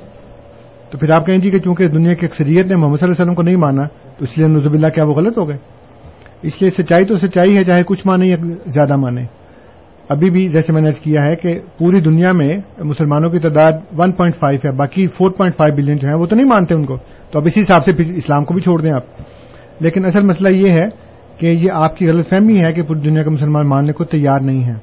تو 0.90 0.98
پھر 0.98 1.10
آپ 1.10 1.26
کہیں 1.26 1.38
جی 1.38 1.50
کہ 1.50 1.58
چونکہ 1.58 1.88
دنیا 1.88 2.14
کی 2.14 2.26
اکثریت 2.26 2.66
نے 2.66 2.76
محمد 2.76 2.96
صلی 2.96 3.06
اللہ 3.06 3.12
علیہ 3.12 3.22
وسلم 3.22 3.34
کو 3.34 3.42
نہیں 3.42 3.56
مانا 3.56 3.82
تو 3.86 4.24
اس 4.24 4.38
لیے 4.38 4.46
نظب 4.46 4.72
اللہ 4.72 4.86
کیا 4.86 5.04
وہ 5.04 5.12
غلط 5.12 5.38
ہو 5.38 5.48
گئے؟ 5.48 5.56
اس 6.42 6.62
لیے 6.62 6.70
سچائی 6.70 7.04
تو 7.04 7.16
سچائی 7.16 7.56
ہے 7.56 7.64
چاہے 7.64 7.82
کچھ 7.86 8.06
مانے 8.06 8.26
یا 8.26 8.36
زیادہ 8.66 8.96
مانے۔ 8.96 9.43
ابھی 10.08 10.30
بھی 10.30 10.48
جیسے 10.48 10.72
میں 10.72 10.82
نے 10.82 10.90
کیا 11.02 11.20
ہے 11.30 11.36
کہ 11.36 11.60
پوری 11.78 12.00
دنیا 12.00 12.32
میں 12.32 12.58
مسلمانوں 12.78 13.30
کی 13.30 13.38
تعداد 13.38 13.72
1.5 13.72 14.58
ہے، 14.64 14.72
باقی 14.76 15.06
4.5 15.06 15.74
بلین 15.76 15.96
جو 15.96 16.08
ہیں 16.08 16.14
وہ 16.14 16.26
تو 16.26 16.36
نہیں 16.36 16.46
مانتے 16.46 16.74
ان 16.74 16.86
کو۔ 16.86 16.96
تو 17.30 17.38
اب 17.38 17.46
اسی 17.46 17.60
حساب 17.60 17.84
سے 17.84 17.92
اسلام 17.98 18.44
کو 18.44 18.54
بھی 18.54 18.62
چھوڑ 18.62 18.82
دیں 18.82 18.92
آپ۔ 18.92 19.02
لیکن 19.80 20.04
اصل 20.04 20.24
مسئلہ 20.24 20.48
یہ 20.48 20.72
ہے 20.72 20.88
کہ 21.38 21.46
یہ 21.46 21.70
آپ 21.72 21.96
کی 21.96 22.08
غلط 22.08 22.28
فہمی 22.28 22.64
ہے 22.64 22.72
کہ 22.72 22.82
پوری 22.82 23.00
دنیا 23.00 23.22
کے 23.22 23.30
مسلمان 23.30 23.68
ماننے 23.68 23.92
کو 23.92 24.04
تیار 24.04 24.40
نہیں 24.40 24.64
ہیں۔ 24.64 24.76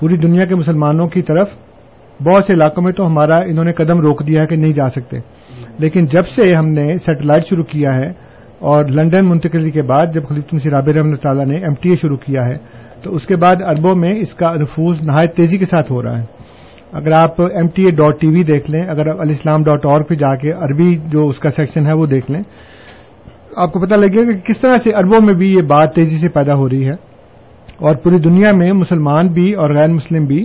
پوری 0.00 0.16
دنیا 0.16 0.44
کے 0.44 0.54
مسلمانوں 0.54 1.04
کی 1.04 1.22
طرف 1.22 1.50
بہت 2.22 2.44
سے 2.44 2.54
علاقوں 2.54 2.82
میں 2.82 2.92
تو 2.92 3.06
ہمارا 3.06 3.34
انہوں 3.34 3.64
نے 3.64 3.72
قدم 3.72 4.00
روک 4.00 4.26
دیا 4.26 4.42
ہے 4.42 4.46
کہ 4.46 4.56
نہیں 4.56 4.72
جا 4.72 4.88
سکتے۔ 4.88 5.18
لیکن 5.78 6.04
جب 6.04 6.26
سے 6.26 6.54
ہم 6.54 6.66
نے 6.66 6.94
سیٹلائٹ 6.94 7.44
شروع 7.46 7.64
کیا 7.64 7.96
ہے 7.96 8.08
اور 8.58 8.84
لنڈن 8.84 9.28
منتقلی 9.28 9.70
کے 9.70 9.82
بعد 9.82 10.06
جب 10.14 10.22
خلیف 10.24 10.44
مسیح 10.52 10.70
رابع 10.70 10.92
رحمۃ 10.98 11.16
تعالیٰ 11.22 11.46
نے 11.46 11.54
ایم 11.54 11.74
ٹی 11.80 11.88
اے 11.88 11.94
شروع 11.94 12.16
کیا 12.16 12.40
ہے 12.46 12.85
تو 13.06 13.14
اس 13.14 13.26
کے 13.26 13.36
بعد 13.36 13.56
اربوں 13.60 13.96
میں 13.96 14.14
اس 14.14 14.34
کا 14.34 14.54
نفوذ 14.54 14.96
نہایت 15.02 15.36
تیزی 15.36 15.58
کے 15.58 15.64
ساتھ 15.64 15.92
ہو 15.92 16.02
رہا 16.02 16.18
ہے۔ 16.18 16.24
اگر 16.92 17.12
آپ 17.12 17.40
M 17.40 17.66
T 17.68 17.82
A 17.82 17.90
dot 17.90 18.20
T 18.20 18.26
V 18.26 18.42
دیکھ 18.42 18.70
لیں، 18.70 18.80
اگر 18.80 19.08
آپ 19.08 19.20
الاسلام 19.20 19.64
ڈاٹ 19.64 19.86
اور 19.86 20.00
پہ 20.00 20.14
جا 20.14 20.36
کے 20.36 20.50
عربی 20.50 20.98
جو 21.06 21.28
اس 21.28 21.38
کا 21.38 21.48
سیکشن 21.48 21.86
ہے 21.86 21.92
وہ 21.92 22.06
دیکھ 22.06 22.30
لیں، 22.30 22.42
آپ 23.56 23.72
کو 23.72 23.86
پتہ 23.86 23.94
لگے 23.94 24.16
گا 24.16 24.32
کہ 24.32 24.38
کس 24.38 24.60
طرح 24.60 24.76
سے 24.76 24.90
اربوں 24.90 25.20
میں 25.20 25.34
بھی 25.34 25.52
یہ 25.52 25.62
بات 25.62 25.94
تیزی 25.94 26.16
سے 26.16 26.28
پیدا 26.28 26.58
ہو 26.58 26.68
رہی 26.68 26.84
ہے۔ 26.84 26.92
اور 27.78 27.96
پوری 27.96 28.18
دنیا 28.18 28.52
میں 28.52 28.72
مسلمان 28.72 29.28
بھی 29.28 29.52
اور 29.52 29.74
غیر 29.74 29.88
مسلم 29.88 30.24
بھی 30.24 30.44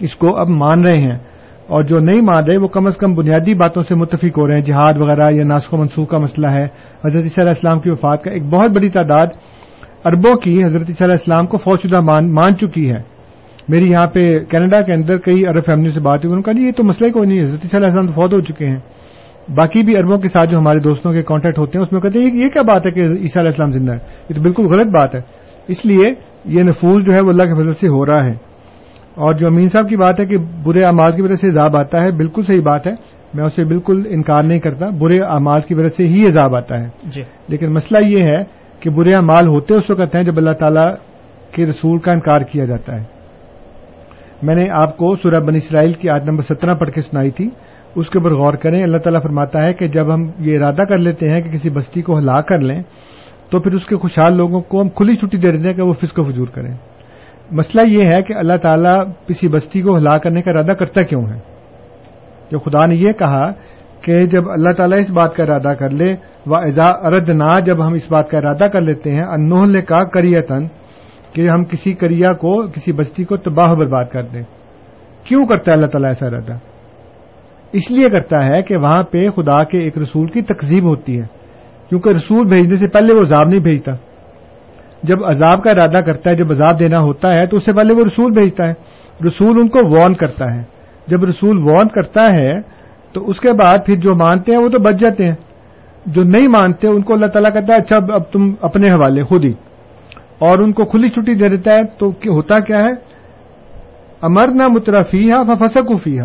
اس 0.00 0.16
کو 0.16 0.36
اب 0.36 0.48
مان 0.48 0.84
رہے 0.84 1.02
ہیں۔ 1.02 1.18
اور 1.66 1.82
جو 1.82 1.98
نہیں 1.98 2.20
مان 2.20 2.44
رہے، 2.44 2.56
وہ 2.56 2.68
کم 2.68 2.86
از 2.86 2.96
کم 2.96 3.14
بنیادی 3.14 3.54
باتوں 3.54 3.82
سے 3.82 3.94
متفق 3.94 4.38
ہو 4.38 4.46
رہے 4.46 4.54
ہیں۔ 4.54 4.62
جہاد 4.62 4.94
وغیرہ 4.96 5.30
یا 5.30 5.44
ناسک 5.44 5.74
و 5.74 5.76
منسوخ 5.76 6.08
کا 6.08 6.18
مسئلہ 6.18 6.46
ہے۔ 6.46 6.64
حضرت 7.04 7.22
علیہ 7.22 7.48
السلام 7.48 7.80
کی 7.80 7.90
وفات 7.90 8.22
کا 8.22 8.30
ایک 8.30 8.42
بہت 8.42 8.70
بڑی 8.70 8.88
تعداد 8.88 9.26
اربوں 10.04 10.36
کی 10.36 10.64
حضرت 10.64 10.88
علیہ 10.88 11.04
السلام 11.04 11.46
کو 11.46 11.56
فوج 11.56 11.80
شدہ 11.80 12.00
مان, 12.00 12.34
مان 12.34 12.56
چکی 12.56 12.90
ہے۔ 12.90 13.02
میری 13.68 13.90
یہاں 13.90 14.06
پہ 14.06 14.38
کینیڈا 14.38 14.80
کے 14.80 14.92
اندر 14.92 15.16
کئی 15.16 15.46
عرب 15.46 15.64
فیملی 15.66 15.88
سے 15.88 16.00
بات 16.00 16.24
ہوئی 16.24 16.32
انہوں 16.32 16.36
نے 16.36 16.42
کہا 16.42 16.52
جی 16.52 16.66
یہ 16.66 16.72
تو 16.72 16.84
مسئلہ 16.84 17.12
کوئی 17.12 17.28
نہیں 17.28 17.44
حضرت 17.44 17.74
علیہ 17.74 17.86
السلام 17.86 18.06
تو 18.06 18.12
فوت 18.12 18.32
ہو 18.32 18.40
چکے 18.40 18.66
ہیں۔ 18.66 18.78
باقی 19.54 19.82
بھی 19.82 19.96
اربوں 19.96 20.18
کے 20.18 20.28
ساتھ 20.28 20.50
جو 20.50 20.58
ہمارے 20.58 20.78
دوستوں 20.78 21.12
کے 21.12 21.22
کانٹیکٹ 21.22 21.58
ہوتے 21.58 21.78
ہیں 21.78 21.82
اس 21.82 21.92
میں 21.92 22.00
کہتے 22.00 22.18
ہیں 22.18 22.44
یہ 22.44 22.48
کیا 22.48 22.62
بات 22.62 22.86
ہے 22.86 22.90
کہ 22.90 23.00
عیسیٰ 23.00 23.42
علیہ 23.42 23.50
السلام 23.50 23.70
زندہ 23.70 23.92
ہے؟ 23.92 23.98
یہ 24.28 24.34
تو 24.34 24.42
بالکل 24.42 24.64
غلط 24.64 24.86
بات 24.86 25.14
ہے۔ 25.14 25.20
اس 25.68 25.86
لیے 25.86 26.14
یہ 26.44 26.62
نفوذ 26.62 27.06
جو 27.06 27.12
ہے 27.14 27.20
وہ 27.20 27.28
اللہ 27.28 27.42
کے 27.42 27.62
فضل 27.62 27.74
سے 27.74 27.88
ہو 27.88 28.06
رہا 28.06 28.24
ہے۔ 28.24 28.32
اور 29.16 29.34
جو 29.34 29.46
امین 29.46 29.68
صاحب 29.68 29.88
کی 29.88 29.96
بات 29.96 30.20
ہے 30.20 30.26
کہ 30.26 30.36
برے 30.38 30.84
اعمال 30.84 31.10
کی 31.10 31.22
وجہ 31.22 31.34
سے 31.34 31.48
عذاب 31.48 31.76
آتا 31.76 32.02
ہے 32.02 32.10
بالکل 32.12 32.42
صحیح 32.42 32.60
بات 32.60 32.86
ہے۔ 32.86 32.92
میں 33.34 33.44
اسے 33.44 33.64
بالکل 33.64 34.02
انکار 34.10 34.42
نہیں 34.42 34.60
کرتا 34.60 34.90
برے 34.90 35.20
اعمال 35.20 35.60
کی 35.60 35.74
وجہ 35.74 35.88
سے 35.88 36.06
ہی 36.06 36.26
عذاب 36.26 36.56
آتا 36.56 36.80
ہے۔ 36.80 36.88
جی۔ 37.04 37.22
لیکن 37.48 37.72
مسئلہ 37.72 38.06
یہ 38.06 38.24
ہے 38.24 38.59
کہ 38.80 38.90
برے 38.90 39.14
اعمال 39.14 39.46
ہوتے 39.46 39.74
اس 39.74 39.90
وقت 39.90 40.14
ہیں 40.14 40.22
جب 40.22 40.36
اللہ 40.36 40.50
تعالی 40.50 40.94
کے 41.52 41.66
رسول 41.66 41.98
کا 41.98 42.12
انکار 42.12 42.40
کیا 42.40 42.64
جاتا 42.64 43.00
ہے۔ 43.00 43.04
میں 44.42 44.54
نے 44.54 44.66
آپ 44.70 44.96
کو 44.96 45.16
سورہ 45.16 45.40
بن 45.40 45.54
اسرائیل 45.54 45.92
کی 45.92 46.10
آج 46.10 46.24
نمبر 46.24 46.42
سترہ 46.42 46.74
پڑھ 46.74 46.90
کے 46.90 47.00
سنائی 47.00 47.30
تھی۔ 47.30 47.50
اس 47.94 48.10
کے 48.10 48.18
اوپر 48.18 48.36
غور 48.36 48.52
کریں، 48.52 48.82
اللہ 48.82 48.98
تعالیٰ 48.98 49.22
فرماتا 49.22 49.62
ہے 49.62 49.74
کہ 49.74 49.88
جب 49.88 50.14
ہم 50.14 50.30
یہ 50.38 50.58
ارادہ 50.58 50.82
کر 50.82 50.98
لیتے 50.98 51.30
ہیں 51.30 51.40
کہ 51.40 51.50
کسی 51.50 51.70
بستی 51.70 52.02
کو 52.02 52.18
ہلاک 52.18 52.48
کر 52.48 52.58
لیں، 52.60 52.82
تو 53.50 53.60
پھر 53.60 53.74
اس 53.74 53.86
کے 53.86 53.96
خوشحال 53.96 54.36
لوگوں 54.36 54.60
کو 54.60 54.82
ہم 54.82 54.88
کھلی 54.88 55.14
چھٹی 55.14 55.38
دے 55.38 55.52
دیتے 55.52 55.68
ہیں 55.68 55.74
کہ 55.74 55.82
وہ 55.82 55.94
فسق 55.94 56.18
و 56.18 56.22
فجور 56.22 56.46
کریں۔ 56.46 56.74
مسئلہ 57.50 57.88
یہ 57.88 58.02
ہے 58.02 58.22
کہ 58.22 58.34
اللہ 58.36 58.56
تعالیٰ 58.56 59.04
کسی 59.26 59.48
بستی 59.48 59.82
کو 59.82 59.96
ہلاک 59.96 60.22
کرنے 60.22 60.42
کا 60.42 60.50
ارادہ 60.50 60.72
کرتا 60.72 61.02
کیوں 61.02 61.22
ہے؟ 61.22 61.38
جو 62.50 62.58
خدا 62.58 62.86
نے 62.86 62.94
یہ 62.94 63.12
کہا 63.12 63.52
کہ 64.00 64.24
جب 64.24 64.50
اللہ 64.50 64.72
تعالیٰ 64.72 64.98
اس 64.98 65.10
بات 65.10 65.36
کا 65.36 65.42
ارادہ 65.42 65.72
کر 65.78 65.90
لے 65.90 66.16
و 66.46 66.54
ازا 66.54 66.84
ارد 66.84 67.28
نہ 67.28 67.60
جب 67.64 67.86
ہم 67.86 67.92
اس 67.92 68.12
بات 68.12 68.30
کا 68.30 68.38
ارادہ 68.38 68.64
کر 68.64 68.80
لیتے 68.80 69.10
ہیں 69.10 69.22
انوہل 69.22 69.80
کا 69.80 70.04
کریتن 70.04 70.66
کہ 71.32 71.48
ہم 71.48 71.64
کسی 71.64 71.92
کریا 71.92 72.32
کو، 72.32 72.66
کسی 72.66 72.92
بستی 72.92 73.24
کو 73.24 73.36
تباہ 73.36 73.74
برباد 73.74 74.04
کر 74.12 74.22
دیں۔ 74.22 74.42
کیوں 75.24 75.46
کرتا 75.46 75.72
ہے 75.72 75.76
اللہ 75.76 75.86
تعالیٰ 75.86 76.10
ایسا 76.10 76.26
ارادہ؟ 76.26 76.58
اس 77.72 77.90
لیے 77.90 78.08
کرتا 78.08 78.44
ہے 78.44 78.62
کہ 78.62 78.76
وہاں 78.76 79.02
پہ 79.02 79.24
خدا 79.30 79.64
کے 79.64 79.78
ایک 79.78 79.98
رسول 79.98 80.26
کی 80.26 80.42
تقزیب 80.42 80.84
ہوتی 80.84 81.20
ہے، 81.20 81.26
کیونکہ 81.88 82.08
رسول 82.08 82.48
بھیجنے 82.48 82.76
سے 82.76 82.88
پہلے 82.88 83.14
وہ 83.14 83.20
عذاب 83.20 83.48
نہیں 83.48 83.60
بھیجتا۔ 83.60 83.92
جب 85.02 85.24
عذاب 85.24 85.62
کا 85.62 85.70
ارادہ 85.70 86.04
کرتا 86.04 86.30
ہے، 86.30 86.36
جب 86.36 86.46
عذاب 86.50 86.78
دینا 86.78 86.96
ہوتا 86.96 87.34
ہے، 87.34 87.46
تو 87.46 87.56
اس 87.56 87.64
سے 87.64 87.72
پہلے 87.72 87.92
وہ 87.92 88.04
رسول 88.04 88.32
بھیجتا 88.32 88.68
ہے۔ 88.68 88.74
رسول 89.26 89.60
ان 89.60 89.68
کو 89.68 89.78
وارن 89.90 90.14
کرتا 90.14 90.54
ہے۔ 90.54 90.62
جب 91.06 91.22
رسول 91.22 91.58
وارن 91.58 91.88
کرتا 91.88 92.32
ہے 92.32 92.79
تو 93.12 93.30
اس 93.30 93.40
کے 93.40 93.52
بعد 93.52 93.74
پھر 93.86 93.96
جو 93.96 94.14
مانتے 94.14 94.52
ہیں 94.52 94.58
وہ 94.58 94.68
تو 94.68 94.78
بچ 94.78 94.94
جاتے 94.94 95.26
ہیں۔ 95.26 95.34
جو 96.06 96.22
نہیں 96.24 96.48
مانتے 96.48 96.88
ان 96.88 97.02
کو 97.02 97.14
اللہ 97.14 97.26
تعالیٰ 97.26 97.52
کہتا 97.52 97.74
ہے 97.74 97.78
اچھا 97.78 97.96
اب 97.96 98.22
تم 98.32 98.54
اپنے 98.60 98.88
حوالے، 98.88 99.22
خود 99.22 99.44
ہی۔ 99.44 99.52
اور 100.38 100.58
ان 100.58 100.72
کو 100.72 100.84
کھلی 100.84 101.08
چھٹی 101.08 101.34
دے 101.34 101.48
دیتا 101.48 101.74
ہے، 101.74 101.80
تو 101.98 102.10
ہوتا 102.10 102.60
کیا 102.60 102.84
ہے؟ 102.84 102.90
امر 104.22 104.48
نہ 104.54 104.62
مترفی 104.68 105.32
ہا 105.32 105.42
فسک 105.54 106.02
فی 106.02 106.18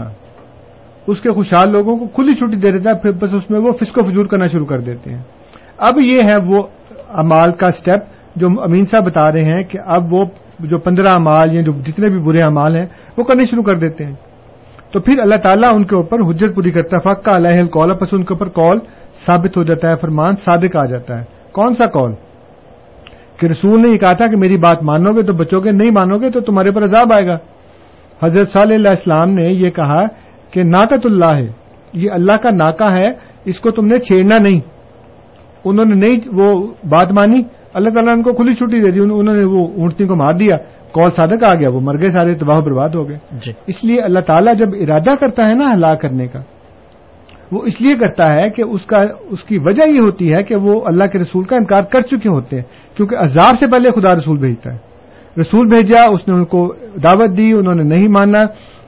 اس 1.07 1.21
کے 1.21 1.29
خوشحال 1.29 1.71
لوگوں 1.71 1.97
کو 1.97 2.07
کھلی 2.07 2.33
چھٹی 2.33 2.55
دے 2.55 2.71
دیتا 2.71 2.89
ہے، 2.89 2.99
پھر 2.99 3.11
بس 3.11 3.33
اس 3.33 3.49
میں 3.49 3.59
وہ 3.59 3.71
فسکو 3.71 4.01
فجور 4.01 4.25
کرنا 4.25 4.45
شروع 4.45 4.65
کر 4.65 4.79
دیتے 4.79 5.09
ہیں۔ 5.09 5.23
اب 5.77 5.99
یہ 5.99 6.17
ہے 6.25 6.35
وہ 6.47 6.63
امال 7.13 7.51
کا 7.51 7.69
سٹیپ 7.69 8.03
جو 8.35 8.47
امین 8.63 8.85
صاحب 8.85 9.05
بتا 9.05 9.31
رہے 9.31 9.43
ہیں 9.43 9.63
کہ 9.63 9.79
اب 9.85 10.13
وہ 10.13 10.25
جو 10.59 10.77
پندرہ 10.77 11.09
امال 11.09 11.55
یا 11.55 11.61
جو 11.61 11.71
جتنے 11.71 12.09
بھی 12.09 12.19
برے 12.19 12.41
امال 12.41 12.75
ہیں، 12.75 12.85
وہ 13.17 13.23
کرنے 13.23 13.43
شروع 13.43 13.63
کر 13.63 13.77
دیتے 13.77 14.05
ہیں۔ 14.05 14.13
تو 14.91 14.99
پھر 14.99 15.19
اللہ 15.19 15.35
تعالیٰ 15.35 15.69
ان 15.75 15.85
کے 15.85 15.95
اوپر 15.95 16.17
حجت 16.19 16.55
پوری 16.55 16.71
کرتا 16.71 16.97
ہے۔ 16.97 17.01
فقہ 17.01 17.29
علیہ 17.29 17.61
القول 17.61 17.93
پس 17.93 18.13
ان 18.13 18.23
کے 18.23 18.33
اوپر 18.33 18.49
کال 18.49 18.77
ثابت 19.25 19.57
ہو 19.57 19.63
جاتا 19.63 19.89
ہے، 19.89 19.95
فرمان 19.95 20.35
صادق 20.35 20.77
آ 20.77 20.85
جاتا 20.85 21.19
ہے۔ 21.19 21.23
کون 21.51 21.73
سا 21.73 21.85
کال 21.85 22.13
کہ 23.39 23.45
رسول 23.45 23.81
نے 23.81 23.89
یہ 23.89 23.97
کہا 23.97 24.13
تھا 24.13 24.27
کہ 24.27 24.37
میری 24.37 24.57
بات 24.57 24.83
مانو 24.83 25.13
گے 25.15 25.23
تو 25.23 25.33
بچو 25.33 25.59
گے، 25.59 25.71
نہیں 25.71 25.91
مانو 25.91 26.15
گے 26.15 26.31
تو 26.31 26.39
تمہارے 26.39 26.71
پر 26.71 26.83
عذاب 26.83 27.13
آئے 27.13 27.27
گا۔ 27.27 27.35
حضرت 28.25 28.51
صلی 28.51 28.75
اللہ 28.75 28.89
السلام 28.89 29.29
نے 29.29 29.45
یہ 29.55 29.69
کہا 29.69 30.07
کہ 30.51 30.63
ناقت 30.63 31.05
اللہ 31.05 31.35
ہے، 31.35 31.47
یہ 31.93 32.09
اللہ 32.11 32.31
کا 32.31 32.49
ناکا 32.53 32.93
ہے، 32.93 33.07
اس 33.45 33.59
کو 33.59 33.71
تم 33.71 33.85
نے 33.85 33.99
چھیڑنا 33.99 34.37
نہیں۔ 34.37 34.59
انہوں 35.65 35.85
نے 35.85 35.95
نہیں 35.95 36.19
وہ 36.33 36.67
بات 36.67 37.11
مانی، 37.11 37.43
اللہ 37.73 37.89
تعالیٰ 37.89 38.13
نے 38.13 38.19
ان 38.19 38.23
کو 38.23 38.33
کھلی 38.33 38.53
چھٹی 38.53 38.79
دے 38.79 38.91
دی، 38.91 38.99
انہوں 38.99 39.23
نے 39.23 39.43
وہ 39.49 39.67
اونٹنی 39.67 40.07
کو 40.07 40.15
مار 40.15 40.33
دیا۔ 40.33 40.55
کال 40.95 41.11
صادق 41.11 41.43
آ 41.43 41.53
گیا؟ 41.53 41.69
وہ 41.69 41.79
مر 41.81 42.01
گئے 42.01 42.11
سارے 42.11 42.35
تباہ 42.35 42.59
برباد 42.59 42.89
ہو 42.89 43.09
گئے۔ 43.09 43.17
جی۔ 43.31 43.53
اس 43.67 43.83
لیے 43.83 44.01
اللہ 44.01 44.19
تعالیٰ 44.19 44.55
جب 44.55 44.67
ارادہ 44.79 45.15
کرتا 45.19 45.45
ہے 45.45 45.53
نا 45.53 45.73
ہلاک 45.73 46.01
کرنے 46.01 46.27
کا 46.27 46.39
وہ 47.51 47.61
اس 47.65 47.81
لیے 47.81 47.95
کرتا 47.95 48.33
ہے 48.33 48.49
کہ 48.49 48.61
اس 48.61 48.85
کا 48.85 48.97
اس 49.29 49.43
کی 49.43 49.57
وجہ 49.57 49.83
یہ 49.93 49.99
ہوتی 49.99 50.33
ہے 50.33 50.43
کہ 50.43 50.55
وہ 50.61 50.81
اللہ 50.85 51.03
کے 51.03 51.19
رسول 51.19 51.43
کا 51.43 51.55
انکار 51.55 51.81
کر 51.81 51.99
چکے 51.99 52.29
ہوتے 52.29 52.55
ہیں 52.55 52.97
کیونکہ 52.97 53.15
عذاب 53.15 53.59
سے 53.59 53.67
پہلے 53.67 53.89
خدا 53.91 54.15
رسول 54.15 54.39
بھیجتا 54.39 54.73
ہے۔ 54.73 54.77
رسول 55.41 55.67
بھیجا 55.67 56.03
اس 56.11 56.27
نے 56.27 56.33
ان 56.33 56.45
کو 56.45 56.73
دعوت 57.03 57.37
دی 57.37 57.53
انہوں 57.53 57.75
نے 57.75 57.83
نہیں 57.83 58.07
مانا۔ 58.07 58.39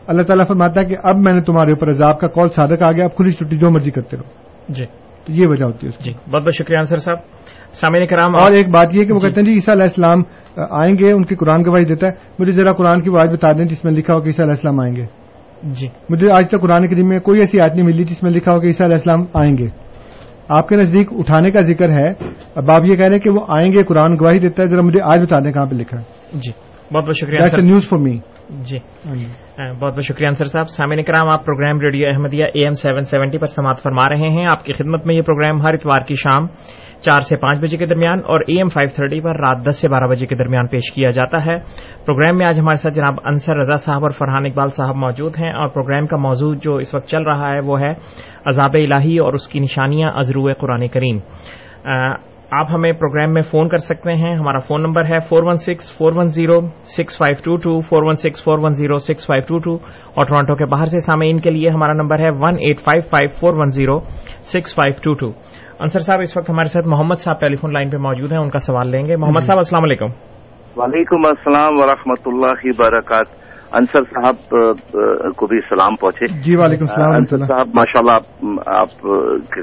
اللہ 0.08 0.22
تعالیٰ 0.22 0.48
فرماتا 0.48 0.82
ہے 0.82 0.86
کہ 0.86 0.96
اب 1.04 1.18
میں 1.18 1.34
نے 1.34 1.42
تمہارے 1.42 1.72
اوپر 1.72 1.90
عذاب 1.90 2.20
کا 2.20 2.28
کال 2.28 2.50
صادق 2.56 2.84
آ 2.84 2.92
گیا 2.92 3.06
اب 3.06 3.16
کھلی 3.16 3.32
چھٹی 3.32 3.58
جو 3.58 3.70
مرضی 3.70 3.92
کرتے 3.92 4.18
رہو۔ 4.18 4.30
جی۔ 4.74 4.86
تو 5.26 5.32
یہ 5.32 5.48
وجہ 5.48 5.66
ہوتی 5.66 5.88
ہے 5.88 5.90
اس 5.90 6.04
کی۔ 6.04 6.12
جی۔ 6.12 6.32
بہت 6.32 6.44
بہت 6.44 6.56
شکریہ 6.56 6.78
انصر 6.78 6.96
صاحب۔ 6.96 7.37
سامعین 7.82 8.06
کرام 8.06 8.36
اور 8.36 8.52
ایک 8.52 8.70
بات 8.70 8.96
یہ 8.96 9.04
کہ 9.04 9.14
وہ 9.14 9.20
کہتے 9.20 9.42
ہیں 9.42 9.48
جی 9.48 9.54
عیسیٰ 9.54 9.74
علیہ 9.74 9.84
السلام 9.84 10.18
آئیں 10.70 10.96
گے 11.00 11.12
ان 11.12 11.26
کی 11.26 11.36
قرآن 11.36 11.66
گواہی 11.66 11.86
دیتا 11.86 12.08
ہے۔ 12.08 12.12
مجھے 12.40 12.52
ذرا 12.52 12.72
قرآن 12.72 13.02
کی 13.02 13.10
بات 13.10 13.30
بتا 13.30 13.52
دیں 13.52 13.66
جس 13.66 13.86
میں 13.86 13.94
لکھا 13.94 14.14
ہو 14.16 14.22
کہ 14.22 14.28
عیسیٰ 14.28 14.46
علیہ 14.46 14.54
السلام 14.54 14.80
آئیں 14.80 14.96
گے۔ 14.96 15.06
جی۔ 15.64 15.88
مجھے 16.10 16.32
آج 16.32 16.48
تک 16.48 16.62
قرآن 16.62 16.88
کریم 16.88 17.08
میں 17.08 17.20
کوئی 17.20 17.40
ایسی 17.40 17.62
آیت 17.62 17.72
نہیں 17.72 17.86
ملی 17.86 18.04
جس 18.04 18.24
میں 18.24 18.32
لکھا 18.32 18.56
ہو 18.56 18.60
کہ 18.60 18.66
عیسیٰ 18.66 18.88
علیہ 18.88 18.96
السلام 18.96 19.26
آئیں 19.34 19.58
گے۔ 19.58 19.66
آپ 20.50 20.68
کے 20.68 20.76
نزدیک 20.76 21.08
اٹھانے 21.12 21.50
کا 21.50 21.62
ذکر 21.62 21.90
ہے۔ 21.90 22.10
اب 22.56 22.72
آپ 22.72 22.82
یہ 22.86 22.96
کہہ 22.96 23.06
رہے 23.06 23.14
ہیں 23.14 23.20
کہ 23.20 23.30
وہ 23.30 23.40
آئیں 23.48 23.72
گے 23.72 23.84
قرآن 23.84 24.14
گواہی 24.14 24.40
دیتا 24.40 24.64
ہے۔ 24.64 24.68
ذرا 24.68 24.82
مجھے 24.82 25.00
آج 25.04 25.22
بتا 25.22 25.40
دیں 25.40 25.52
کہاں 25.52 25.66
پہ 25.66 25.76
لکھا 25.76 26.00
ہے۔ 26.00 26.04
جی۔ 26.34 26.52
بہت 26.94 27.04
بہت 27.04 27.18
شکریہ 27.18 27.40
نیوز 27.64 27.90
فار 27.90 28.00
می 28.00 28.18
جی۔ 28.50 28.80
بہت 29.80 29.94
بہت 29.94 30.04
شکریہ 30.04 30.28
انصر 30.28 30.46
صاحب۔ 30.46 30.70
سامعین 30.70 31.04
کرام 31.04 31.28
آپ 31.32 31.46
program 31.46 31.80
radio 31.80 32.08
Ahmadiyya 32.08 32.46
A 32.46 32.62
M 32.62 32.72
seven 32.72 33.02
seventy 33.02 33.38
پر 33.38 33.46
سماعت 33.46 33.82
فرما 33.84 34.10
رہے 34.10 34.40
ہیں۔ 34.40 34.48
آپ 34.52 34.66
کی 34.66 34.74
خدمت 34.74 35.06
میں 35.06 35.16
یہ 35.16 35.22
پروگرام 35.22 35.62
ہر 35.62 35.74
اتوار 35.74 36.00
کی 36.08 36.14
شام 36.14 36.48
چار 37.02 37.22
سے 37.22 37.38
پانچ 37.38 37.60
بجے 37.60 37.78
کے 37.78 37.86
درمیان 37.86 38.20
اور 38.26 38.40
اے 38.48 38.58
ایم 38.58 38.68
فائیو 38.68 38.90
تھرٹی 38.96 39.22
پر 39.22 39.36
رات 39.40 39.58
دس 39.66 39.82
سے 39.82 39.90
بارہ 39.90 40.08
بجے 40.08 40.28
کے 40.28 40.36
درمیان 40.36 40.68
پیش 40.68 40.92
کیا 40.92 41.10
جاتا 41.10 41.46
ہے۔ 41.46 41.58
پروگرام 42.06 42.38
میں 42.38 42.46
آج 42.46 42.60
ہمارے 42.60 42.76
ساتھ 42.76 42.96
جناب 42.96 43.14
انصر 43.26 43.58
رضا 43.58 43.76
صاحب 43.76 44.04
اور 44.04 44.10
فرحان 44.10 44.46
اقبال 44.46 44.68
صاحب 44.68 44.96
موجود 44.96 45.34
ہیں 45.40 45.52
اور 45.52 45.68
پروگرام 45.68 46.08
کا 46.08 46.18
موضوع 46.18 46.54
جو 46.62 46.76
اس 46.76 46.96
وقت 46.96 47.08
چل 47.08 47.24
رہا 47.24 47.54
ہے 47.54 47.60
وہ 47.60 47.80
ہے 47.82 47.94
عذاب 48.46 48.74
الہی 48.74 49.18
اور 49.18 49.34
اس 49.34 49.48
کی 49.48 49.60
نشانیاں 49.60 50.12
ازرو 50.16 50.54
قرآن 50.60 50.88
کریم۔ 50.88 51.20
آپ 52.52 52.68
ہمیں 52.74 52.92
پروگرام 52.92 53.34
میں 53.34 53.42
فون 53.42 53.70
کر 53.70 53.78
سکتے 53.78 54.14
ہیں۔ 54.14 54.36
ہمارا 54.36 54.58
فون 54.58 54.82
نمبر 54.82 55.06
ہے 55.06 55.20
four 55.20 55.44
one 55.44 55.56
six, 55.56 55.98
four 55.98 56.12
one 56.16 56.28
zero, 56.28 56.60
six 56.98 57.18
five 57.18 57.36
two 57.46 57.56
two, 57.58 57.80
four 57.80 58.04
one 58.04 58.16
six, 58.16 58.44
four 58.44 58.60
one 58.60 58.74
zero 58.74 58.98
six, 58.98 59.28
five 59.28 59.44
two 59.48 59.58
two 59.58 59.74
اور 60.16 60.26
ٹورانٹو 60.26 60.56
کے 60.56 60.66
باہر 60.66 60.86
سے 60.86 61.00
سامعین 61.00 61.40
کے 61.40 61.50
لیے 61.50 61.70
ہمارا 61.70 61.94
نمبر 61.94 62.20
ہے 62.20 62.30
one 62.30 62.56
eight 62.60 62.80
five 62.80 63.02
five, 63.10 63.30
four 63.30 63.54
one 63.54 63.70
zero, 63.70 64.00
six 64.54 64.76
five 64.76 64.94
two 65.04 65.14
two. 65.14 65.32
Ansar 65.80 66.00
صاحب 66.00 66.20
اس 66.22 66.38
وقت 66.38 66.50
ہمارے 66.50 66.66
ساتھ 66.66 66.88
محمد 66.88 67.16
صاحب 67.16 67.40
ٹیلی 67.40 67.56
فون 67.56 67.74
لائن 67.74 67.90
پہ 67.90 67.98
موجود 67.98 68.32
ہیں 68.32 68.40
ان 68.40 68.50
کا 68.50 68.60
سوال 68.60 68.88
لیں 68.88 69.02
گے۔ 69.10 69.16
محمد 69.16 69.40
صاحب 69.40 69.58
السلام 69.58 69.84
علیکم۔ 69.84 70.06
وعلیکم 70.78 71.26
السلام 71.26 71.80
ورحمۃ 71.80 72.24
اللہ 72.26 72.56
وبرکاتہ۔ 72.64 73.48
انصر 73.74 74.02
صاحب 74.02 74.36
کو 75.36 75.48
بھی 75.48 75.60
سلام 75.70 75.96
پہنچے۔ 75.96 76.26
جی 76.40 76.56
وعلیکم 76.58 76.86
السلام 76.90 77.12
انصر 77.12 77.38
صاحب 77.38 77.68
ماشاء 77.74 78.00
اللہ 78.00 78.12
آپ 78.66 79.02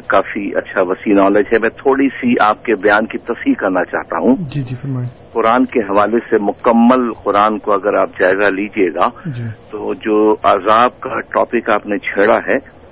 کافی 0.06 0.56
اچھا 0.56 0.82
وسیع 0.82 1.14
نالج 1.14 1.46
ہے۔ 1.52 1.58
میں 1.58 1.68
تھوڑی 1.68 2.08
سی 2.08 2.34
آپ 2.40 2.64
کے 2.64 2.74
بیان 2.74 3.06
کی 3.06 3.18
تصحیح 3.18 3.54
کرنا 3.54 3.84
چاہتا 3.84 4.18
ہوں۔ 4.18 4.36
جی 4.36 4.62
جی 4.62 4.76
فرمائیں۔ 4.76 5.08
قرآن 5.32 5.64
کے 5.64 5.80
حوالے 5.80 6.18
سے 6.30 6.38
مکمل 6.38 7.12
قرآن 7.12 7.58
کو 7.58 7.72
اگر 7.72 7.94
آپ 7.94 8.08
جائزہ 8.20 8.50
لیجیے 8.54 8.94
گا 8.94 9.08
جی۔ 9.26 9.44
تو 9.70 9.94
جو 9.94 10.32
عذاب 10.32 11.00
کا 11.00 11.20
ٹاپک 11.20 11.70
آپ 11.70 11.86
نے 11.86 11.98
چھیڑا 11.98 12.38
ہے 12.38 12.83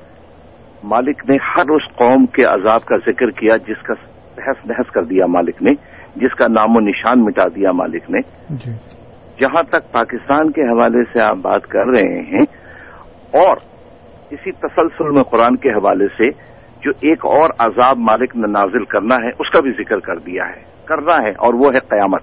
مالک 0.85 1.31
نے 1.31 1.37
ہر 1.37 1.71
اس 1.71 1.97
قوم 1.97 2.27
کے 2.27 2.45
عذاب 2.45 2.85
کا 2.85 2.97
ذکر 2.97 3.31
کیا 3.31 3.57
جس 3.57 3.83
کا 3.83 3.95
بحث 4.37 4.67
بحث 4.67 4.91
کر 4.91 5.03
دیا 5.03 5.27
مالک 5.27 5.63
نے 5.63 5.71
جس 6.17 6.35
کا 6.35 6.47
نام 6.49 6.77
و 6.77 6.81
نشان 6.81 7.25
مٹا 7.25 7.49
دیا 7.57 7.73
مالک 7.73 8.11
نے۔ 8.11 8.21
جی۔ 8.49 8.71
جہاں 9.41 9.63
تک 9.63 9.93
پاکستان 9.93 10.51
کے 10.51 10.63
حوالے 10.63 11.05
سے 11.13 11.21
آپ 11.21 11.37
بات 11.37 11.63
کر 11.63 11.87
رہے 11.87 12.21
ہیں 12.21 12.43
اور 13.43 13.57
اسی 14.31 14.53
تسلسل 14.53 15.11
میں 15.11 15.23
قرآن 15.23 15.57
کے 15.57 15.69
حوالے 15.69 16.07
سے 16.07 16.29
جو 16.81 16.91
ایک 17.01 17.25
اور 17.25 17.51
عذاب 17.59 17.99
مالک 17.99 18.37
نے 18.37 18.47
نازل 18.47 18.85
کرنا 18.85 19.15
ہے 19.15 19.29
اس 19.39 19.51
کا 19.51 19.61
بھی 19.61 19.71
ذکر 19.71 19.99
کر 20.01 20.19
دیا 20.19 20.45
ہے 20.49 20.63
کرنا 20.85 21.23
ہے 21.23 21.31
اور 21.31 21.55
وہ 21.55 21.75
ہے 21.75 21.79
قیامت۔ 21.79 22.23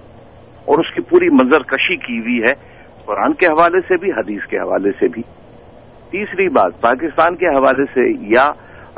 اور 0.64 0.78
اس 0.78 0.94
کی 0.94 1.00
پوری 1.00 1.28
منظر 1.28 1.62
کشی 1.62 1.96
کی 1.96 2.18
ہوئی 2.18 2.38
ہے 2.38 2.52
قرآن 3.06 3.32
کے 3.32 3.46
حوالے 3.46 3.80
سے 3.80 3.96
بھی 3.96 4.10
حدیث 4.10 4.42
کے 4.46 4.58
حوالے 4.58 4.90
سے 4.90 5.08
بھی۔ 5.08 5.22
تیسری 6.10 6.48
بات، 6.48 6.80
پاکستان 6.80 7.36
کے 7.36 7.46
حوالے 7.46 7.84
سے 7.94 8.08
یا 8.30 8.50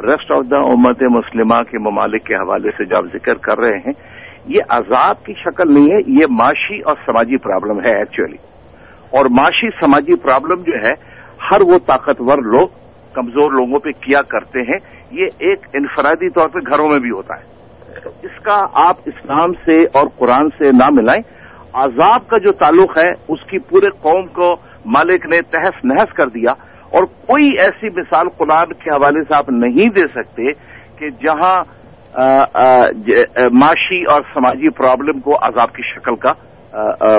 ریسٹ 0.03 0.31
آف 0.33 0.45
دا 0.51 0.57
امت 0.57 1.03
مسلمہ 1.03 1.63
کے 1.71 1.77
ممالک 1.81 2.25
کے 2.25 2.35
حوالے 2.35 2.71
سے 2.77 2.85
جو 2.85 2.97
آپ 2.97 3.05
ذکر 3.13 3.35
کر 3.35 3.59
رہے 3.59 3.79
ہیں، 3.79 3.93
یہ 4.47 4.61
عذاب 4.69 5.25
کی 5.25 5.35
شکل 5.35 5.73
نہیں 5.75 5.91
ہے، 5.93 5.99
یہ 6.07 6.27
معاشی 6.31 6.81
اور 6.81 6.97
سماجی 7.07 7.37
پرابلم 7.37 7.81
ہے 7.81 7.97
ایکچولی 7.99 8.37
اور 9.11 9.27
معاشی 9.31 9.69
سماجی 9.81 10.15
پرابلم 10.15 10.63
جو 10.63 10.73
ہے، 10.73 10.95
ہر 11.51 11.61
وہ 11.61 11.79
طاقتور 11.87 12.39
لوگ، 12.39 12.69
کمزور 13.15 13.53
لوگوں 13.53 13.79
پہ 13.79 13.91
کیا 14.01 14.23
کرتے 14.23 14.63
ہیں، 14.63 14.79
یہ 15.11 15.27
ایک 15.39 15.67
انفرادی 15.75 16.31
طور 16.31 16.49
پہ 16.49 16.59
گھروں 16.67 16.89
میں 16.89 16.99
بھی 16.99 17.11
ہوتا 17.11 17.39
ہے۔ 17.41 17.51
اس 18.23 18.43
کا 18.43 18.59
آپ 18.75 18.97
اسلام 19.07 19.53
سے 19.65 19.83
اور 19.95 20.07
قرآن 20.19 20.49
سے 20.59 20.71
نہ 20.73 20.91
ملائیں، 20.91 21.23
عذاب 21.75 22.29
کا 22.29 22.39
جو 22.39 22.53
تعلق 22.53 22.99
ہے، 22.99 23.11
اس 23.29 23.45
کی 23.47 23.59
پورے 23.59 23.91
قوم 24.01 24.27
کو 24.27 24.55
مالک 24.87 25.27
نے 25.27 25.41
تحس 25.51 25.85
نحس 25.85 26.13
کر 26.13 26.29
دیا۔ 26.29 26.53
اور 26.93 27.05
کوئی 27.05 27.49
ایسی 27.59 27.89
مثال 27.97 28.29
قرآن 28.29 28.73
کے 28.73 28.91
حوالے 28.91 29.23
سے 29.23 29.35
آپ 29.39 29.51
نہیں 29.51 29.89
دے 29.89 30.07
سکتے 30.07 30.53
کہ 30.99 31.09
جہاں 31.11 31.65
معاشی 33.53 34.05
اور 34.05 34.23
سماجی 34.35 34.69
پرابلم 34.69 35.21
کو 35.21 35.37
عذاب 35.43 35.73
کی 35.73 35.83
شکل 35.83 36.17
کا 36.17 36.33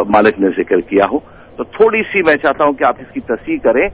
مالک 0.09 0.39
نے 0.39 0.49
ذکر 0.57 0.79
کیا 0.79 1.05
ہو۔ 1.05 1.17
تو 1.57 1.63
تھوڑی 1.63 2.01
سی 2.03 2.23
میں 2.23 2.35
چاہتا 2.35 2.63
ہوں 2.63 2.73
کہ 2.73 2.83
آپ 2.83 2.95
اس 2.99 3.13
کی 3.13 3.19
تصحیح 3.19 3.57
کریں۔ 3.63 3.87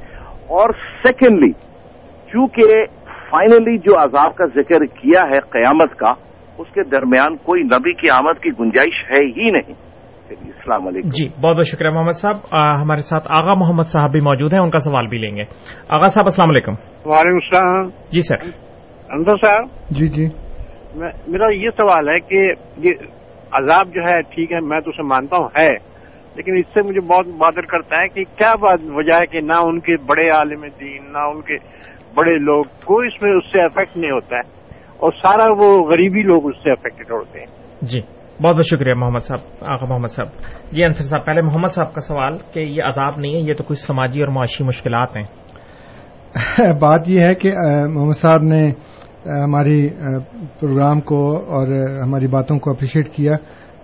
اور 0.48 0.70
سیکنڈلی 1.04 1.52
چونکہ 2.32 2.86
فائنلی 3.30 3.78
جو 3.78 3.98
عذاب 3.98 4.36
کا 4.36 4.46
ذکر 4.46 4.86
کیا 4.86 5.24
ہے 5.30 5.40
قیامت 5.50 5.96
کا، 5.96 6.14
اس 6.58 6.68
کے 6.74 6.84
درمیان 6.84 7.36
کوئی 7.36 7.64
نبی 7.64 7.94
کی 7.94 8.10
آمد 8.10 8.44
کی 8.44 8.50
گنجائش 8.60 9.04
ہے 9.10 9.26
ہی 9.26 9.52
نہیں۔ 9.52 9.89
السلام 10.32 10.88
علیکم۔ 10.88 11.10
جی 11.10 11.28
بہت 11.42 11.56
بہت 11.58 11.68
شکریہ 11.68 11.90
محمد 11.90 12.12
صاحب۔ 12.12 12.36
ہمارے 12.82 13.00
ساتھ 13.00 13.28
آغا 13.30 13.54
محمد 13.58 13.84
صاحب 13.84 14.12
بھی 14.12 14.20
موجود 14.22 14.54
ہیں 14.54 14.60
ان 14.60 14.70
کا 14.70 14.80
سوال 14.80 15.08
بھی 15.08 15.18
لیں 15.18 15.36
گے۔ 15.36 15.44
آغا 15.90 16.08
صاحب 16.08 16.26
السلام 16.26 16.50
علیکم۔ 16.50 16.72
وعلیکم 17.06 17.40
السلام۔ 17.44 17.88
جی 17.88 18.22
سر۔ 18.22 18.36
اندر 19.14 19.36
صاحب۔ 19.36 19.64
جی 19.90 20.08
جی۔ 20.08 20.26
میرا 21.28 21.54
یہ 21.54 21.70
سوال 21.78 22.10
ہے 22.10 22.20
کہ 22.20 22.54
یہ 22.78 22.92
عذاب 23.52 23.88
جو 23.88 24.02
ہے 24.02 24.22
ٹھیک 24.22 24.52
ہے 24.52 24.60
میں 24.60 24.80
تو 24.80 24.90
اسے 24.90 25.04
مانتا 25.04 25.38
ہوں 25.38 25.50
ہے۔ 25.58 25.90
لیکن 26.36 26.58
اس 26.58 26.66
سے 26.74 26.82
مجھے 26.82 27.02
بہت 27.02 27.28
بادر 27.28 27.62
کرتا 27.62 28.02
ہے 28.02 28.08
کہ 28.08 28.24
کیا 28.38 28.54
بات 28.56 28.80
وجہ 28.84 29.14
ہے 29.14 29.26
کہ 29.26 29.40
نہ 29.42 29.54
ان 29.54 29.80
کے 29.80 29.98
بڑے 29.98 30.30
عالم 30.30 30.62
دین 30.80 31.14
نہ 31.14 31.18
ان 31.18 31.42
کے 31.42 31.58
بڑے 32.16 32.38
لوگ 32.38 32.64
کوئی 32.64 33.08
اس 33.08 33.22
میں 33.22 33.32
اس 33.32 33.52
سے 33.52 33.62
افیکٹ 33.62 33.98
نہیں 33.98 34.12
ہوتا 34.12 34.36
ہے۔ 34.36 34.60
اور 34.98 35.12
سارا 35.12 35.46
وہ 35.58 35.90
غریبی 35.90 36.22
لوگ 36.22 36.48
اس 36.48 36.56
سے 36.64 36.72
افیکٹڈ 36.72 37.12
ہوتے 37.12 37.40
ہیں۔ 37.40 37.48
جی۔ 37.82 38.02
بہت 38.44 38.56
بہت 38.56 38.66
شکریہ 38.66 38.94
محمد 38.94 39.20
صاحب 39.20 39.40
آقا 39.62 39.86
محمد 39.90 40.08
صاحب۔ 40.08 40.28
جی 40.72 40.84
انصر 40.84 41.04
صاحب 41.04 41.26
پہلے 41.26 41.42
محمد 41.42 41.68
صاحب 41.68 41.94
کا 41.94 42.02
سوال 42.02 42.38
کہ 42.54 42.60
یہ 42.60 42.84
عذاب 42.84 43.20
نہیں 43.20 43.34
ہے 43.34 43.40
یہ 43.40 43.54
تو 43.54 43.64
کچھ 43.64 43.80
سماجی 43.80 44.24
اور 44.24 44.32
معاشی 44.32 44.64
مشکلات 44.64 45.16
ہیں۔ 45.16 45.24
بات 46.82 47.02
یہ 47.08 47.22
ہے 47.22 47.36
کہ 47.36 47.52
محمد 47.88 48.18
صاحب 48.18 48.44
نے 48.44 48.70
ہماری 49.44 49.90
پروگرام 50.60 51.02
کو 51.02 51.38
اور 51.38 51.68
ہماری 52.04 52.28
باتوں 52.28 52.60
کو 52.60 52.72
اپریشیٹ 52.72 53.10
کیا۔ 53.10 53.36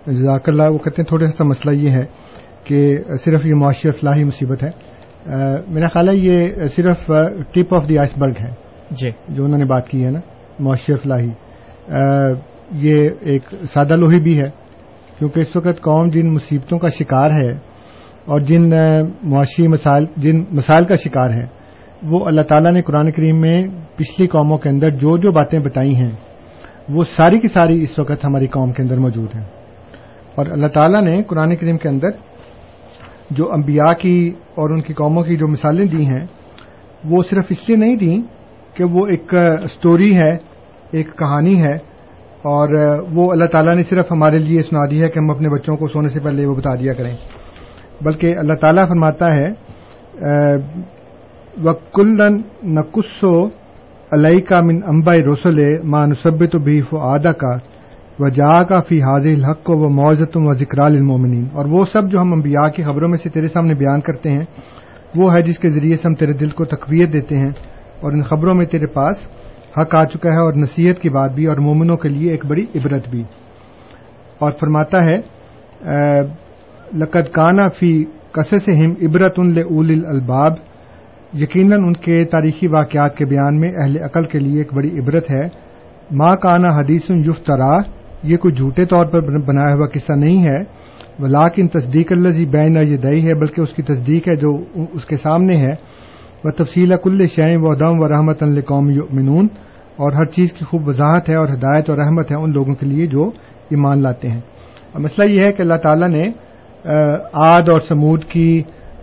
جزاک 0.06 0.48
اللہ 0.48 0.62
وہ 0.62 0.78
کہتے 0.78 1.02
ہیں 1.02 1.08
تھوڑا 1.08 1.26
سا 1.26 1.44
مسئلہ 1.44 1.74
یہ 1.74 1.90
ہے 1.90 2.04
کہ 2.64 2.98
صرف 3.24 3.46
یہ 3.46 3.54
معاشی 3.54 3.88
افلاحی 3.88 4.24
مصیبت 4.24 4.64
ہے۔ 4.64 4.70
میرا 5.68 5.86
خیال 5.86 6.08
ہے 6.08 6.16
یہ 6.16 6.64
صرف 6.64 7.10
ٹپ 7.52 7.74
آف 7.74 7.88
دی 7.88 7.98
آئس 7.98 8.18
برگ 8.18 8.34
ہے۔ 8.40 8.50
جی۔ 8.90 9.10
جو 9.28 9.44
انہوں 9.44 9.58
نے 9.58 9.64
بات 9.64 9.88
کی 9.88 10.04
ہے 10.04 10.10
نا 10.10 10.20
معاشی 10.58 10.92
افلاحی 10.92 11.30
یہ 12.72 13.10
ایک 13.20 13.42
سادہ 13.74 13.96
لوہی 13.96 14.20
بھی 14.20 14.38
ہے، 14.38 14.50
کیونکہ 15.18 15.40
اس 15.40 15.56
وقت 15.56 15.80
قوم 15.80 16.08
جن 16.08 16.32
مصیبتوں 16.32 16.78
کا 16.78 16.88
شکار 16.88 17.30
ہے 17.30 17.50
اور 18.24 18.40
جن 18.40 18.70
معاشی 19.22 19.68
مسائل، 19.68 20.04
جن 20.16 20.44
مسائل 20.50 20.84
کا 20.84 20.94
شکار 20.94 21.30
ہے 21.30 21.46
وہ 22.02 22.26
اللہ 22.26 22.40
تعالیٰ 22.40 22.72
نے 22.72 22.82
قرآن 22.82 23.10
کریم 23.10 23.40
میں 23.40 23.64
پچھلی 23.96 24.26
قوموں 24.26 24.58
کے 24.58 24.68
اندر 24.68 24.90
جو 24.90 25.16
جو 25.16 25.32
باتیں 25.32 25.58
بتائی 25.58 25.94
ہیں، 25.94 26.10
وہ 26.88 27.04
ساری 27.16 27.38
کی 27.38 27.48
ساری 27.48 27.82
اس 27.82 27.98
وقت 27.98 28.24
ہماری 28.24 28.46
قوم 28.46 28.72
کے 28.72 28.82
اندر 28.82 28.98
موجود 28.98 29.34
ہیں۔ 29.34 29.44
اور 30.34 30.46
اللہ 30.46 30.66
تعالیٰ 30.66 31.02
نے 31.02 31.22
قرآن 31.22 31.56
کریم 31.56 31.76
کے 31.76 31.88
اندر 31.88 32.08
جو 33.30 33.52
انبیاء 33.52 33.92
کی 33.92 34.32
اور 34.50 34.70
ان 34.70 34.80
کی 34.80 34.94
قوموں 34.94 35.22
کی 35.22 35.36
جو 35.36 35.48
مثالیں 35.48 35.86
دی 35.86 36.06
ہیں، 36.06 36.26
وہ 37.04 37.22
صرف 37.30 37.46
اس 37.50 37.68
لیے 37.68 37.76
نہیں 37.76 37.96
دیں 37.96 38.22
کہ 38.76 38.84
وہ 38.84 39.06
ایک 39.06 39.34
سٹوری 39.70 40.16
ہے، 40.16 40.36
ایک 40.90 41.18
کہانی 41.18 41.62
ہے 41.62 41.95
اور 42.46 42.74
وہ 43.14 43.30
اللہ 43.32 43.48
تعالیٰ 43.52 43.74
نے 43.76 43.82
صرف 43.90 44.10
ہمارے 44.12 44.38
لیے 44.38 44.62
سنا 44.62 44.84
دی 44.90 45.02
ہے 45.02 45.08
کہ 45.08 45.18
ہم 45.18 45.30
اپنے 45.30 45.48
بچوں 45.54 45.76
کو 45.76 45.88
سونے 45.88 46.08
سے 46.14 46.20
پہلے 46.20 46.46
وہ 46.46 46.54
بتا 46.54 46.74
دیا 46.80 46.92
کریں۔ 46.94 47.14
بلکہ 48.04 48.38
اللہ 48.38 48.56
تعالیٰ 48.60 48.86
فرماتا 48.88 49.34
ہے 49.34 49.46
وکلن 51.64 52.40
نقصو 52.74 53.36
علیہ 54.12 54.40
کا 54.48 54.60
من 54.60 54.80
امبا 54.88 55.12
رسول 55.30 55.60
ماں 55.92 56.06
نصبت 56.06 56.56
بھی 56.64 56.80
فو 56.88 56.98
آدا 57.12 57.32
کا 57.42 57.56
و 58.18 58.28
جا 58.36 58.62
کا 58.68 58.80
فی 58.88 59.00
حاض 59.02 59.26
الحق 59.26 59.70
و 59.70 59.88
معزت 59.90 60.36
و 60.36 60.52
ذکر 60.60 60.78
المومنین 60.80 61.46
اور 61.52 61.64
وہ 61.70 61.84
سب 61.92 62.10
جو 62.10 62.20
ہم 62.20 62.32
انبیاء 62.32 62.68
کی 62.76 62.82
خبروں 62.82 63.08
میں 63.08 63.18
سے 63.22 63.28
تیرے 63.30 63.48
سامنے 63.48 63.74
بیان 63.74 64.00
کرتے 64.00 64.30
ہیں، 64.30 64.44
وہ 65.14 65.32
ہے 65.34 65.42
جس 65.42 65.58
کے 65.58 65.68
ذریعے 65.70 65.96
سے 65.96 66.08
ہم 66.08 66.14
تیرے 66.14 66.32
دل 66.32 66.48
کو 66.58 66.64
تقویت 66.64 67.12
دیتے 67.12 67.36
ہیں 67.36 67.50
اور 68.00 68.12
ان 68.12 68.22
خبروں 68.22 68.54
میں 68.54 68.66
تیرے 68.66 68.86
پاس 68.94 69.26
حق 69.80 69.94
آ 69.94 70.04
چکا 70.04 70.32
ہے 70.32 70.38
اور 70.38 70.54
نصیحت 70.54 70.98
کی 70.98 71.08
بات 71.08 71.32
بھی 71.32 71.46
اور 71.46 71.56
مومنوں 71.56 71.96
کے 71.96 72.08
لیے 72.08 72.30
ایک 72.30 72.46
بڑی 72.46 72.66
عبرت 72.74 73.08
بھی۔ 73.08 73.22
اور 74.38 74.50
فرماتا 74.60 75.04
ہے 75.04 75.16
لقد 76.96 77.32
کانا 77.32 77.68
فی 77.68 78.04
قصص 78.32 78.68
ہم 78.68 79.06
عبرت 79.06 79.34
ان 79.36 79.58
اول 79.58 80.06
الباب۔ 80.06 80.52
یقیناً 81.40 81.84
ان 81.84 81.92
کے 81.92 82.24
تاریخی 82.24 82.66
واقعات 82.66 83.16
کے 83.16 83.24
بیان 83.24 83.60
میں 83.60 83.68
اہل 83.76 83.96
عقل 84.02 84.24
کے 84.24 84.38
لیے 84.38 84.58
ایک 84.58 84.74
بڑی 84.74 84.98
عبرت 84.98 85.30
ہے۔ 85.30 85.48
ماں 86.10 86.36
کانا 86.36 86.68
حدیث 86.68 87.10
یفترا، 87.10 87.78
یہ 88.22 88.36
کوئی 88.36 88.54
جھوٹے 88.54 88.84
طور 88.84 89.06
پر 89.06 89.38
بنایا 89.38 89.74
ہوا 89.74 89.86
قصہ 89.86 90.12
نہیں 90.12 90.44
ہے۔ 90.44 90.58
ولاکن 91.18 91.68
تصدیق 91.68 92.12
اللہ 92.12 92.44
بین 92.44 92.76
یہ 92.76 92.96
دئی 92.96 93.26
ہے، 93.26 93.34
بلکہ 93.34 93.60
اس 93.60 93.72
کی 93.72 93.82
تصدیق 93.82 94.28
ہے 94.28 94.36
جو 94.36 94.64
اس 94.92 95.04
کے 95.04 95.16
سامنے 95.16 95.56
ہے۔ 95.56 95.74
وہ 96.44 96.50
تفصیل 96.50 96.92
کل 97.02 97.26
شعیم 97.26 97.64
و 97.64 97.74
دم 97.74 98.00
و 98.00 98.08
رحمت 98.08 98.42
القوم 98.42 98.86
منون 99.10 99.48
اور 99.96 100.12
ہر 100.12 100.24
چیز 100.24 100.52
کی 100.52 100.64
خوب 100.64 100.88
وضاحت 100.88 101.28
ہے 101.28 101.34
اور 101.34 101.48
ہدایت 101.48 101.90
اور 101.90 101.98
رحمت 101.98 102.30
ہے 102.30 102.36
ان 102.36 102.52
لوگوں 102.52 102.74
کے 102.74 102.86
لیے 102.86 103.06
جو 103.06 103.30
ایمان 103.70 104.02
لاتے 104.02 104.28
ہیں۔ 104.28 104.40
اور 104.92 105.00
مسئلہ 105.00 105.30
یہ 105.30 105.44
ہے 105.44 105.52
کہ 105.52 105.62
اللہ 105.62 105.74
تعالیٰ 105.74 106.08
نے 106.08 106.30
آد 107.32 107.68
اور 107.68 107.78
سمود 107.78 108.24
کی 108.24 108.62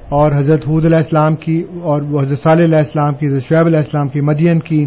اور 0.10 0.32
حضرت 0.36 0.68
حود 0.68 0.86
علیہ 0.86 0.98
السلام 0.98 1.36
کی 1.36 1.64
اور 1.82 2.02
وہ 2.02 2.22
حضرت 2.22 2.40
صالح 2.40 2.64
علیہ 2.64 2.78
السلام 2.78 3.14
کی، 3.14 3.28
حضرت 3.28 3.42
شعیب 3.42 3.66
علیہ 3.66 3.78
السلام 3.78 4.08
کی، 4.08 4.22
مدین 4.22 4.60
کی 4.60 4.86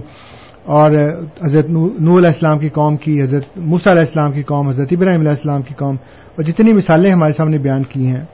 اور 0.64 0.90
حضرت 1.46 1.70
نور 1.70 2.18
علیہ 2.18 2.28
السلام 2.28 2.58
کی 2.58 2.68
قوم 2.68 2.96
کی، 2.96 3.22
حضرت 3.22 3.44
موسیٰ 3.56 3.92
علیہ 3.92 4.04
السلام 4.06 4.32
کی 4.32 4.42
قوم، 4.42 4.68
حضرت 4.68 4.88
ابراہیم 4.90 5.20
علیہ 5.20 5.30
السلام 5.30 5.62
کی 5.62 5.74
قوم 5.74 5.96
اور 6.36 6.42
جتنی 6.42 6.72
مثالیں 6.72 7.10
ہمارے 7.10 7.32
سامنے 7.32 7.58
بیان 7.58 7.82
کی 7.82 8.06
ہیں۔ 8.06 8.24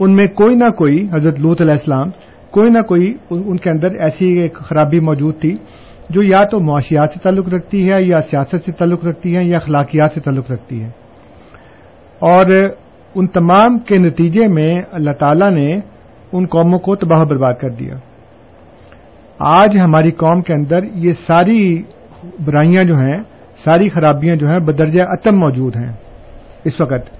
ان 0.00 0.14
میں 0.14 0.26
کوئی 0.26 0.54
نہ 0.54 0.70
کوئی 0.70 1.06
حضرت 1.12 1.40
لوت 1.40 1.60
علیہ 1.60 1.72
السلام، 1.72 2.08
کوئی 2.50 2.70
نہ 2.70 2.82
کوئی 2.82 3.14
ان 3.30 3.56
کے 3.56 3.70
اندر 3.70 3.88
ایسی 3.94 4.38
ایک 4.38 4.54
خرابی 4.54 5.00
موجود 5.00 5.40
تھی 5.40 5.56
جو 6.10 6.22
یا 6.22 6.44
تو 6.50 6.60
معاشیات 6.60 7.10
سے 7.10 7.20
تعلق 7.20 7.48
رکھتی 7.48 7.92
ہے، 7.92 8.02
یا 8.02 8.20
سیاست 8.20 8.64
سے 8.64 8.72
تعلق 8.72 9.04
رکھتی 9.04 9.36
ہے، 9.36 9.44
یا 9.44 9.56
اخلاقیات 9.56 10.12
سے 10.12 10.20
تعلق 10.20 10.50
رکھتی 10.50 10.82
ہے۔ 10.82 10.88
اور 12.18 12.46
ان 13.14 13.26
تمام 13.26 13.78
کے 13.78 13.96
نتیجے 13.96 14.48
میں 14.48 14.82
اللہ 14.92 15.10
تعالی 15.10 15.50
نے 15.50 15.76
ان 16.32 16.46
قوموں 16.46 16.78
کو 16.78 16.96
تباہ 16.96 17.24
برباد 17.24 17.52
کر 17.60 17.70
دیا۔ 17.70 17.94
آج 19.38 19.78
ہماری 19.78 20.10
قوم 20.10 20.42
کے 20.42 20.52
اندر 20.52 20.82
یہ 20.82 21.12
ساری 21.12 21.82
برائیاں 22.44 22.84
جو 22.84 22.94
ہیں، 22.94 23.16
ساری 23.64 23.88
خرابیاں 23.88 24.36
جو 24.36 24.46
ہیں، 24.46 24.58
بدرجہ 24.58 25.02
عتم 25.02 25.38
موجود 25.38 25.76
ہیں۔ 25.76 25.92
اس 26.64 26.80
وقت 26.80 27.18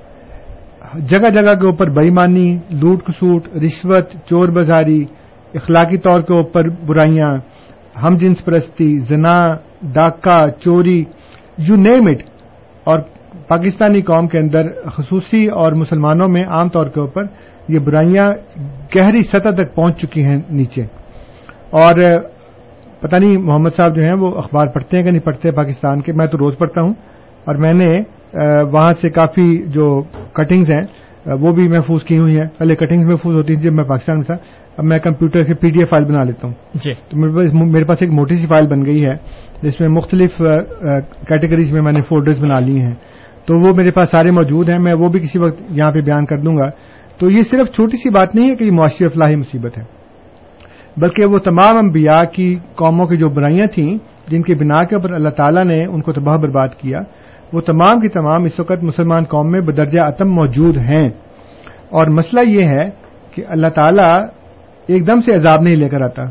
جگہ 0.95 1.31
جگہ 1.31 1.55
کے 1.55 1.67
اوپر 1.67 1.91
بےمانی 1.91 2.59
لوٹ 2.71 3.03
کسوٹ 3.03 3.49
رشوت، 3.65 4.11
چور 4.27 4.49
بازاری، 4.49 5.05
اخلاقی 5.55 5.97
طور 5.97 6.21
کے 6.21 6.35
اوپر 6.35 6.69
برائیاں 6.69 7.37
ہم 8.03 8.15
جنس 8.15 8.45
پرستی، 8.45 8.97
زنا، 8.97 9.55
ڈاکہ، 9.83 10.47
چوری 10.61 11.05
یو 11.59 11.77
نیم 11.77 12.07
اٹ 12.07 12.23
اور 12.85 12.99
پاکستانی 13.49 14.03
قوم 14.03 14.27
کے 14.27 14.39
اندر 14.39 14.63
خصوصی 14.87 15.47
اور 15.47 15.73
مسلمانوں 15.73 16.29
میں 16.29 16.45
عام 16.45 16.69
طور 16.69 16.87
کے 16.87 17.01
اوپر 17.01 17.23
یہ 17.69 17.79
برائیاں 17.79 18.31
گہری 18.97 19.23
سطح 19.23 19.49
تک 19.49 19.75
پہنچ 19.75 20.01
چکی 20.01 20.25
ہیں 20.25 20.41
نیچے۔ 20.51 20.83
اور 21.71 22.21
پتہ 23.01 23.17
نہیں 23.17 23.37
محمد 23.37 23.71
صاحب 23.77 23.97
جو 23.97 24.03
ہیں 24.03 24.15
وہ 24.21 24.35
اخبار 24.35 24.67
پڑھتے 24.67 24.97
ہیں 24.97 25.05
کہ 25.05 25.11
نہیں 25.11 25.23
پڑھتے 25.23 25.51
پاکستان 25.51 26.01
کے، 26.01 26.13
میں 26.13 26.27
تو 26.27 26.39
روز 26.39 26.59
پڑھتا 26.59 26.83
ہوں۔ 26.83 26.95
اور 27.45 27.55
میں 27.55 27.73
نے 27.73 28.01
وہاں 28.63 28.91
سے 28.91 29.09
کافی 29.09 29.63
جو 29.67 30.03
کٹنگز 30.33 30.71
ہیں 30.71 30.87
وہ 31.27 31.53
بھی 31.53 31.69
محفوظ 31.69 32.05
کی 32.05 32.19
ہوئی 32.19 32.39
ہیں۔ 32.39 32.47
پہلے 32.59 32.75
کٹنگز 32.75 33.07
محفوظ 33.07 33.37
ہوتی 33.37 33.55
تھی 33.55 33.63
جب 33.63 33.73
میں 33.73 33.85
پاکستان 33.85 34.17
میں 34.17 34.25
تھا۔ 34.25 34.37
اب 34.79 34.85
میں 34.85 34.99
کمپیوٹر 34.99 35.45
سے 35.45 35.55
پی 35.55 35.71
ڈی 35.71 35.79
ایف 35.79 35.89
فائل 35.89 36.05
بنا 36.05 36.23
لیتا 36.23 36.47
ہوں۔ 36.47 36.55
جی۔ 36.75 36.93
تو 36.93 37.67
میرے 37.67 37.85
پاس 37.85 37.99
ایک 38.01 38.11
موٹی 38.11 38.37
سی 38.37 38.47
فائل 38.47 38.67
بن 38.67 38.85
گئی 38.85 39.05
ہے 39.05 39.15
جس 39.63 39.81
میں 39.81 39.89
مختلف 39.89 40.43
کیٹیگریز 41.29 41.73
میں 41.73 41.83
میں 41.83 41.93
نے 41.93 42.01
فولڈرز 42.01 42.45
بنا 42.45 42.59
لی 42.59 42.81
ہیں۔ 42.81 42.95
تو 43.47 43.59
وہ 43.59 43.75
میرے 43.75 43.91
پاس 43.91 44.11
سارے 44.11 44.31
موجود 44.31 44.69
ہیں 44.69 44.79
میں 44.79 44.95
وہ 44.95 45.09
بھی 45.09 45.21
کسی 45.21 45.39
وقت 45.39 45.63
یہاں 45.71 45.93
پہ 45.93 46.01
بیان 46.01 46.25
کر 46.25 46.39
دوں 46.39 46.57
گا۔ 46.57 46.71
تو 47.19 47.31
یہ 47.31 47.43
صرف 47.43 47.75
چھوٹی 47.75 47.97
سی 47.97 48.11
بات 48.11 48.35
نہیں 48.35 48.51
ہے 48.51 48.57
کہ 48.57 48.65
یہ 48.65 48.73
معاشی 48.73 49.05
افلاحی 49.05 49.37
مصیبت 49.37 49.79
ہے 49.79 49.85
بلکہ 50.97 51.25
وہ 51.25 51.39
تمام 51.39 51.77
انبیاء 51.77 52.23
کی 52.33 52.59
قوموں 52.75 53.07
کی 53.07 53.17
جو 53.17 53.29
برائیاں 53.29 53.67
تھیں 53.67 53.99
جن 54.29 54.43
کی 54.43 54.55
بنا 54.55 54.85
کے 54.85 54.95
اوپر 54.95 55.13
اللہ 55.13 55.29
تعالیٰ 55.29 55.65
نے 55.65 55.87
ان 55.87 56.01
کو 56.01 56.13
تباہ 56.13 56.37
برباد 56.37 56.69
کیا 56.69 56.99
وہ 57.53 57.61
تمام 57.61 58.01
کی 58.01 58.09
تمام 58.09 58.43
اس 58.43 58.61
وقت 58.61 58.83
مسلمان 58.83 59.25
قوم 59.25 59.51
میں 59.51 59.61
بدرجہ 59.61 60.01
عتم 60.01 60.29
موجود 60.29 60.77
ہیں۔ 60.77 61.09
اور 61.91 62.07
مسئلہ 62.07 62.49
یہ 62.49 62.65
ہے 62.65 62.91
کہ 63.35 63.43
اللہ 63.49 63.67
تعالیٰ 63.67 64.23
ایک 64.89 65.07
دم 65.07 65.21
سے 65.21 65.35
عذاب 65.35 65.63
نہیں 65.63 65.77
لے 65.77 65.89
کر 65.89 66.03
آتا 66.03 66.23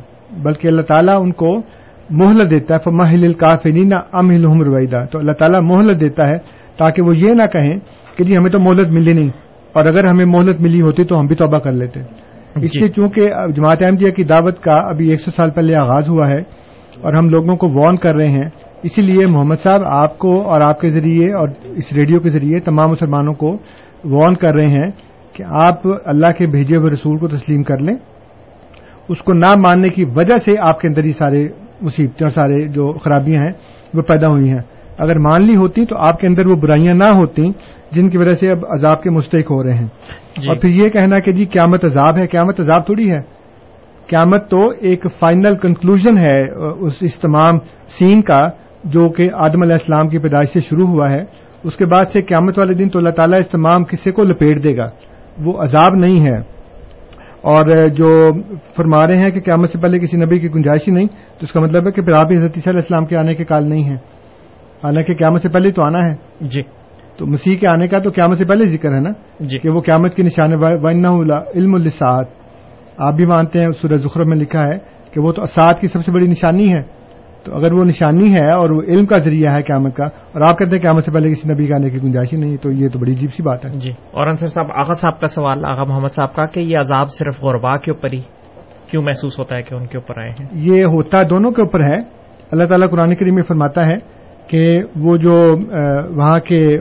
بلکہ 0.44 0.68
اللہ 0.68 0.82
تعالیٰ 0.82 1.16
ان 1.20 1.32
کو 1.32 1.62
مہلت 2.10 2.52
دیتا 2.52 2.76
ہے 2.76 2.80
فمحل 2.80 3.24
الکافرین 3.24 3.94
ام 3.94 4.30
الحم 4.30 4.62
رویدہ 4.62 5.06
تو 5.12 5.20
اللہ 5.20 5.32
تعالیٰ 5.32 5.62
مہلت 5.64 6.02
دیتا 6.02 6.28
ہے 6.28 6.38
تاکہ 6.78 7.02
وہ 7.02 7.18
یہ 7.18 7.34
نہ 7.34 7.44
کہیں 7.54 7.80
کہ 8.18 8.24
جی 8.24 8.38
ہمیں 8.38 8.50
تو 8.50 8.60
مہلت 8.60 8.92
ملی 8.92 9.14
نہیں 9.14 9.30
اور 9.74 9.86
اگر 9.86 10.06
ہمیں 10.06 10.26
مہلت 10.26 10.62
ملی 10.62 10.82
ہوتی 10.82 11.04
تو 11.04 11.20
ہم 11.20 11.26
بھی 11.26 11.36
توبہ 11.36 11.58
کر 11.58 11.72
لیتے۔ 11.72 12.00
اس 12.56 12.76
لیے 12.80 12.90
چونکہ 12.90 13.22
جماعت 13.56 13.82
احمدیہ 13.82 14.12
کی 14.12 14.24
دعوت 14.24 14.62
کا 14.62 14.74
ابھی 14.74 15.10
ایک 15.10 15.20
سو 15.20 15.32
سال 15.32 15.50
پہلے 15.50 15.76
آغاز 15.76 16.10
ہوا 16.10 16.28
ہے 16.28 16.40
اور 17.02 17.14
ہم 17.14 17.30
لوگوں 17.30 17.56
کو 17.56 17.70
وارن 17.70 17.96
کر 17.96 18.16
رہے 18.16 18.30
ہیں 18.30 18.50
اسی 18.84 19.02
لیے 19.02 19.26
محمد 19.26 19.56
صاحب 19.64 19.82
آپ 19.84 20.18
کو 20.18 20.42
اور 20.42 20.62
آپ 20.62 20.82
کے 20.82 20.90
ذریعے 20.90 21.34
اور 21.34 21.50
اس 21.64 21.94
ریڈیو 21.94 22.20
کے 22.20 22.30
ذریعے 22.30 22.60
تمام 22.60 22.90
مسلمانوں 22.90 23.34
کو 23.34 23.58
وارن 24.04 24.36
کر 24.36 24.54
رہے 24.54 24.68
ہیں 24.68 24.90
کہ 25.34 25.44
آپ 25.48 25.76
اللہ 26.06 26.32
کے 26.38 26.48
بھیجے 26.48 26.76
ہوئے 26.76 26.92
رسول 26.92 27.18
کو 27.18 27.28
تسلیم 27.28 27.64
کر 27.64 27.78
لیں۔ 27.78 27.96
اس 29.10 29.20
کو 29.20 29.34
نہ 29.34 29.56
ماننے 29.58 29.90
کی 29.90 30.06
وجہ 30.16 30.38
سے 30.38 30.56
آپ 30.60 30.80
کے 30.80 30.88
اندر 30.88 31.04
ہی 31.04 31.12
سارے 31.12 31.48
مصیبتیں 31.82 32.26
اور 32.26 32.30
سارے 32.30 32.68
جو 32.68 32.94
خرابیاں 32.94 33.42
ہیں 33.42 33.52
وہ 33.94 34.02
پیدا 34.02 34.28
ہوئی 34.28 34.50
ہیں۔ 34.50 34.60
اگر 34.98 35.20
مان 35.20 35.46
لی 35.46 35.56
ہوتی 35.56 35.86
تو 35.86 35.98
آپ 35.98 36.20
کے 36.20 36.28
اندر 36.28 36.48
وہ 36.48 36.56
برائیاں 36.56 36.94
نہ 36.94 37.10
ہوتی 37.16 37.44
جن 37.92 38.10
کی 38.10 38.18
وجہ 38.18 38.34
سے 38.34 38.52
اب 38.52 38.58
عذاب 38.70 39.02
کے 39.04 39.10
مستحق 39.10 39.52
ہو 39.52 39.64
رہے 39.64 39.74
ہیں۔ 39.74 39.88
جی۔ 40.38 40.48
اور 40.48 40.56
پھر 40.56 40.70
یہ 40.70 40.90
کہنا 40.90 41.20
کہ 41.20 41.32
جی 41.32 41.46
قیامت 41.46 41.86
عذاب 41.86 42.18
ہے 42.18 42.28
قیامت 42.28 42.60
عذاب 42.60 42.86
تھوڑی 42.86 43.12
ہے۔ 43.12 43.22
قیامت 44.10 44.50
تو 44.50 44.70
ایک 44.70 45.06
فائنل 45.20 45.56
کنکلوژن 45.56 46.18
ہے 46.18 46.52
اس 46.86 46.98
اس 47.02 47.20
تمام 47.20 47.58
سین 47.88 48.22
کا 48.22 48.48
جو 48.84 49.10
کہ 49.10 49.24
آدم 49.34 49.62
علیہ 49.62 49.74
السلام 49.74 50.10
کی 50.10 50.18
پیدائش 50.18 50.50
سے 50.50 50.60
شروع 50.60 50.88
ہوا 50.88 51.10
ہے۔ 51.10 51.22
اس 51.64 51.76
کے 51.76 51.86
بعد 51.86 52.06
سے 52.12 52.22
قیامت 52.22 52.60
والے 52.60 52.74
دن 52.74 52.90
تو 52.90 53.00
اللہ 53.00 53.10
تعالیٰ 53.10 53.40
اس 53.40 53.48
تمام 53.48 53.84
قصے 53.84 54.12
کو 54.12 54.24
لپیٹ 54.24 54.64
دے 54.64 54.78
گا۔ 54.78 54.86
وہ 55.44 55.62
عذاب 55.62 55.96
نہیں 55.96 56.26
ہے۔ 56.26 56.57
اور 57.42 57.88
جو 57.88 58.32
فرما 58.76 59.08
رہے 59.08 59.16
ہیں 59.16 59.32
کہ 59.32 59.40
قیامت 59.40 59.70
سے 59.70 59.80
پہلے 59.80 60.00
کسی 60.00 60.18
نبی 60.18 60.40
کی 60.40 60.48
گنجائش 60.56 60.88
ہی 60.88 60.94
نہیں 60.94 61.08
تو 61.08 61.40
اس 61.42 61.52
کا 61.52 61.60
مطلب 61.60 61.88
ہے 61.88 61.92
کہ 61.92 62.02
پھر 62.02 62.12
آپ 62.12 62.28
عزت 62.32 62.68
علیہ 62.68 62.70
السلام 62.70 63.06
کے 63.06 63.16
آنے 63.16 63.34
کے 63.34 63.46
کال 63.46 63.70
نہیں 63.70 63.84
ہے 63.84 63.96
حالانکہ 64.84 65.16
قیامت 65.16 65.42
سے 65.42 65.50
پہلے 65.50 65.72
تو 65.72 65.84
آنا 65.84 66.10
ہے۔ 66.10 66.16
جی۔ 66.42 66.62
تو 67.18 67.28
مسیح 67.28 67.58
کے 67.58 67.68
آنے 67.68 67.88
کا 67.88 68.00
تو 68.00 68.10
قیامت 68.10 68.38
سے 68.38 68.46
پہلے 68.46 68.66
ذکر 68.66 68.94
ہے 68.94 69.00
نا؟ 69.00 69.10
جی۔ 69.40 69.60
کہ 69.60 69.70
وہ 69.70 69.82
قیامت 69.82 70.16
کی 70.16 70.24
نشان 70.24 70.64
علم 71.56 71.76
الساعت 71.76 72.28
آپ 72.98 73.14
بھی 73.14 73.26
مانتے 73.26 73.60
ہیں 73.60 73.72
سورہ 73.82 73.94
ذخر 73.94 74.24
میں 74.24 74.38
لکھا 74.38 74.64
ہے 74.64 74.78
کہ 75.14 75.22
وہ 75.22 75.32
تو 75.32 75.42
اسات 75.42 75.80
کی 75.80 75.88
سب 75.88 76.06
سے 76.06 76.12
بڑی 76.12 76.28
نشانی 76.28 76.74
ہے۔ 76.74 76.97
تو 77.48 77.56
اگر 77.56 77.74
وہ 77.74 77.84
نشانی 77.84 78.32
ہے 78.32 78.50
اور 78.52 78.70
وہ 78.70 78.82
علم 78.88 79.06
کا 79.06 79.18
ذریعہ 79.18 79.54
ہے 79.56 79.62
قیامت 79.62 79.96
کا 79.96 80.06
اور 80.06 80.42
آپ 80.42 80.58
کہتے 80.58 80.76
ہیں 80.76 80.82
قیامت 80.82 81.04
سے 81.04 81.12
پہلے 81.12 81.30
کسی 81.32 81.54
نبی 81.54 81.68
کے 81.68 81.74
آنے 81.74 81.90
کی 81.90 82.02
گنجائش 82.04 82.34
ہی 82.34 82.38
نہیں 82.38 82.58
تو 82.58 82.72
یہ 82.72 82.90
تو 82.90 83.00
بڑی 83.00 83.12
عجیب 83.12 83.30
سی 83.34 83.44
بات 83.44 83.66
ہے۔ 83.66 83.70
جی۔ 83.70 83.92
اور 83.92 84.28
انصر 84.28 84.48
صاحب 84.48 84.72
آغا 84.72 84.94
صاحب 84.94 85.20
کا 85.20 85.28
سوال 85.28 85.66
آغا 85.66 85.84
محمد 85.84 86.14
صاحب 86.16 86.36
کا 86.36 86.46
کہ 86.46 86.60
یہ 86.60 86.76
عذاب 86.80 87.10
صرف 87.10 87.44
غربا 87.44 87.78
کے 87.78 87.92
اوپر 87.92 88.14
ہی 88.14 88.22
کیوں 88.92 89.04
محسوس 89.04 89.40
ہوتا 89.40 89.56
ہے 89.56 89.62
کہ 89.62 89.76
ان 89.76 89.86
کے 89.86 89.98
اوپر 89.98 90.22
آئے 90.22 90.30
ہیں؟ 90.30 90.48
یہ 90.54 90.84
ہوتا 90.84 91.24
دونوں 91.24 91.52
کے 91.52 91.62
اوپر 91.62 91.80
ہے۔ 91.80 92.00
اللہ 92.52 92.64
تعالیٰ 92.64 92.90
قرآن 92.90 93.16
کریم 93.16 93.36
میں 93.36 93.44
فرماتا 93.44 93.86
ہے 93.86 93.98
کہ 94.48 94.82
وہ 94.96 95.18
جو 95.18 95.56
وہاں 96.16 96.40
کے 96.40 96.78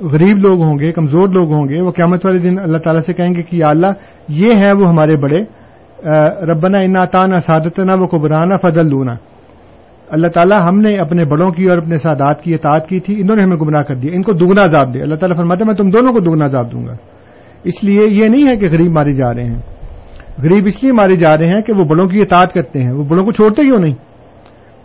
غریب 0.00 0.38
لوگ 0.38 0.62
ہوں 0.62 0.78
گے 0.78 0.92
کمزور 0.92 1.28
لوگ 1.28 1.52
ہوں 1.52 1.68
گے 1.68 1.80
وہ 1.80 1.90
قیامت 1.90 2.26
والے 2.26 2.38
دن 2.38 2.58
اللہ 2.58 2.78
تعالیٰ 2.78 3.00
سے 3.00 3.14
کہیں 3.14 3.34
گے 3.34 3.42
کہ 3.42 3.56
یا 3.56 3.68
اللہ 3.68 3.86
یہ 4.28 4.54
ہے 4.54 4.72
وہ 4.72 4.88
ہمارے 4.88 5.16
بڑے 5.16 5.40
ربنا 6.46 6.78
انعطان 6.78 7.36
سعادت 7.36 7.78
نہ 7.78 7.92
وہ 7.92 8.06
قبرانہ 8.06 8.54
فضل 8.62 8.86
لونا 8.86 9.14
اللہ 10.10 10.26
تعالیٰ 10.26 10.58
ہم 10.68 10.80
نے 10.80 10.94
اپنے 10.94 11.24
بڑوں 11.24 11.50
کی 11.50 11.68
اور 11.68 11.78
اپنے 11.78 11.96
سادات 11.96 12.42
کی 12.42 12.54
اطاعت 12.54 12.88
کی 12.88 13.00
تھی، 13.00 13.20
انہوں 13.20 13.36
نے 13.36 13.42
ہمیں 13.44 13.56
گمراہ 13.56 13.82
کر 13.82 13.94
دیا، 13.94 14.10
ان 14.14 14.22
کو 14.22 14.32
دگنا 14.32 14.64
عذاب 14.64 14.94
دے۔ 14.94 15.02
اللہ 15.02 15.14
تعالیٰ 15.14 15.36
فرماتا 15.36 15.60
ہے 15.60 15.64
میں 15.64 15.74
تم 15.74 15.90
دونوں 15.90 16.12
کو 16.12 16.20
دگنا 16.20 16.44
عذاب 16.44 16.72
دوں 16.72 16.86
گا۔ 16.86 16.92
اس 17.64 17.84
لیے 17.84 18.06
یہ 18.08 18.28
نہیں 18.28 18.48
ہے 18.48 18.56
کہ 18.56 18.66
غریب 18.66 18.92
مارے 18.92 19.10
جا 19.10 19.34
رہے 19.34 19.44
ہیں۔ 19.44 19.60
غریب 20.42 20.64
اس 20.66 20.82
لیے 20.82 20.92
مارے 20.92 21.16
جا 21.16 21.36
رہے 21.36 21.46
ہیں 21.46 21.58
کہ 21.58 21.72
وہ 21.72 21.84
بڑوں 21.84 22.08
کی 22.08 22.20
اطاعت 22.22 22.52
کرتے 22.52 22.82
ہیں۔ 22.82 22.92
وہ 22.92 23.04
بڑوں 23.04 23.24
کو 23.24 23.32
چھوڑتے 23.32 23.62
کیوں 23.62 23.78
نہیں؟ 23.78 23.94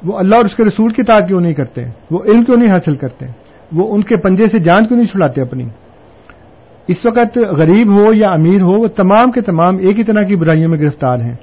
وہ 0.03 0.17
اللہ 0.17 0.35
اور 0.35 0.45
اس 0.45 0.55
کے 0.55 0.63
رسول 0.63 0.93
کی 0.93 1.01
اطاعت 1.07 1.27
کیوں 1.27 1.41
نہیں 1.41 1.53
کرتے؟ 1.53 1.83
وہ 2.11 2.19
علم 2.25 2.43
کیوں 2.43 2.57
نہیں 2.57 2.69
حاصل 2.69 2.95
کرتے؟ 2.95 3.25
وہ 3.71 3.95
ان 3.95 4.03
کے 4.03 4.15
پنجے 4.15 4.45
سے 4.45 4.59
جان 4.59 4.87
کیوں 4.87 4.99
نہیں 4.99 5.11
چھڑاتے 5.11 5.41
اپنی؟ 5.41 5.63
اس 6.87 7.05
وقت 7.05 7.37
غریب 7.37 7.91
ہو 7.91 8.13
یا 8.13 8.29
امیر 8.29 8.61
ہو، 8.61 8.81
وہ 8.81 8.87
تمام 8.87 9.31
کے 9.31 9.41
تمام 9.41 9.77
ایک 9.77 9.99
ہی 9.99 10.03
طرح 10.03 10.23
کی 10.23 10.35
برائیوں 10.35 10.69
میں 10.69 10.79
گرفتار 10.79 11.17
ہیں۔ 11.17 11.35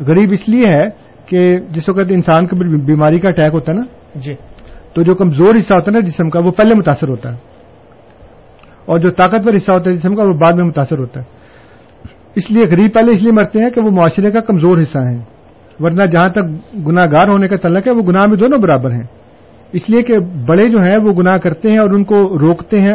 غریب 0.00 0.30
اس 0.32 0.48
لیے 0.48 0.66
ہے 0.66 1.05
کہ 1.26 1.58
جس 1.70 1.88
وقت 1.88 2.06
انسان 2.10 2.46
کو 2.46 2.56
بیماری 2.84 3.18
کا 3.18 3.28
اٹیک 3.28 3.54
ہوتا 3.54 3.72
ہے 3.72 3.76
نا؟ 3.76 3.82
جی۔ 4.14 4.34
تو 4.94 5.02
جو 5.02 5.14
کمزور 5.14 5.54
حصہ 5.56 5.74
ہوتا 5.74 5.86
ہے 5.86 5.98
نا 5.98 6.00
جسم 6.00 6.30
کا 6.30 6.38
وہ 6.38 6.50
پہلے 6.50 6.74
متاثر 6.74 7.08
ہوتا 7.08 7.32
ہے۔ 7.32 7.36
اور 8.84 8.98
جو 8.98 9.10
طاقتور 9.10 9.54
حصہ 9.54 9.72
ہوتا 9.72 9.90
ہے 9.90 9.96
جسم 9.96 10.14
کا 10.14 10.22
وہ 10.22 10.32
بعد 10.32 10.52
میں 10.52 10.64
متاثر 10.64 10.98
ہوتا 10.98 11.20
ہے۔ 11.20 11.24
اس 12.34 12.50
لیے 12.50 12.64
غریب 12.66 12.94
پہلے 12.94 13.12
اس 13.12 13.22
لیے 13.22 13.32
مرتے 13.32 13.58
ہیں 13.58 13.70
کہ 13.70 13.80
وہ 13.80 13.90
معاشرے 13.90 14.30
کا 14.30 14.40
کمزور 14.40 14.78
حصہ 14.78 14.98
ہیں۔ 14.98 15.18
ورنہ 15.80 16.02
جہاں 16.02 16.28
تک 16.28 16.76
گناہ 16.86 17.06
گار 17.12 17.28
ہونے 17.28 17.48
کا 17.48 17.56
تعلق 17.56 17.86
ہے 17.86 17.92
وہ 17.92 18.02
گناہ 18.02 18.26
میں 18.26 18.36
دونوں 18.36 18.58
برابر 18.58 18.90
ہیں۔ 18.90 19.02
اس 19.72 19.90
لیے 19.90 20.02
کہ 20.02 20.18
بڑے 20.46 20.68
جو 20.68 20.78
ہیں 20.78 20.96
وہ 21.02 21.12
گناہ 21.12 21.36
کرتے 21.36 21.70
ہیں 21.70 21.78
اور 21.78 21.90
ان 21.90 22.04
کو 22.04 22.38
روکتے 22.38 22.80
ہیں 22.80 22.92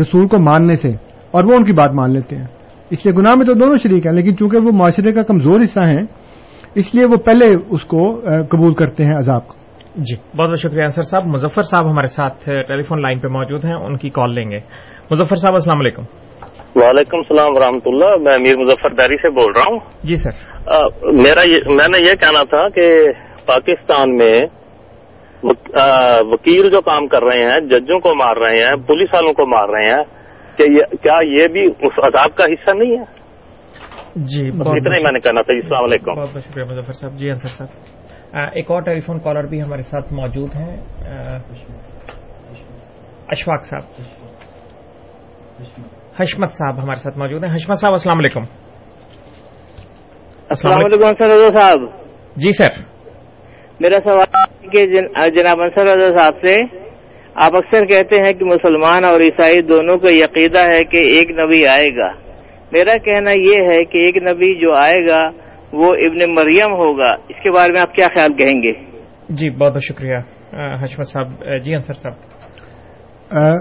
رسول 0.00 0.26
کو 0.26 0.38
ماننے 0.38 0.74
سے 0.74 0.88
اور 1.30 1.44
وہ 1.44 1.52
ان 1.52 1.64
کی 1.64 1.72
بات 1.72 1.90
مان 1.92 2.12
لیتے 2.12 2.36
ہیں۔ 2.36 2.46
اس 2.90 3.06
لیے 3.06 3.20
گناہ 3.20 3.34
میں 3.34 3.46
تو 3.46 3.52
دونوں 3.52 3.76
شریک 3.76 4.06
ہیں 4.06 4.12
لیکن 4.12 4.36
چونکہ 4.36 4.58
وہ 4.64 4.72
معاشرے 4.72 5.12
کا 5.12 5.22
کمزور 5.22 5.60
حصہ 5.60 5.80
ہیں 5.80 6.02
اس 6.74 6.94
لیے 6.94 7.04
وہ 7.04 7.16
پہلے 7.16 7.54
اس 7.70 7.84
کو 7.84 8.20
قبول 8.50 8.74
کرتے 8.74 9.04
ہیں 9.04 9.16
عذاب 9.18 9.48
کو۔ 9.48 9.54
جی۔ 9.96 10.16
بہت 10.38 10.48
بہت 10.48 10.58
شکریہ 10.58 10.82
انصر 10.82 11.02
صاحب۔ 11.02 11.22
مظفر 11.26 11.62
صاحب 11.62 11.84
ہمارے 11.84 12.06
ساتھ 12.06 12.50
ٹیلی 12.68 12.82
فون 12.82 13.02
لائن 13.02 13.18
پہ 13.18 13.28
موجود 13.28 13.64
ہیں 13.64 13.74
ان 13.74 13.96
کی 13.96 14.10
کال 14.10 14.34
لیں 14.34 14.50
گے۔ 14.50 14.58
مظفر 15.10 15.36
صاحب 15.36 15.52
السلام 15.52 15.80
علیکم۔ 15.80 16.02
وعلیکم 16.74 17.16
السلام 17.16 17.56
ورحمۃ 17.56 17.86
اللہ۔ 17.86 18.16
میں 18.22 18.34
امیر 18.34 18.56
مظفر 18.56 18.94
داری 18.94 19.16
سے 19.16 19.30
بول 19.30 19.52
رہا 19.52 19.70
ہوں۔ 19.70 19.78
جی 20.02 20.16
سر۔ 20.16 20.30
میرا 21.02 21.40
میں 21.66 21.86
نے 21.92 21.98
یہ 21.98 22.14
کہنا 22.14 22.42
تھا 22.42 22.68
کہ 22.68 23.02
پاکستان 23.46 24.16
میں 24.16 24.46
وکیل 26.20 26.70
جو 26.70 26.80
کام 26.80 27.06
کر 27.06 27.22
رہے 27.22 27.38
ہیں 27.38 27.60
ججوں 27.60 28.00
کو 28.00 28.14
مار 28.14 28.36
رہے 28.36 28.62
ہیں 28.62 28.76
پولیس 28.76 29.08
والوں 29.12 29.32
کو 29.32 29.46
مار 29.46 29.68
رہے 29.68 29.94
ہیں 29.94 30.04
کہ 30.56 30.96
کیا 30.96 31.18
یہ 31.22 31.46
بھی 31.52 31.66
اس 31.66 32.04
عذاب 32.04 32.36
کا 32.36 32.44
حصہ 32.44 32.70
نہیں 32.70 32.98
ہے؟ 32.98 33.19
جی 34.16 34.48
اتنا 34.48 34.70
ہی 34.70 35.04
میں 35.04 35.12
نے 35.12 35.20
کہنا 35.20 35.42
تھا 35.42 35.52
السلام 35.52 35.84
علیکم۔ 35.84 36.14
بہت 36.14 36.28
بہت 36.32 36.42
شکریہ 36.42 36.64
مظفر 36.64 36.92
صاحب۔ 36.92 37.12
جی 37.14 37.30
انصر 37.30 37.48
صاحب۔ 37.48 37.68
ایک 38.52 38.70
اور 38.70 38.82
ٹیلی 38.82 39.00
فون 39.00 39.18
کالر 39.18 39.44
بھی 39.44 39.62
ہمارے 39.62 39.82
ساتھ 39.82 40.12
موجود 40.12 40.54
ہیں۔ 40.56 40.76
اشفاق 43.28 43.64
صاحب۔ 43.64 43.82
حشمت 46.20 46.50
صاحب 46.50 46.82
ہمارے 46.82 47.00
ساتھ 47.00 47.18
موجود 47.18 47.44
ہیں۔ 47.44 47.54
حشمت 47.54 47.76
صاحب 47.76 47.92
السلام 47.92 48.18
علیکم۔ 48.18 48.40
السلام 50.48 50.84
علیکم 50.84 51.04
سر 51.04 51.28
رضا 51.28 51.60
صاحب۔ 51.60 51.78
جی 52.36 52.52
سر۔ 52.52 52.82
میرا 53.80 53.96
سوال 54.04 54.68
کہ 54.68 54.86
جناب 55.30 55.60
انصر 55.60 55.86
رضا 55.86 56.18
صاحب 56.20 56.34
سے 56.42 56.54
آپ 57.34 57.56
اکثر 57.56 57.86
کہتے 57.86 58.16
ہیں 58.16 58.32
کہ 58.32 58.44
مسلمان 58.44 59.04
اور 59.04 59.20
عیسائی 59.20 59.62
دونوں 59.62 59.98
کا 59.98 60.08
یقیدہ 60.10 60.60
ہے 60.74 60.84
کہ 60.84 60.96
ایک 60.96 61.30
نبی 61.30 61.66
آئے 61.66 61.96
گا۔ 61.96 62.29
میرا 62.72 62.96
کہنا 62.96 63.30
یہ 63.30 63.54
ہے 63.58 63.84
کہ 63.84 63.98
ایک 63.98 64.16
نبی 64.16 64.60
جو 64.60 64.74
آئے 64.74 65.08
گا 65.08 65.28
وہ 65.72 65.94
ابن 65.94 66.34
مریم 66.34 66.72
ہوگا۔ 66.72 67.12
اس 67.28 67.42
کے 67.42 67.50
بارے 67.50 67.72
میں 67.72 67.80
آپ 67.80 67.94
کیا 67.94 68.06
خیال 68.14 68.32
کہیں 68.32 68.62
گے؟ 68.62 68.72
جی 69.28 69.50
بہت 69.50 69.72
بہت 69.72 69.84
شکریہ 69.84 70.16
حشمت 70.82 71.06
صاحب 71.06 71.44
جی 71.64 71.74
انصر 71.74 71.92
صاحب۔ 71.92 72.12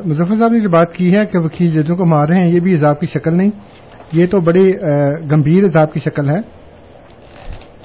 مظفر 0.06 0.36
صاحب 0.36 0.52
نے 0.52 0.60
جو 0.60 0.70
بات 0.70 0.94
کی 0.94 1.16
ہے 1.16 1.26
کہ 1.26 1.40
وکیل 1.40 1.68
ججوں 1.68 1.98
کو 1.98 2.06
مار 2.06 2.28
رہے 2.28 2.38
ہیں 2.38 2.48
یہ 2.48 2.60
بھی 2.60 2.74
عذاب 2.74 3.00
کی 3.00 3.06
شکل 3.06 3.38
نہیں۔ 3.38 3.50
یہ 4.12 4.26
تو 4.26 4.40
بڑی 4.40 4.74
گمبھیر 5.32 5.64
عذاب 5.64 5.94
کی 5.94 6.00
شکل 6.00 6.30
ہے۔ 6.30 6.42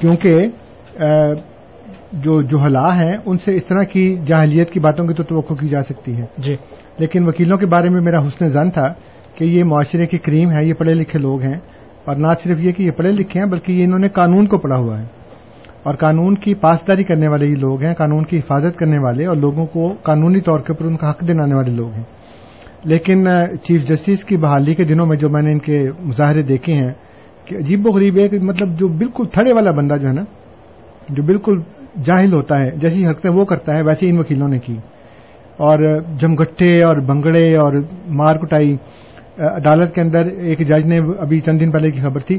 کیونکہ 0.01 0.47
جو 2.13 2.43
جوہلا 2.43 2.97
ہیں 2.97 3.17
ان 3.27 3.39
سے 3.39 3.55
اس 3.55 3.67
طرح 3.67 3.83
کی 3.83 4.17
جاہلیت 4.27 4.71
کی 4.71 4.81
باتوں 4.81 5.07
کی 5.07 5.15
تو 5.15 5.23
توقع 5.23 5.55
کی 5.55 5.69
جا 5.69 5.83
سکتی 5.83 6.19
ہے۔ 6.19 6.27
جی۔ 6.39 6.55
لیکن 6.99 7.29
وکیلوں 7.29 7.59
کے 7.59 7.67
بارے 7.67 7.89
میں 7.89 8.01
میرا 8.01 8.19
حسن 8.19 8.49
زن 8.49 8.71
تھا۔ 8.71 9.14
کہ 9.35 9.45
یہ 9.45 9.65
معاشرے 9.65 10.07
کی 10.07 10.19
کریم 10.19 10.51
ہے 10.51 10.65
یہ 10.65 10.75
پڑھے 10.75 10.95
لکھے 10.95 11.19
لوگ 11.19 11.43
ہیں۔ 11.43 11.59
اور 12.05 12.17
نہ 12.17 12.27
صرف 12.43 12.61
یہ 12.61 12.73
کہ 12.73 12.83
یہ 12.83 12.91
پڑھے 12.91 13.11
لکھے 13.11 13.41
ہیں، 13.41 13.47
بلکہ 13.47 13.73
یہ 13.73 13.85
انہوں 13.85 13.99
نے 13.99 14.09
قانون 14.09 14.47
کو 14.47 14.59
پڑھا 14.59 14.77
ہوا 14.77 15.01
ہے۔ 15.01 15.07
اور 15.83 15.95
قانون 15.95 16.35
کی 16.35 16.55
پاسداری 16.55 17.05
کرنے 17.05 17.29
والے 17.29 17.47
یہ 17.47 17.57
لوگ 17.57 17.83
ہیں، 17.83 17.95
قانون 17.95 18.25
کی 18.25 18.39
حفاظت 18.39 18.79
کرنے 18.79 18.99
والے 18.99 19.27
اور 19.27 19.37
لوگوں 19.37 19.67
کو 19.67 19.95
قانونی 20.03 20.41
طور 20.41 20.59
کے 20.59 20.73
اوپر 20.73 20.85
ان 20.85 20.97
کا 20.97 21.11
حق 21.11 21.29
دلانے 21.29 21.55
والے 21.55 21.71
لوگ 21.71 21.93
ہیں۔ 21.93 22.03
لیکن 22.85 23.27
چیف 23.63 23.89
جسٹس 23.89 24.25
کی 24.25 24.37
بحالی 24.37 24.75
کے 24.75 24.85
دنوں 24.85 25.07
میں 25.07 25.17
جو 25.17 25.29
میں 25.29 25.43
نے 25.43 25.53
ان 25.53 25.59
کے 25.59 25.83
مظاہرے 26.01 26.43
دیکھے 26.43 26.73
ہیں، 26.73 26.93
کہ 27.45 27.55
عجیب 27.55 27.87
و 27.87 27.91
غریب 27.91 28.19
ہے 28.21 28.29
کہ 28.29 28.39
مطلب 28.39 28.79
جو 28.79 28.89
بالکل 28.89 29.25
تھڑے 29.27 29.53
والا 29.53 29.71
بندہ 29.71 29.95
جو 29.97 30.09
ہے 30.09 30.13
نا، 30.13 30.23
جو 31.09 31.23
بالکل 31.23 31.61
جاہل 32.05 32.33
ہوتا 32.33 32.59
ہے، 32.59 32.71
جیسی 32.71 33.07
حرکتیں 33.07 33.31
وہ 33.31 33.45
کرتا 33.45 33.77
ہے 33.77 33.83
ویسے 33.83 34.11
ان 34.11 34.19
وکیلوں 34.19 34.49
نے 34.49 34.59
کی۔ 34.59 34.77
اور 35.57 36.01
جمگٹے 36.17 36.83
اور 36.83 36.97
بنگڑے 36.97 37.57
اور 37.57 37.73
مار 38.07 38.37
کٹائی 38.37 38.77
عدالت 39.39 39.95
کے 39.95 40.01
اندر 40.01 40.27
ایک 40.27 40.59
جج 40.59 40.87
نے 40.87 40.99
ابھی 41.19 41.41
چند 41.41 41.61
دن 41.61 41.71
پہلے 41.71 41.91
کی 41.91 42.01
خبر 42.01 42.21
تھی 42.21 42.39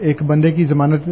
ایک 0.00 0.22
بندے 0.22 0.52
کی 0.52 0.64
ضمانت 0.64 1.04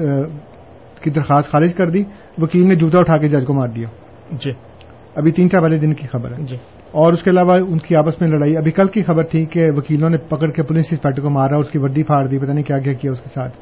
کی 1.02 1.10
درخواست 1.10 1.50
خارج 1.50 1.74
کر 1.74 1.90
دی 1.90 2.02
وکیل 2.38 2.68
نے 2.68 2.74
جوتا 2.74 2.98
اٹھا 2.98 3.18
کے 3.18 3.28
جج 3.28 3.46
کو 3.46 3.54
مار 3.54 3.68
دیا۔ 3.68 3.86
جی۔ 4.30 4.52
ابھی 5.14 5.32
تین 5.32 5.50
چار 5.50 5.60
پہلے 5.60 5.78
دن 5.78 5.94
کی 5.94 6.06
خبر 6.06 6.30
ہے۔ 6.30 6.42
جی۔ 6.42 6.56
اور 6.92 7.12
اس 7.12 7.22
کے 7.22 7.30
علاوہ 7.30 7.52
ان 7.52 7.78
کی 7.78 7.96
آپس 7.96 8.20
میں 8.20 8.28
لڑائی 8.28 8.56
ابھی 8.56 8.72
کل 8.72 8.88
کی 8.88 9.02
خبر 9.02 9.22
تھی 9.22 9.44
کہ 9.44 9.66
وکیلوں 9.76 10.10
نے 10.10 10.16
پکڑ 10.16 10.50
کے 10.50 10.62
پولیس 10.62 10.84
انسپیکٹر 10.90 11.22
کو 11.22 11.30
مارا 11.30 11.56
اس 11.56 11.70
کی 11.70 11.78
وردی 11.78 12.02
پھاڑ 12.02 12.26
دی 12.26 12.38
پتہ 12.38 12.52
نہیں 12.52 12.64
کیا 12.64 12.78
کیا 12.78 12.92
کیا 12.92 13.10
اس 13.10 13.20
کے 13.20 13.28
ساتھ۔ 13.28 13.56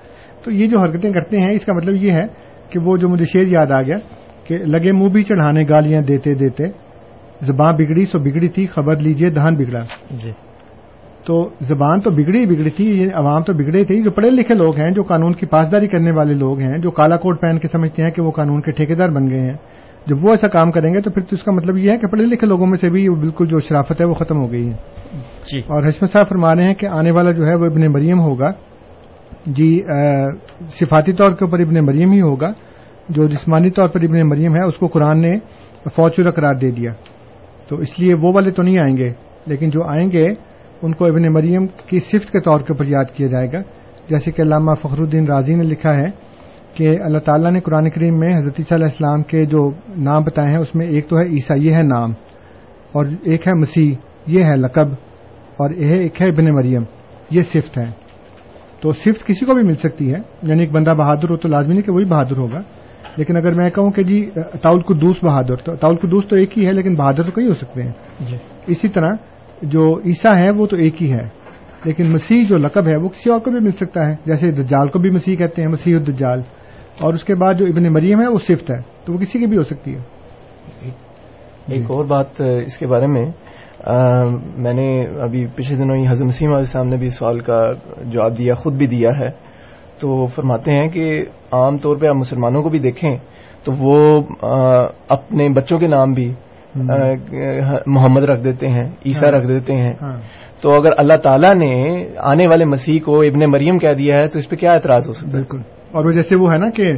تو 0.44 0.50
یہ 0.50 0.66
جو 0.66 0.78
حرکتیں 0.78 1.12
کرتے 1.12 1.38
ہیں 1.38 1.48
اس 1.52 1.64
کا 1.64 1.72
مطلب 1.72 1.94
یہ 1.94 2.10
ہے 2.10 2.26
کہ 2.70 2.78
وہ 2.78 2.96
جو 2.96 3.08
مجھے 3.08 3.24
شیر 3.24 3.46
یاد 3.46 3.70
آ 3.70 3.82
گیا 3.82 3.96
کہ 4.44 4.58
لگے 4.58 4.92
منہ 4.92 5.08
بھی 5.08 5.22
چڑھانے 5.22 5.62
گالیاں 5.62 6.02
دیتے 6.02 6.34
دیتے 6.34 6.64
زباں 7.40 7.72
بگڑی 7.72 8.04
سو 8.04 8.18
بگڑی 8.18 8.48
تھی 8.48 8.66
خبر 8.66 8.96
لیجیے 8.96 9.30
دہان 9.30 9.56
بگڑا۔ 9.56 9.82
جی۔ 10.10 10.32
تو 11.24 11.50
زبان 11.60 12.00
تو 12.00 12.10
بگڑی 12.10 12.46
بگڑی 12.46 12.70
تھی 12.70 13.02
یہ 13.02 13.08
عوام 13.14 13.42
تو 13.42 13.52
بگڑے 13.52 13.84
تھے 13.84 14.02
جو 14.02 14.10
پڑھے 14.10 14.30
لکھے 14.30 14.54
لوگ 14.54 14.76
ہیں 14.76 14.90
جو 14.90 15.02
قانون 15.02 15.32
کی 15.32 15.46
پاسداری 15.46 15.88
کرنے 15.88 16.10
والے 16.10 16.34
لوگ 16.34 16.58
ہیں 16.58 16.78
جو 16.78 16.90
کالا 16.90 17.16
کوٹ 17.16 17.40
پہن 17.40 17.58
کے 17.58 17.68
سمجھتے 17.68 18.02
ہیں 18.02 18.10
کہ 18.10 18.22
وہ 18.22 18.30
قانون 18.30 18.60
کے 18.60 18.72
ٹھیکیدار 18.72 19.08
بن 19.08 19.30
گئے 19.30 19.40
ہیں۔ 19.40 19.56
جب 20.06 20.24
وہ 20.24 20.30
ایسا 20.30 20.48
کام 20.48 20.70
کریں 20.70 20.94
گے 20.94 21.00
تو 21.00 21.10
پھر 21.10 21.22
تو 21.22 21.36
اس 21.36 21.42
کا 21.42 21.52
مطلب 21.52 21.76
یہ 21.76 21.90
ہے 21.90 21.98
کہ 21.98 22.06
پڑھے 22.06 22.24
لکھے 22.24 22.46
لوگوں 22.46 22.66
میں 22.66 22.76
سے 22.76 22.90
بھی 22.90 23.08
بالکل 23.08 23.46
جو 23.46 23.58
شرافت 23.58 24.00
ہے 24.00 24.06
وہ 24.06 24.14
ختم 24.14 24.36
ہو 24.36 24.52
گئی 24.52 24.68
ہے۔ 24.68 24.76
جی۔ 25.52 25.58
اور 25.58 25.88
حشمت 25.88 26.12
صاحب 26.12 26.28
فرما 26.28 26.54
رہے 26.54 26.66
ہیں 26.66 26.74
کہ 26.74 26.86
آنے 26.86 27.10
والا 27.10 27.30
جو 27.30 27.46
ہے 27.46 27.54
وہ 27.54 27.64
ابن 27.64 27.92
مریم 27.92 28.20
ہوگا۔ 28.20 28.52
جی 29.46 29.82
صفاتی 30.68 31.12
طور 31.12 31.30
کے 31.30 31.44
اوپر 31.44 31.60
ابن 31.60 31.86
مریم 31.86 32.12
ہی 32.12 32.20
ہوگا۔ 32.20 32.52
جو 33.08 33.28
جسمانی 33.28 33.70
طور 33.70 33.88
پر 33.88 34.00
ابن 34.02 34.28
مریم 34.28 34.54
ہے 34.54 34.64
اس 34.66 34.76
کو 34.76 34.86
قرآن 34.86 35.20
نے 35.22 35.32
فوج 35.96 36.12
قرار 36.34 36.54
دے 36.54 36.70
دیا۔ 36.70 36.92
تو 37.68 37.76
اس 37.76 38.00
لیے 38.00 38.14
وہ 38.14 38.32
والے 38.34 38.50
تو 38.50 38.62
نہیں 38.62 38.78
آئیں 38.78 38.96
گے 38.96 39.12
لیکن 39.46 39.68
جو 39.68 39.82
آئیں 39.84 40.08
گے 40.12 40.49
ان 40.82 40.94
کو 40.94 41.04
ابن 41.04 41.32
مریم 41.32 41.66
کی 41.66 41.98
صفت 41.98 42.30
کے 42.30 42.40
طور 42.40 42.60
کے 42.60 42.72
اوپر 42.72 42.84
یاد 42.86 43.04
کیا 43.16 43.26
جائے 43.26 43.48
گا۔ 43.52 43.58
جیسے 44.08 44.32
کہ 44.32 44.42
علامہ 44.42 44.70
فخر 44.74 44.98
الدین 44.98 45.26
راضی 45.26 45.54
نے 45.54 45.62
لکھا 45.62 45.96
ہے 45.96 46.10
کہ 46.74 46.88
اللہ 47.00 47.18
تعالیٰ 47.18 47.50
نے 47.50 47.60
قرآن 47.60 47.90
کریم 47.90 48.18
میں 48.18 48.36
حضرت 48.36 48.54
عیسیٰ 48.58 48.76
علیہ 48.76 48.86
السلام 48.86 49.22
کے 49.22 49.44
جو 49.44 49.70
نام 49.96 50.22
بتائے 50.22 50.50
ہیں 50.50 50.58
اس 50.58 50.74
میں 50.74 50.86
ایک 50.86 51.08
تو 51.08 51.18
ہے 51.18 51.24
عیسیٰ 51.24 51.56
یہ 51.58 51.74
ہے 51.74 51.82
نام 51.82 52.10
اور 52.92 53.06
ایک 53.22 53.48
ہے 53.48 53.54
مسیح 53.54 53.94
یہ 54.26 54.44
ہے 54.44 54.56
لقب 54.56 54.92
اور 55.50 55.70
یہ 55.70 55.92
ایک 55.92 56.22
ہے 56.22 56.26
ابن 56.26 56.44
مریم 56.44 56.82
یہ 57.30 57.42
صفت 57.42 57.78
ہے۔ 57.78 57.84
تو 58.80 58.92
صفت 58.92 59.26
کسی 59.26 59.46
کو 59.46 59.54
بھی 59.54 59.62
مل 59.62 59.72
سکتی 59.72 60.12
ہے 60.12 60.18
یعنی 60.42 60.60
ایک 60.60 60.72
بندہ 60.72 60.90
بہادر 60.90 61.24
ہو 61.24 61.36
تو 61.36 61.48
لازمی 61.48 61.72
نہیں 61.72 61.82
کہ 61.82 61.92
وہی 61.92 62.04
بہادر 62.04 62.38
ہوگا۔ 62.38 62.62
لیکن 63.16 63.36
اگر 63.36 63.54
میں 63.54 63.70
کہوں 63.70 63.90
کہ 63.90 64.02
جی 64.02 64.30
تاؤل 64.62 64.82
قدوس 64.82 65.24
بہادر 65.24 65.56
تو 65.56 65.76
تاؤل 65.76 65.96
قدوس 65.96 66.26
تو 66.26 66.36
ایک 66.36 66.58
ہی 66.58 66.66
ہے 66.66 66.72
لیکن 66.72 66.94
بہادر 66.94 67.22
تو 67.22 67.32
کئی 67.32 67.48
ہو 67.48 67.54
سکتے 67.54 67.82
ہیں۔ 67.82 67.92
جی۔ 68.20 68.36
اسی 68.66 68.88
طرح 68.88 69.10
جو 69.62 70.00
عیسیٰ 70.06 70.36
ہے 70.36 70.50
وہ 70.50 70.66
تو 70.66 70.76
ایک 70.76 71.02
ہی 71.02 71.12
ہے 71.12 71.28
لیکن 71.84 72.12
مسیح 72.12 72.44
جو 72.48 72.56
لقب 72.56 72.88
ہے 72.88 72.96
وہ 72.96 73.08
کسی 73.08 73.30
اور 73.30 73.40
کو 73.40 73.50
بھی 73.50 73.60
مل 73.60 73.72
سکتا 73.72 74.06
ہے۔ 74.06 74.16
جیسے 74.26 74.50
دجال 74.50 74.88
کو 74.88 74.98
بھی 74.98 75.10
مسیح 75.10 75.36
کہتے 75.36 75.62
ہیں، 75.62 75.68
مسیح 75.68 75.96
الدجال۔ 75.96 76.42
اور 77.00 77.14
اس 77.14 77.24
کے 77.24 77.34
بعد 77.34 77.54
جو 77.54 77.66
ابن 77.66 77.92
مریم 77.92 78.20
ہے 78.20 78.28
وہ 78.28 78.38
صفت 78.38 78.70
ہے۔ 78.70 78.80
تو 79.04 79.12
وہ 79.12 79.18
کسی 79.18 79.38
کی 79.38 79.46
بھی 79.46 79.56
ہو 79.56 79.64
سکتی 79.64 79.94
ہے۔ 79.94 79.98
ایک 81.68 81.90
اور 81.90 82.04
بات، 82.04 82.26
اس 82.40 82.76
کے 82.78 82.86
بارے 82.86 83.06
میں 83.06 83.32
میں 84.56 84.72
نے 84.72 85.06
ابھی 85.20 85.46
پچھلے 85.54 85.78
دنوں 85.78 85.96
ہی 85.96 86.08
حضرت 86.08 86.26
مسیم 86.26 86.48
علیہ 86.48 86.58
السلام 86.58 86.88
نے 86.88 86.96
بھی 86.96 87.10
سوال 87.10 87.40
کا 87.40 87.72
جواب 88.04 88.38
دیا، 88.38 88.54
خود 88.54 88.74
بھی 88.74 88.86
دیا 88.86 89.10
ہے۔ 89.18 89.30
تو 90.00 90.26
فرماتے 90.26 90.74
ہیں 90.74 90.88
کہ 90.88 91.24
عام 91.52 91.78
طور 91.78 91.96
پہ 91.96 92.06
آپ 92.06 92.14
مسلمانوں 92.14 92.62
کو 92.62 92.68
بھی 92.68 92.78
دیکھیں 92.78 93.18
تو 93.64 93.72
وہ 93.78 94.22
اپنے 95.08 95.48
بچوں 95.48 95.78
کے 95.78 95.86
نام 95.86 96.12
بھی 96.12 96.34
محمد 97.86 98.24
رکھ 98.24 98.44
دیتے 98.44 98.68
ہیں 98.68 98.90
عیسیٰ 99.06 99.30
رکھ 99.30 99.48
دیتے 99.48 99.72
ہیں۔ 99.72 99.92
تو 100.62 100.70
اگر 100.70 100.90
اللہ 100.96 101.16
تعالیٰ 101.22 101.54
نے 101.54 102.04
آنے 102.18 102.46
والے 102.46 102.64
مسیح 102.64 103.00
کو 103.04 103.20
ابن 103.20 103.50
مریم 103.50 103.78
کہہ 103.78 103.96
دیا 103.98 104.16
ہے 104.18 104.26
تو 104.26 104.38
اس 104.38 104.48
پہ 104.48 104.56
کیا 104.56 104.72
اعتراض 104.72 105.08
ہو 105.08 105.12
سکتا 105.12 105.28
ہے؟ 105.28 105.32
بالکل۔ 105.32 105.58
اور 105.92 106.04
وہ 106.04 106.10
جیسے 106.10 106.36
وہ 106.36 106.52
ہے 106.52 106.58
نا 106.58 106.70
کہ 106.70 106.92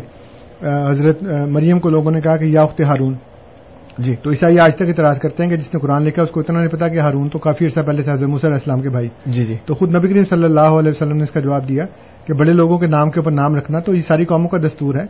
حضرت 0.90 1.22
مریم 1.48 1.80
کو 1.80 1.90
لوگوں 1.90 2.10
نے 2.10 2.20
کہا 2.20 2.36
کہ 2.36 2.44
یا 2.44 2.62
اخت 2.62 2.80
ہارون۔ 2.80 3.14
جی۔ 3.98 4.16
تو 4.16 4.30
عیسائی 4.30 4.60
آج 4.60 4.76
تک 4.76 4.82
اعتراض 4.88 5.18
کرتے 5.18 5.42
ہیں 5.42 5.50
کہ 5.50 5.56
جس 5.56 5.74
نے 5.74 5.80
قرآن 5.80 6.02
لکھا 6.02 6.22
اس 6.22 6.30
کو 6.30 6.40
اتنا 6.40 6.58
نہیں 6.58 6.68
پتا 6.68 6.88
کہ 6.88 6.98
ہارون 6.98 7.28
تو 7.28 7.38
کافی 7.38 7.64
عرصہ 7.64 7.80
پہلے 7.80 8.02
سے 8.02 8.12
حضرت 8.12 8.28
علیہ 8.28 8.46
السلام 8.46 8.80
کے 8.80 8.88
بھائی۔ 8.88 9.08
جی 9.26 9.44
جی۔ 9.44 9.56
تو 9.66 9.74
خود 9.74 9.96
نبی 9.96 10.08
کریم 10.08 10.24
صلی 10.24 10.44
اللہ 10.44 10.60
علیہ 10.60 10.90
وسلم 10.90 11.16
نے 11.16 11.22
اس 11.22 11.30
کا 11.30 11.40
جواب 11.40 11.68
دیا 11.68 11.84
کہ 12.26 12.34
بڑے 12.34 12.52
لوگوں 12.52 12.78
کے 12.78 12.86
نام 12.86 13.10
کے 13.10 13.20
اوپر 13.20 13.32
نام 13.32 13.54
رکھنا 13.54 13.80
تو 13.80 13.94
یہ 13.94 14.00
ساری 14.00 14.24
قوموں 14.24 14.48
کا 14.48 14.58
دستور 14.58 14.94
ہے۔ 14.94 15.04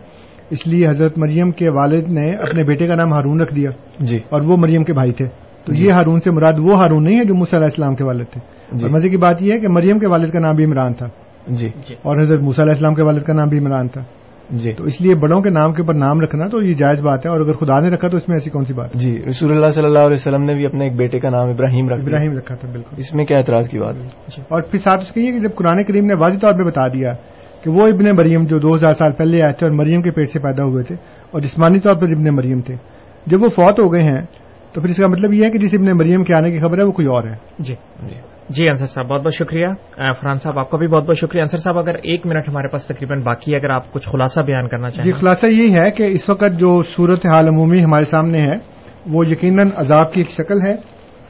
اس 0.53 0.66
لیے 0.66 0.90
حضرت 0.90 1.18
مریم 1.18 1.50
کے 1.50 1.68
والد 1.70 2.05
نے 2.12 2.32
اپنے 2.34 2.64
بیٹے 2.64 2.86
کا 2.86 2.94
نام 2.94 3.12
ہارون 3.12 3.40
رکھ 3.40 3.55
دیا 3.55 3.70
جی۔ 3.98 4.18
اور 4.18 4.40
وہ 4.40 4.57
مریم 4.57 4.84
کے 4.84 4.92
بھائی 4.92 5.12
تھے۔ 5.12 5.26
تو 5.64 5.74
یہ 5.74 5.92
ہارون 5.92 6.20
سے 6.20 6.30
مراد 6.30 6.53
وہ 6.62 6.74
ہارون 6.74 7.05
نہیں 7.05 7.18
ہے 7.18 7.24
جو 7.24 7.34
موسیٰ 7.34 7.59
علیہ 7.59 7.68
السلام 7.70 7.94
کے 7.94 8.05
والد 8.05 8.24
تھے۔ 8.32 8.40
اور 8.82 8.90
مزے 8.90 9.09
کی 9.09 9.16
بات 9.16 9.42
یہ 9.42 9.53
ہے 9.53 9.61
کہ 9.61 9.68
مریم 9.68 9.98
کے 9.98 10.07
والد 10.07 10.30
کا 10.30 10.38
نام 10.38 10.55
بھی 10.55 10.64
عمران 10.64 10.92
تھا۔ 10.92 11.07
جی۔ 11.46 11.68
اور 12.03 12.20
حضرت 12.20 12.40
موسیٰ 12.40 12.64
علیہ 12.64 12.72
السلام 12.72 12.94
کے 12.94 13.03
والد 13.03 13.22
کا 13.22 13.32
نام 13.32 13.48
بھی 13.48 13.59
عمران 13.59 13.88
تھا۔ 13.88 14.03
جی۔ 14.50 14.72
تو 14.72 14.84
اس 14.84 15.00
لیے 15.00 15.14
بڑوں 15.14 15.40
کے 15.40 15.50
نام 15.50 15.72
کے 15.72 15.82
اوپر 15.82 15.94
نام 15.94 16.20
رکھنا 16.20 16.46
تو 16.46 16.62
یہ 16.62 16.74
جائز 16.74 17.03
بات 17.03 17.26
ہے 17.26 17.30
اور 17.30 17.40
اگر 17.40 17.53
خدا 17.53 17.80
نے 17.80 17.88
رکھا 17.88 18.09
تو 18.09 18.16
اس 18.16 18.28
میں 18.28 18.36
ایسی 18.36 18.50
کون 18.50 18.64
سی 18.64 18.74
بات 18.74 18.92
جی 18.92 19.22
رسول 19.28 19.53
اللہ 19.53 19.66
صلی 19.66 19.84
اللہ 19.84 19.98
علیہ 19.98 20.12
وسلم 20.12 20.42
نے 20.42 20.55
بھی 20.55 20.66
اپنے 20.66 20.84
ایک 20.84 20.96
بیٹے 20.96 21.18
کا 21.18 21.30
نام 21.30 21.48
ابراہیم 21.48 21.88
رکھ 21.88 22.00
دیا۔ 22.00 22.16
ابراہیم 22.16 22.38
رکھا 22.38 22.55
تھا 22.55 22.68
بالکل۔ 22.72 22.94
اس 22.98 23.14
میں 23.14 23.24
کیا 23.24 23.36
اعتراض 23.36 23.68
کی 23.68 23.78
بات 23.78 23.94
ہے؟ 23.96 24.07
اور 24.48 24.62
پھر 24.62 24.78
ساتھ 24.78 25.00
اس 25.00 25.12
کے 25.12 25.20
یہ 25.20 25.32
کہ 25.32 25.40
جب 25.40 25.50
قرآن 25.55 25.84
کریم 25.84 26.05
نے 26.07 26.14
واضح 26.14 26.38
طور 26.38 26.53
پہ 26.53 26.62
بتا 26.64 26.88
دیا 26.88 27.12
کہ 27.62 27.70
وہ 27.70 27.86
ابن 27.86 28.16
مریم 28.16 28.44
جو 28.44 28.58
دو 28.58 28.74
ہزار 28.74 28.92
سال 28.92 29.12
پہلے 29.12 29.44
آئے 29.44 29.52
تھے 29.52 29.66
اور 29.66 29.74
مریم 29.74 30.02
کے 30.02 30.10
پیٹ 30.10 30.30
سے 30.30 30.38
پیدا 30.38 30.64
ہوئے 30.64 30.84
تھے 30.84 30.94
اور 31.30 31.40
جسمانی 31.40 31.78
طور 31.78 31.94
پر 31.94 32.02
ابن 32.02 32.34
مریم 32.34 32.60
تھے۔ 32.60 32.76
جب 33.26 33.42
وہ 33.42 33.48
فوت 33.48 33.80
ہو 33.80 33.92
گئے 33.92 34.02
ہیں 34.02 34.22
تو 34.72 34.80
پھر 34.80 34.90
اس 34.90 34.96
کا 34.96 35.06
مطلب 35.06 35.32
یہ 35.32 35.44
ہے 35.44 35.50
کہ 35.50 35.58
جس 35.58 35.74
ابن 35.74 35.84
مریم 35.84 36.24
کے 36.24 36.34
آنے 36.34 36.50
کی 36.50 36.58
خبر 36.58 36.78
ہے 36.78 36.86
وہ 36.86 36.92
کوئی 36.92 37.08
اور 37.08 37.24
ہے۔ 37.24 37.34
جی۔ 37.58 37.74
جی 38.48 38.68
انصر 38.68 38.86
صاحب 38.86 39.08
بہت 39.08 39.22
بہت 39.22 39.34
شکریہ۔ 39.34 39.66
فرحان 39.96 40.38
صاحب 40.38 40.58
آپ 40.58 40.70
کا 40.70 40.78
بھی 40.78 40.86
بہت 40.86 41.04
بہت 41.04 41.16
شکریہ۔ 41.16 41.40
انصر 41.40 41.56
صاحب 41.56 41.78
اگر 41.78 41.94
ایک 41.94 42.26
منٹ 42.26 42.48
ہمارے 42.48 42.68
پاس 42.68 42.86
تقریباً 42.86 43.22
باقی 43.22 43.52
ہے 43.52 43.56
اگر 43.56 43.70
آپ 43.70 43.92
کچھ 43.92 44.08
خلاصہ 44.08 44.40
بیان 44.40 44.68
کرنا 44.68 44.88
چاہیں۔ 44.88 45.04
جی 45.04 45.12
خلاصہ 45.12 45.46
یہی 45.46 45.74
ہے 45.74 45.90
کہ 45.90 46.02
اس 46.02 46.28
وقت 46.28 46.60
جو 46.60 46.82
صورت 46.82 47.26
حال 47.26 47.48
عمومی 47.48 47.84
ہمارے 47.84 48.02
سامنے 48.02 48.40
ہے 48.40 48.56
وہ 49.06 49.26
یقیناً 49.26 49.70
عذاب 49.76 50.12
کی 50.12 50.20
ایک 50.20 50.30
شکل 50.30 50.62
ہے 50.62 50.72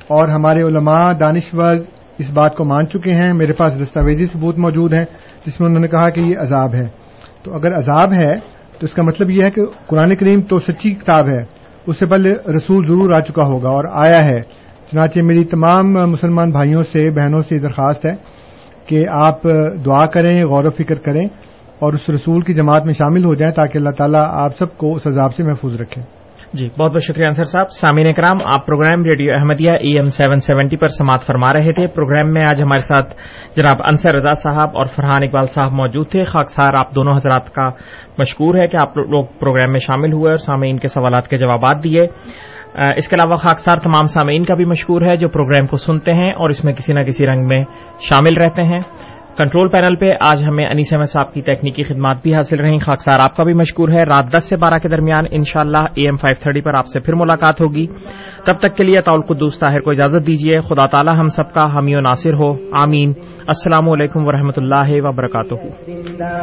اور 0.08 0.28
ہمارے 0.28 0.60
علماء 0.60 1.12
دانشور 1.12 1.76
اس 2.22 2.32
بات 2.32 2.56
کو 2.56 2.64
مان 2.64 2.86
چکے 2.88 3.10
ہیں۔ 3.10 3.32
میرے 3.32 3.52
پاس 3.52 3.82
دستاویزی 3.82 4.26
ثبوت 4.26 4.58
موجود 4.58 4.92
ہیں 4.92 5.04
جس 5.46 5.60
میں 5.60 5.68
انہوں 5.68 5.80
نے 5.80 5.88
کہا 5.88 6.10
کہ 6.10 6.20
یہ 6.20 6.38
عذاب 6.38 6.74
ہے۔ 6.74 6.88
تو 7.42 7.54
اگر 7.54 7.78
عذاب 7.78 8.12
ہے، 8.12 8.34
تو 8.78 8.86
اس 8.86 8.94
کا 8.94 9.02
مطلب 9.02 9.30
یہ 9.30 9.42
ہے 9.42 9.50
کہ 9.50 9.62
قرآن 9.86 10.14
کریم 10.14 10.40
تو 10.40 10.58
سچی 10.58 10.90
کتاب 10.94 11.28
ہے۔ 11.28 11.44
اس 11.86 11.98
سے 11.98 12.06
پہلے 12.06 12.32
رسول 12.56 12.86
ضرور 12.86 13.12
آ 13.12 13.20
چکا 13.20 13.44
ہوگا 13.44 13.68
اور 13.68 13.84
آیا 13.90 14.24
ہے۔ 14.24 14.40
چنانچہ 14.90 15.20
میری 15.20 15.44
تمام 15.44 15.92
مسلمان 15.92 16.50
بھائیوں 16.50 16.82
سے، 16.82 17.10
بہنوں 17.10 17.40
سے 17.40 17.58
درخواست 17.58 18.06
ہے 18.06 18.12
کہ 18.86 19.06
آپ 19.10 19.42
دعا 19.86 20.06
کریں، 20.06 20.44
غور 20.44 20.64
و 20.64 20.70
فکر 20.70 20.94
کریں 20.94 21.24
اور 21.78 21.92
اس 21.92 22.10
رسول 22.10 22.40
کی 22.40 22.54
جماعت 22.54 22.84
میں 22.84 22.92
شامل 22.92 23.24
ہو 23.24 23.34
جائیں 23.34 23.54
تاکہ 23.54 23.78
اللہ 23.78 23.90
تعالیٰ 23.90 24.24
آپ 24.28 24.56
سب 24.58 24.76
کو 24.76 24.94
اس 24.94 25.06
عذاب 25.06 25.34
سے 25.34 25.44
محفوظ 25.44 25.80
رکھیں 25.80 26.21
جی 26.52 26.68
بہت 26.78 26.92
بہت 26.92 27.02
شکریہ 27.02 27.26
انصر 27.26 27.44
صاحب۔ 27.44 27.70
سامعین 27.70 28.12
کرام 28.12 28.36
آپ 28.44 28.66
program 28.66 29.04
radio 29.04 29.34
Ahmadiyya 29.34 29.70
A 29.70 29.90
M 29.90 30.08
seven 30.08 30.40
seventy 30.40 30.76
پر 30.76 30.86
سماعت 30.86 31.22
فرما 31.22 31.52
رہے 31.52 31.72
تھے۔ 31.72 31.86
پروگرام 31.86 32.32
میں 32.32 32.44
آج 32.46 32.62
ہمارے 32.62 32.78
ساتھ 32.78 33.14
جناب 33.56 33.76
انصر 33.84 34.14
رضا 34.14 34.30
صاحب 34.30 34.76
اور 34.76 34.86
فرحان 34.86 35.22
اقبال 35.22 35.46
صاحب 35.46 35.72
موجود 35.72 36.08
تھے۔ 36.08 36.24
خاکسار 36.24 36.74
آپ 36.74 36.94
دونوں 36.94 37.12
حضرات 37.16 37.50
کا 37.50 37.68
مشکور 38.18 38.54
ہے 38.54 38.66
کہ 38.66 38.76
آپ 38.76 38.96
لوگ 38.96 39.24
پروگرام 39.40 39.72
میں 39.72 39.80
شامل 39.80 40.12
ہوئے 40.12 40.30
اور 40.30 40.36
سامعین 40.36 40.76
کے 40.76 40.88
سوالات 40.88 41.28
کے 41.28 41.36
جوابات 41.36 41.84
دیے۔ 41.84 42.06
اس 42.96 43.08
کے 43.08 43.16
علاوہ 43.16 43.34
خاکسار 43.34 43.76
تمام 43.76 44.06
سامعین 44.06 44.44
کا 44.44 44.54
بھی 44.54 44.64
مشکور 44.64 45.02
ہے 45.02 45.16
جو 45.16 45.28
پروگرام 45.28 45.66
کو 45.66 45.76
سنتے 45.76 46.12
ہیں 46.12 46.32
اور 46.32 46.48
اس 46.48 46.64
میں 46.64 46.72
کسی 46.72 46.94
نہ 46.94 47.00
کسی 47.00 47.26
رنگ 47.26 47.46
میں 47.46 47.64
شامل 48.00 48.36
رہتے 48.36 48.62
ہیں۔ 48.62 48.80
کنٹرول 49.36 49.68
پینل 49.68 49.96
پہ 49.96 50.12
آج 50.20 50.44
ہمیں 50.48 50.66
انیس 50.66 50.92
احمد 50.92 51.04
صاحب 51.04 51.32
کی 51.32 51.42
تکنیکی 51.42 51.82
خدمات 51.82 52.16
بھی 52.22 52.34
حاصل 52.34 52.60
رہیں۔ 52.60 52.78
خاکسار 52.78 53.18
آپ 53.18 53.36
کا 53.36 53.44
بھی 53.44 53.54
مشکور 53.54 53.88
ہے۔ 53.88 54.04
رات 54.04 54.36
دس 54.36 54.44
سے 54.44 54.56
بارہ 54.56 54.78
کے 54.78 54.88
درمیان 54.88 55.24
ان 55.30 55.42
شاء 55.42 55.60
اللہ 55.60 55.78
اے 55.78 56.02
ایم 56.04 56.16
فائیو 56.16 56.42
تھرٹی 56.42 56.60
پر 56.60 56.74
آپ 56.74 56.86
سے 56.86 57.00
پھر 57.00 57.14
ملاقات 57.14 57.60
ہوگی۔ 57.60 57.86
تب 58.46 58.58
تک 58.58 58.76
کے 58.76 58.84
لیے 58.84 59.00
طول 59.00 59.20
قدوس 59.22 59.58
طاہر 59.58 59.80
کو 59.80 59.90
اجازت 59.90 60.26
دیجیے 60.26 60.60
خدا 60.60 60.86
تعالی 60.86 61.10
ہم 61.20 61.26
سب 61.26 61.52
کا 61.52 61.74
حامی 61.74 61.94
و 61.94 62.00
ناصر 62.00 62.34
ہو۔ 62.34 62.52
آمین۔ 62.72 63.12
السلام 63.46 63.88
علیکم 63.88 64.26
ورحمۃ 64.26 64.52
اللہ 64.56 64.90
وبرکاتہ۔ 64.90 65.54